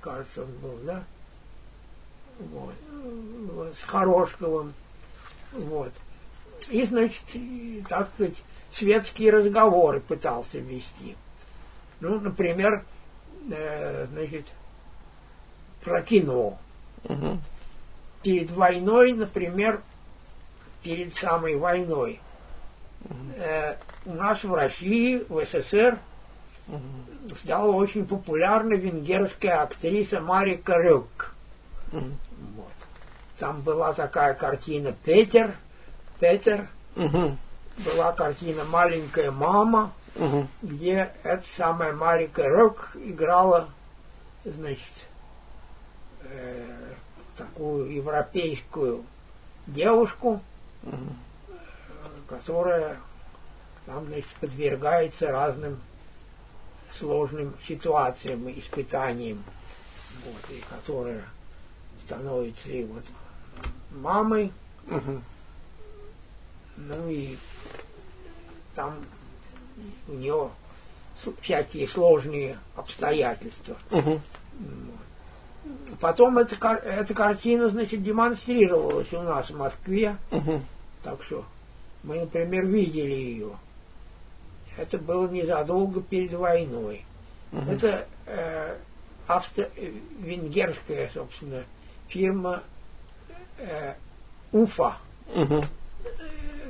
кажется, 0.00 0.42
он 0.42 0.52
был, 0.58 0.78
да? 0.84 1.04
Вот. 2.38 2.74
С 3.78 3.82
Хорошковым. 3.82 4.72
Вот. 5.52 5.92
И, 6.70 6.84
значит, 6.84 7.22
так 7.88 8.10
сказать, 8.14 8.42
светские 8.72 9.32
разговоры 9.32 10.00
пытался 10.00 10.58
вести. 10.58 11.16
Ну, 12.00 12.20
например, 12.20 12.84
э, 13.50 14.06
значит, 14.10 14.46
про 15.82 16.02
кино. 16.02 16.58
Угу. 17.04 17.38
Перед 18.22 18.50
войной, 18.50 19.12
например, 19.12 19.80
перед 20.82 21.14
самой 21.16 21.56
войной, 21.56 22.20
э, 23.36 23.76
у 24.06 24.14
нас 24.14 24.44
в 24.44 24.54
России, 24.54 25.24
в 25.28 25.44
СССР, 25.44 25.98
стала 27.42 27.72
очень 27.72 28.06
популярна 28.06 28.74
венгерская 28.74 29.62
актриса 29.62 30.20
Марика 30.20 30.76
Рюк. 30.76 31.34
Вот. 31.92 32.72
Там 33.38 33.60
была 33.62 33.92
такая 33.92 34.34
картина 34.34 34.92
Петер, 35.04 35.54
Петер, 36.18 36.68
была 36.94 38.12
картина 38.12 38.64
Маленькая 38.64 39.30
мама, 39.30 39.92
где 40.62 41.10
эта 41.22 41.44
самая 41.56 41.92
Марика 41.92 42.42
Рюк 42.42 42.90
играла, 42.96 43.68
значит, 44.44 44.92
э, 46.24 46.66
такую 47.36 47.92
европейскую 47.92 49.04
девушку. 49.66 50.40
Которая 52.28 52.98
там, 53.86 54.06
значит, 54.06 54.30
подвергается 54.40 55.30
разным 55.32 55.80
сложным 56.96 57.54
ситуациям 57.66 58.48
и 58.48 58.58
испытаниям, 58.58 59.42
вот, 60.24 60.50
и 60.50 60.60
которая 60.68 61.24
становится 62.04 62.68
и 62.70 62.84
вот 62.84 63.04
мамой, 63.90 64.52
угу. 64.86 65.22
ну 66.76 67.08
и 67.08 67.36
там 68.74 68.96
у 70.08 70.12
нее 70.12 70.50
всякие 71.40 71.86
сложные 71.86 72.58
обстоятельства. 72.76 73.76
Угу. 73.90 74.20
Вот. 74.58 75.00
Потом 76.00 76.38
эта, 76.38 76.54
эта 76.74 77.14
картина, 77.14 77.68
значит, 77.68 78.02
демонстрировалась 78.02 79.12
у 79.12 79.22
нас 79.22 79.50
в 79.50 79.56
Москве. 79.56 80.16
Угу. 80.30 80.62
Так 81.02 81.22
что 81.22 81.44
мы, 82.02 82.20
например, 82.20 82.66
видели 82.66 83.12
ее. 83.12 83.50
Это 84.76 84.98
было 84.98 85.28
незадолго 85.28 86.00
перед 86.00 86.32
войной. 86.32 87.04
Угу. 87.52 87.70
Это 87.70 88.06
э, 88.26 88.76
авто, 89.26 89.68
венгерская, 90.18 91.10
собственно, 91.12 91.64
фирма 92.08 92.62
э, 93.58 93.94
Уфа 94.52 94.96
угу. 95.34 95.62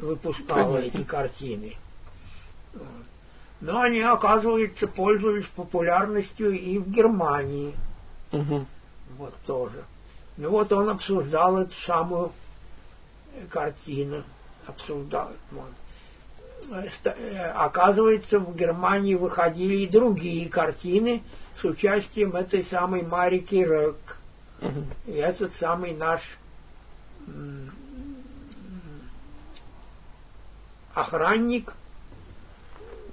выпускала 0.00 0.76
Понятно. 0.76 0.98
эти 0.98 1.04
картины. 1.04 1.76
Но 3.60 3.80
они, 3.80 4.00
оказывается, 4.00 4.86
пользовались 4.88 5.46
популярностью 5.46 6.50
и 6.50 6.78
в 6.78 6.90
Германии. 6.90 7.74
Угу 8.32 8.66
вот 9.18 9.34
тоже. 9.46 9.84
Ну 10.36 10.50
вот 10.50 10.72
он 10.72 10.88
обсуждал 10.88 11.58
эту 11.58 11.74
самую 11.76 12.32
картину, 13.50 14.22
обсуждал. 14.66 15.30
Вот. 15.50 17.14
оказывается, 17.54 18.38
в 18.38 18.56
Германии 18.56 19.14
выходили 19.14 19.78
и 19.78 19.88
другие 19.88 20.48
картины 20.48 21.22
с 21.60 21.64
участием 21.64 22.36
этой 22.36 22.64
самой 22.64 23.02
Марики 23.02 23.56
Рек. 23.56 24.18
Угу. 24.60 24.84
И 25.06 25.12
этот 25.12 25.54
самый 25.54 25.94
наш 25.94 26.22
охранник, 30.94 31.72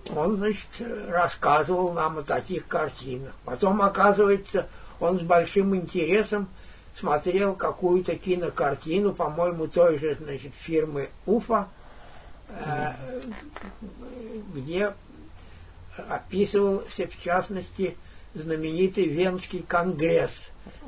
он, 0.10 0.38
значит, 0.38 0.68
рассказывал 1.10 1.91
нам 1.93 2.20
о 2.20 2.24
таких 2.24 2.68
картинах. 2.68 3.34
Потом, 3.43 3.82
оказывается, 3.82 4.68
он 5.00 5.20
с 5.20 5.24
большим 5.24 5.76
интересом 5.76 6.48
смотрел 6.95 7.56
какую-то 7.56 8.16
кинокартину, 8.16 9.14
по-моему, 9.14 9.68
той 9.68 10.00
же, 10.00 10.18
значит, 10.20 10.54
фирмы 10.56 11.10
Уфа, 11.26 11.68
э, 12.50 12.93
где 14.54 14.93
описывался, 15.98 17.08
в 17.08 17.22
частности, 17.22 17.98
знаменитый 18.34 19.06
Венский 19.06 19.64
конгресс 19.68 20.32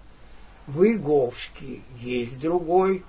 Выговский. 0.67 1.83
Есть 1.99 2.39
другой. 2.39 3.05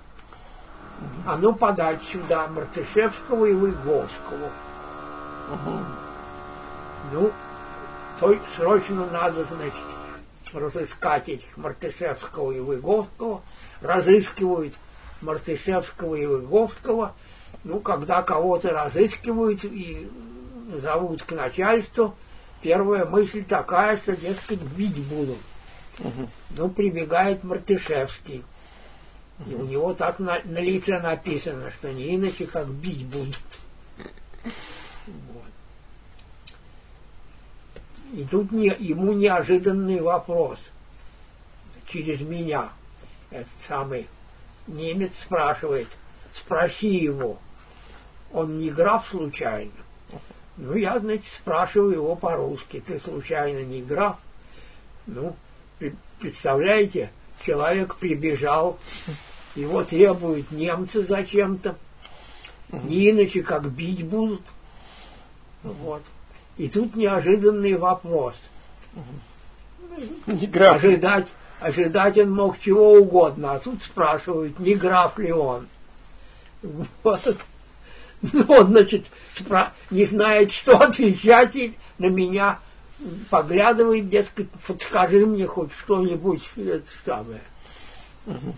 А 1.26 1.36
ну 1.36 1.54
подать 1.54 2.02
сюда 2.04 2.46
Мартышевского 2.48 3.46
и 3.46 3.52
Выговского. 3.52 4.50
Угу. 5.50 5.78
Ну, 7.12 7.32
срочно 8.56 9.06
надо, 9.06 9.44
значит, 9.44 9.84
разыскать 10.52 11.28
этих 11.28 11.56
Мартышевского 11.56 12.52
и 12.52 12.60
Выговского. 12.60 13.42
Разыскивают 13.80 14.74
Мартышевского 15.20 16.14
и 16.14 16.26
Выговского. 16.26 17.14
Ну, 17.64 17.80
когда 17.80 18.22
кого-то 18.22 18.70
разыскивают 18.70 19.64
и 19.64 20.08
зовут 20.80 21.22
к 21.22 21.32
начальству, 21.32 22.14
первая 22.60 23.04
мысль 23.04 23.44
такая, 23.44 23.98
что, 23.98 24.16
дескать, 24.16 24.60
бить 24.60 25.02
будут. 25.04 25.38
Угу. 25.98 26.28
Ну, 26.50 26.70
прибегает 26.70 27.44
Мартышевский. 27.44 28.44
Угу. 29.38 29.50
И 29.50 29.54
у 29.54 29.64
него 29.64 29.94
так 29.94 30.18
на, 30.18 30.40
на 30.44 30.58
лице 30.58 30.98
написано, 31.00 31.70
что 31.70 31.92
не 31.92 32.16
иначе, 32.16 32.46
как 32.46 32.68
бить 32.68 33.06
будут. 33.06 33.40
Вот. 35.06 35.52
И 38.12 38.24
тут 38.24 38.52
не, 38.52 38.66
ему 38.78 39.12
неожиданный 39.12 40.00
вопрос 40.00 40.58
через 41.88 42.20
меня. 42.20 42.70
Этот 43.30 43.48
самый 43.66 44.06
немец 44.66 45.12
спрашивает, 45.20 45.88
спроси 46.34 46.88
его, 46.88 47.38
он 48.32 48.58
не 48.58 48.70
граф 48.70 49.08
случайно? 49.08 49.72
Ну, 50.58 50.74
я, 50.74 50.98
значит, 50.98 51.24
спрашиваю 51.34 51.92
его 51.92 52.14
по-русски, 52.14 52.82
ты 52.86 53.00
случайно 53.00 53.64
не 53.64 53.80
граф? 53.80 54.18
Ну, 55.06 55.34
представляете, 56.20 57.10
человек 57.42 57.96
прибежал, 57.96 58.78
его 59.54 59.82
требуют 59.84 60.50
немцы 60.50 61.04
зачем-то, 61.06 61.76
не 62.70 63.10
иначе 63.10 63.42
как 63.42 63.70
бить 63.70 64.04
будут. 64.04 64.42
Вот. 65.62 66.02
И 66.56 66.68
тут 66.68 66.94
неожиданный 66.96 67.76
вопрос. 67.76 68.34
Не 70.26 70.46
граф. 70.46 70.76
Ожидать, 70.76 71.28
ожидать 71.60 72.18
он 72.18 72.32
мог 72.32 72.58
чего 72.58 72.94
угодно, 72.94 73.52
а 73.52 73.58
тут 73.58 73.82
спрашивают, 73.82 74.58
не 74.58 74.74
граф 74.74 75.18
ли 75.18 75.32
он. 75.32 75.66
Вот. 77.02 77.36
Ну, 78.32 78.44
он, 78.48 78.68
значит, 78.68 79.06
не 79.90 80.04
знает, 80.04 80.52
что 80.52 80.78
отвечать, 80.78 81.56
и 81.56 81.76
на 81.98 82.06
меня 82.06 82.60
поглядывает, 83.30 84.08
дескать, 84.08 84.48
подскажи 84.66 85.26
мне 85.26 85.46
хоть 85.46 85.72
что-нибудь, 85.72 86.48
это 86.56 86.86
самое. 87.04 87.42
Угу. 88.26 88.54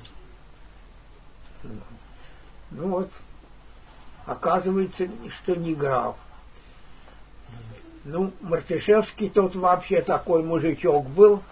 Ну 2.72 2.88
вот, 2.88 3.10
оказывается, 4.26 5.08
что 5.30 5.54
не 5.56 5.74
граф. 5.74 6.16
Ну, 8.04 8.32
Мартышевский 8.40 9.30
тот 9.30 9.56
вообще 9.56 10.02
такой 10.02 10.42
мужичок 10.42 11.06
был, 11.06 11.42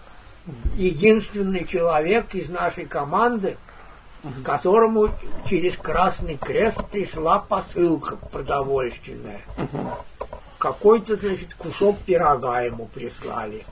единственный 0.75 1.65
человек 1.65 2.35
из 2.35 2.49
нашей 2.49 2.85
команды, 2.85 3.57
которому 4.43 5.09
через 5.49 5.75
Красный 5.75 6.37
Крест 6.37 6.77
пришла 6.91 7.39
посылка 7.39 8.17
продовольственная. 8.17 9.41
Какой-то, 10.59 11.17
значит, 11.17 11.55
кусок 11.55 11.97
пирога 11.99 12.61
ему 12.61 12.85
прислали. 12.85 13.65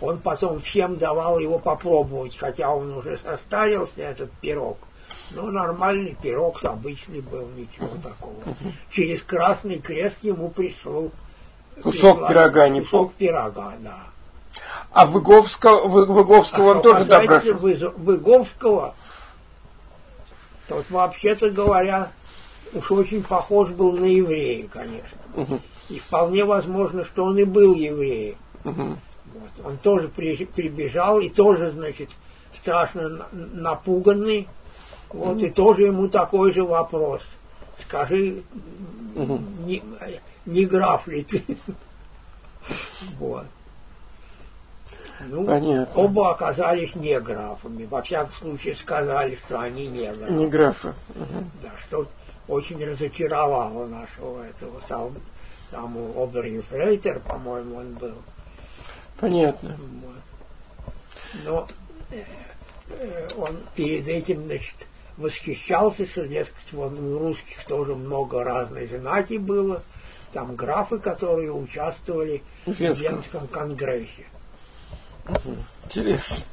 Он 0.00 0.18
потом 0.18 0.60
всем 0.60 0.96
давал 0.96 1.38
его 1.38 1.58
попробовать, 1.58 2.36
хотя 2.36 2.70
он 2.70 2.92
уже 2.92 3.18
состарился, 3.18 4.02
этот 4.02 4.30
пирог. 4.32 4.78
Ну, 5.30 5.50
нормальный 5.50 6.16
пирог, 6.20 6.62
обычный 6.64 7.20
был, 7.20 7.48
ничего 7.56 7.88
такого. 8.02 8.36
Через 8.90 9.22
Красный 9.22 9.78
Крест 9.78 10.18
ему 10.22 10.50
пришло... 10.50 11.10
Кусок 11.82 12.28
пирога, 12.28 12.68
не 12.68 12.80
Кусок 12.80 13.14
пирога, 13.14 13.72
да. 13.80 13.98
А 14.92 15.06
Выговского, 15.06 15.86
Выговского 15.88 16.72
а 16.72 16.76
он 16.76 16.82
тоже 16.82 17.04
допрашивал? 17.04 17.92
Выговского 17.96 18.94
тот, 20.68 20.88
вообще-то 20.90 21.50
говоря, 21.50 22.10
уж 22.72 22.90
очень 22.90 23.22
похож 23.22 23.70
был 23.70 23.92
на 23.92 24.04
еврея, 24.04 24.66
конечно. 24.68 25.18
Угу. 25.36 25.60
И 25.90 25.98
вполне 25.98 26.44
возможно, 26.44 27.04
что 27.04 27.24
он 27.24 27.38
и 27.38 27.44
был 27.44 27.74
евреем. 27.74 28.36
Угу. 28.64 28.82
Вот. 28.82 29.66
Он 29.66 29.76
тоже 29.78 30.08
при, 30.08 30.44
прибежал 30.46 31.20
и 31.20 31.28
тоже, 31.28 31.70
значит, 31.72 32.10
страшно 32.54 33.26
напуганный. 33.32 34.48
Вот 35.10 35.36
угу. 35.36 35.44
и 35.44 35.50
тоже 35.50 35.82
ему 35.82 36.08
такой 36.08 36.52
же 36.52 36.64
вопрос. 36.64 37.22
Скажи, 37.86 38.42
угу. 39.14 39.40
не, 39.66 39.82
не 40.46 40.66
граф 40.66 41.06
ли 41.06 41.24
ты? 41.24 41.42
Вот. 43.18 43.46
Ну, 45.20 45.46
Понятно. 45.46 45.94
оба 45.94 46.32
оказались 46.32 46.94
не 46.96 47.18
графами. 47.20 47.84
Во 47.84 48.02
всяком 48.02 48.32
случае 48.32 48.74
сказали, 48.74 49.36
что 49.36 49.60
они 49.60 49.86
не 49.86 50.12
графы. 50.12 50.32
Не 50.32 50.46
графы. 50.46 50.88
Угу. 50.88 51.44
Да, 51.62 51.70
что 51.86 52.08
очень 52.48 52.84
разочаровало 52.84 53.86
нашего 53.86 54.44
этого 54.44 54.80
сам, 54.88 55.14
самого 55.70 56.24
Оберюфрейтер, 56.24 57.20
по-моему, 57.20 57.76
он 57.76 57.94
был. 57.94 58.14
Понятно. 59.18 59.76
Но 61.44 61.68
э, 62.10 62.22
э, 62.90 63.28
он 63.36 63.56
перед 63.74 64.08
этим, 64.08 64.44
значит, 64.44 64.86
восхищался, 65.16 66.06
что, 66.06 66.26
дескать, 66.26 66.72
вон 66.72 66.98
у 66.98 67.18
русских 67.18 67.64
тоже 67.66 67.94
много 67.94 68.42
разной 68.42 68.86
знати 68.86 69.38
было, 69.38 69.82
там 70.34 70.56
графы, 70.56 70.98
которые 70.98 71.52
участвовали 71.52 72.42
в 72.66 72.78
Венском 72.78 73.46
конгрессе. 73.46 74.26
Интересно. 75.84 76.44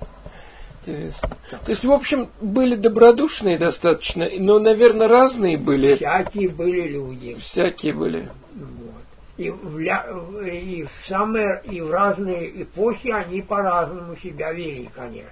Интересно. 0.82 1.30
То 1.66 1.72
есть, 1.72 1.84
в 1.84 1.92
общем, 1.92 2.30
были 2.40 2.76
добродушные 2.76 3.58
достаточно, 3.58 4.30
но, 4.40 4.60
наверное, 4.60 5.08
разные 5.08 5.58
были. 5.58 5.96
Всякие 5.96 6.50
были 6.50 6.88
люди. 6.88 7.36
Всякие 7.36 7.94
были. 7.94 8.32
Вот. 8.54 9.04
И, 9.38 9.50
в, 9.50 9.80
и 9.80 10.84
в 10.84 11.08
самые 11.08 11.62
и 11.64 11.82
в 11.82 11.92
разные 11.92 12.62
эпохи 12.62 13.10
они 13.10 13.42
по-разному 13.42 14.16
себя 14.16 14.52
вели, 14.54 14.90
конечно. 14.94 15.32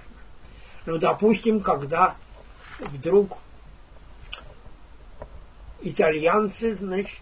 Ну, 0.86 0.98
допустим, 0.98 1.60
когда 1.60 2.16
вдруг 2.80 3.38
итальянцы, 5.82 6.74
значит, 6.74 7.20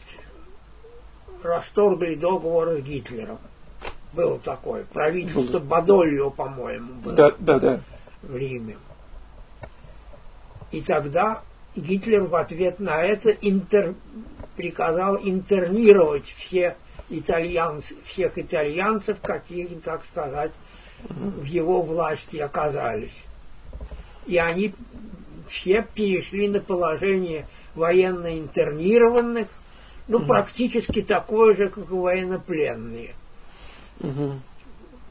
расторгли 1.44 2.14
договор 2.14 2.76
с 2.76 2.80
Гитлером. 2.80 3.38
Было 4.12 4.38
такое. 4.38 4.84
Правительство 4.84 5.58
Бадолио, 5.58 6.30
по-моему, 6.30 6.92
было. 6.94 7.14
Да, 7.14 7.30
да, 7.38 7.58
да. 7.58 7.80
В 8.22 8.36
Риме. 8.36 8.76
И 10.70 10.80
тогда 10.80 11.42
Гитлер 11.76 12.24
в 12.24 12.34
ответ 12.34 12.80
на 12.80 13.02
это 13.02 13.30
интер... 13.30 13.94
приказал 14.56 15.16
интернировать 15.16 16.34
все 16.36 16.76
итальянцы, 17.10 17.94
всех 18.04 18.38
итальянцев, 18.38 19.18
какие, 19.22 19.66
так 19.66 20.04
сказать, 20.04 20.52
в 21.00 21.44
его 21.44 21.82
власти 21.82 22.36
оказались. 22.38 23.24
И 24.26 24.36
они 24.36 24.74
все 25.48 25.82
перешли 25.82 26.48
на 26.48 26.60
положение 26.60 27.46
военно 27.74 28.38
интернированных, 28.38 29.48
ну, 30.08 30.18
угу. 30.18 30.26
практически 30.26 31.02
такое 31.02 31.54
же, 31.54 31.68
как 31.68 31.90
и 31.90 31.94
военнопленные. 31.94 33.14
Угу. 34.00 34.40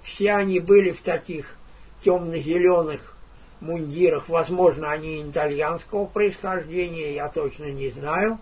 Все 0.04 0.34
они 0.34 0.60
были 0.60 0.92
в 0.92 1.02
таких 1.02 1.56
темно-зеленых 2.04 3.16
мундирах. 3.60 4.28
Возможно, 4.28 4.92
они 4.92 5.22
итальянского 5.22 6.06
происхождения, 6.06 7.14
я 7.14 7.30
точно 7.30 7.66
не 7.66 7.92
знаю. 7.92 8.40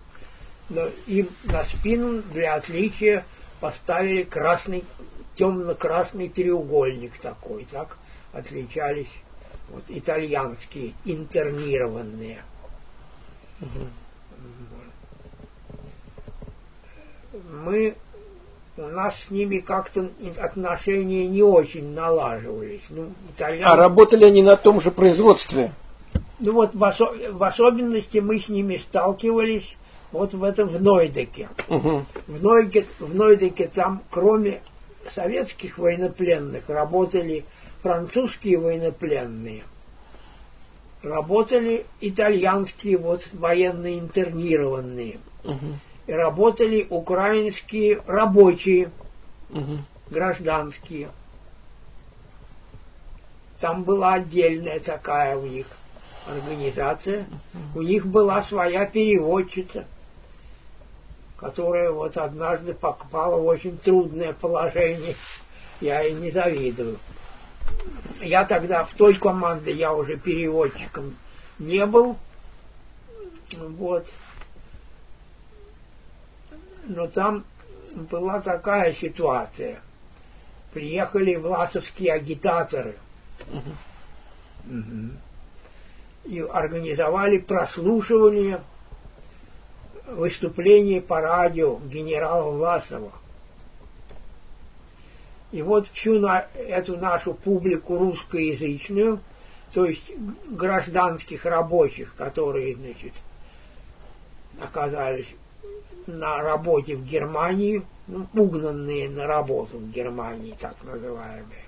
Но 0.68 0.88
им 1.06 1.28
на 1.44 1.62
спину 1.64 2.22
для 2.32 2.54
отличия 2.54 3.24
поставили 3.60 4.22
красный, 4.22 4.84
темно-красный 5.36 6.28
треугольник 6.28 7.16
такой, 7.18 7.66
так 7.70 7.98
отличались 8.32 9.12
вот 9.68 9.84
итальянские 9.88 10.94
интернированные. 11.04 12.42
Угу. 13.60 13.86
Мы 17.64 17.96
у 18.78 18.88
нас 18.88 19.24
с 19.24 19.30
ними 19.30 19.58
как-то 19.58 20.10
отношения 20.38 21.26
не 21.26 21.42
очень 21.42 21.94
налаживались. 21.94 22.82
Ну, 22.90 23.08
итальянцы... 23.34 23.64
А 23.64 23.76
работали 23.76 24.24
они 24.24 24.42
на 24.42 24.56
том 24.56 24.80
же 24.80 24.90
производстве? 24.90 25.72
Ну 26.38 26.52
вот 26.52 26.74
в, 26.74 26.84
осо- 26.84 27.32
в 27.32 27.42
особенности 27.42 28.18
мы 28.18 28.38
с 28.38 28.48
ними 28.48 28.76
сталкивались 28.76 29.76
вот 30.12 30.34
в 30.34 30.42
этом 30.44 30.68
в 30.68 30.80
Нойдеке. 30.80 31.48
Угу. 31.68 32.04
В, 32.26 32.42
Нойдеке 32.42 32.86
в 32.98 33.14
Нойдеке 33.14 33.70
там 33.72 34.02
кроме 34.10 34.60
советских 35.14 35.78
военнопленных 35.78 36.68
работали 36.68 37.44
французские 37.82 38.58
военнопленные, 38.58 39.62
работали 41.02 41.86
итальянские 42.00 42.98
вот 42.98 43.26
военные 43.32 43.98
интернированные. 43.98 45.18
Угу 45.44 45.78
работали 46.06 46.86
украинские 46.88 48.02
рабочие, 48.06 48.90
угу. 49.50 49.78
гражданские. 50.10 51.08
Там 53.60 53.84
была 53.84 54.14
отдельная 54.14 54.80
такая 54.80 55.36
у 55.36 55.46
них 55.46 55.66
организация. 56.26 57.26
У 57.74 57.82
них 57.82 58.06
была 58.06 58.42
своя 58.42 58.86
переводчица, 58.86 59.86
которая 61.38 61.90
вот 61.90 62.16
однажды 62.16 62.74
попала 62.74 63.36
в 63.40 63.46
очень 63.46 63.78
трудное 63.78 64.32
положение. 64.32 65.14
Я 65.80 66.00
ей 66.00 66.14
не 66.14 66.30
завидую. 66.30 66.98
Я 68.20 68.44
тогда 68.44 68.84
в 68.84 68.94
той 68.94 69.14
команде 69.14 69.72
я 69.72 69.92
уже 69.92 70.16
переводчиком 70.16 71.16
не 71.58 71.84
был. 71.86 72.16
Вот 73.52 74.06
но 76.86 77.06
там 77.06 77.44
была 77.94 78.40
такая 78.40 78.92
ситуация. 78.92 79.80
Приехали 80.72 81.36
власовские 81.36 82.12
агитаторы 82.12 82.96
угу. 83.50 84.76
Угу. 84.76 85.10
и 86.24 86.40
организовали 86.40 87.38
прослушивание 87.38 88.60
выступлений 90.06 91.00
по 91.00 91.20
радио 91.20 91.78
генерала 91.78 92.50
Власова. 92.50 93.12
И 95.52 95.62
вот 95.62 95.88
всю 95.88 96.18
на, 96.18 96.46
эту 96.54 96.98
нашу 96.98 97.32
публику 97.32 97.98
русскоязычную, 97.98 99.20
то 99.72 99.86
есть 99.86 100.10
гражданских 100.48 101.44
рабочих, 101.46 102.14
которые, 102.16 102.74
значит, 102.74 103.12
оказались 104.60 105.28
на 106.06 106.42
работе 106.42 106.96
в 106.96 107.04
Германии, 107.04 107.84
ну, 108.06 108.26
угнанные 108.34 109.08
на 109.08 109.26
работу 109.26 109.78
в 109.78 109.90
Германии, 109.90 110.56
так 110.58 110.76
называемые. 110.84 111.64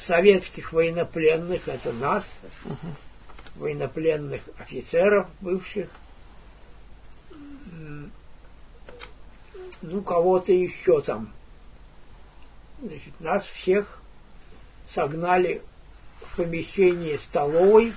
Советских 0.00 0.72
военнопленных, 0.72 1.68
это 1.68 1.92
нас, 1.92 2.24
военнопленных 3.56 4.42
офицеров 4.58 5.28
бывших, 5.40 5.88
ну, 9.82 10.02
кого-то 10.02 10.52
еще 10.52 11.00
там. 11.00 11.32
Значит, 12.80 13.20
нас 13.20 13.44
всех 13.44 14.00
согнали 14.88 15.62
в 16.20 16.36
помещение 16.36 17.18
столовой, 17.18 17.92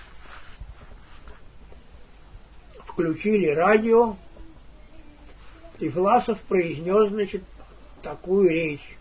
включили 2.96 3.48
радио, 3.48 4.16
и 5.80 5.90
Власов 5.90 6.40
произнес, 6.44 7.10
значит, 7.10 7.44
такую 8.02 8.50
речь, 8.50 8.98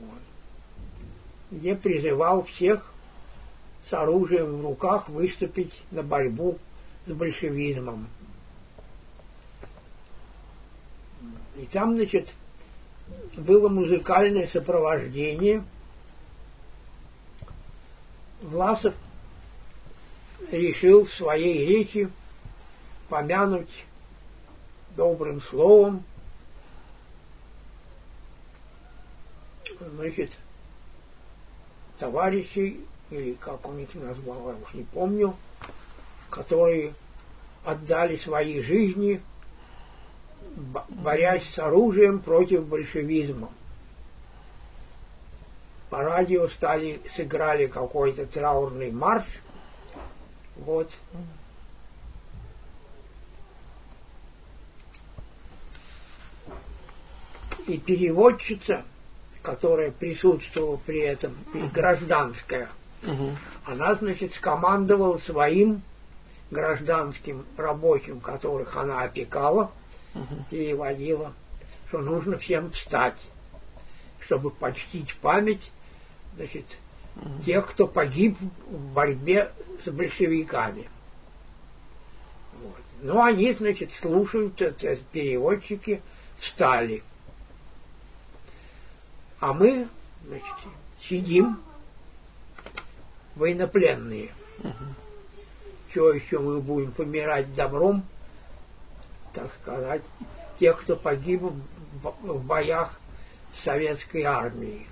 вот, 0.00 0.20
где 1.50 1.74
призывал 1.74 2.44
всех 2.44 2.92
с 3.84 3.92
оружием 3.92 4.58
в 4.58 4.64
руках 4.64 5.08
выступить 5.08 5.82
на 5.90 6.04
борьбу 6.04 6.56
с 7.06 7.10
большевизмом. 7.10 8.06
И 11.56 11.66
там, 11.66 11.96
значит, 11.96 12.32
было 13.36 13.68
музыкальное 13.68 14.46
сопровождение. 14.46 15.64
Власов 18.40 18.94
решил 20.54 21.04
в 21.04 21.12
своей 21.12 21.66
речи 21.66 22.08
помянуть 23.08 23.84
добрым 24.96 25.40
словом 25.40 26.04
значит, 29.80 30.30
товарищей, 31.98 32.80
или 33.10 33.32
как 33.34 33.66
он 33.66 33.78
их 33.78 33.94
назвал, 33.94 34.48
я 34.48 34.56
уж 34.56 34.74
не 34.74 34.82
помню, 34.82 35.34
которые 36.30 36.94
отдали 37.64 38.16
свои 38.16 38.60
жизни, 38.60 39.20
борясь 40.88 41.48
с 41.48 41.58
оружием 41.58 42.20
против 42.20 42.66
большевизма. 42.66 43.50
По 45.90 46.02
радио 46.02 46.48
стали, 46.48 47.00
сыграли 47.14 47.66
какой-то 47.66 48.26
траурный 48.26 48.90
марш, 48.90 49.24
вот. 50.56 50.90
И 57.66 57.78
переводчица, 57.78 58.84
которая 59.42 59.90
присутствовала 59.90 60.76
при 60.76 61.00
этом, 61.00 61.34
гражданская, 61.72 62.68
угу. 63.06 63.30
она, 63.64 63.94
значит, 63.94 64.34
скомандовала 64.34 65.16
своим 65.18 65.82
гражданским 66.50 67.44
рабочим, 67.56 68.20
которых 68.20 68.76
она 68.76 69.02
опекала, 69.02 69.70
угу. 70.14 70.44
переводила, 70.50 71.32
что 71.88 71.98
нужно 71.98 72.38
всем 72.38 72.70
встать, 72.70 73.28
чтобы 74.20 74.50
почтить 74.50 75.16
память, 75.16 75.70
значит, 76.36 76.66
угу. 77.16 77.42
тех, 77.44 77.70
кто 77.70 77.86
погиб 77.86 78.36
в 78.68 78.92
борьбе 78.92 79.50
с 79.84 79.90
большевиками. 79.90 80.88
Вот. 82.62 82.80
Ну, 83.02 83.22
они, 83.22 83.52
значит, 83.52 83.92
слушают, 83.92 84.60
это, 84.62 84.96
переводчики 85.12 86.02
встали. 86.38 87.02
А 89.40 89.52
мы, 89.52 89.88
значит, 90.26 90.54
сидим, 91.02 91.60
военнопленные. 93.36 94.30
Угу. 94.60 94.72
Что 95.90 96.12
еще 96.12 96.38
мы 96.38 96.60
будем 96.60 96.92
помирать 96.92 97.54
добром, 97.54 98.04
так 99.32 99.50
сказать, 99.60 100.02
тех, 100.58 100.80
кто 100.80 100.96
погиб 100.96 101.42
в, 101.42 102.14
в 102.22 102.44
боях 102.44 102.98
советской 103.54 104.22
армии. 104.22 104.86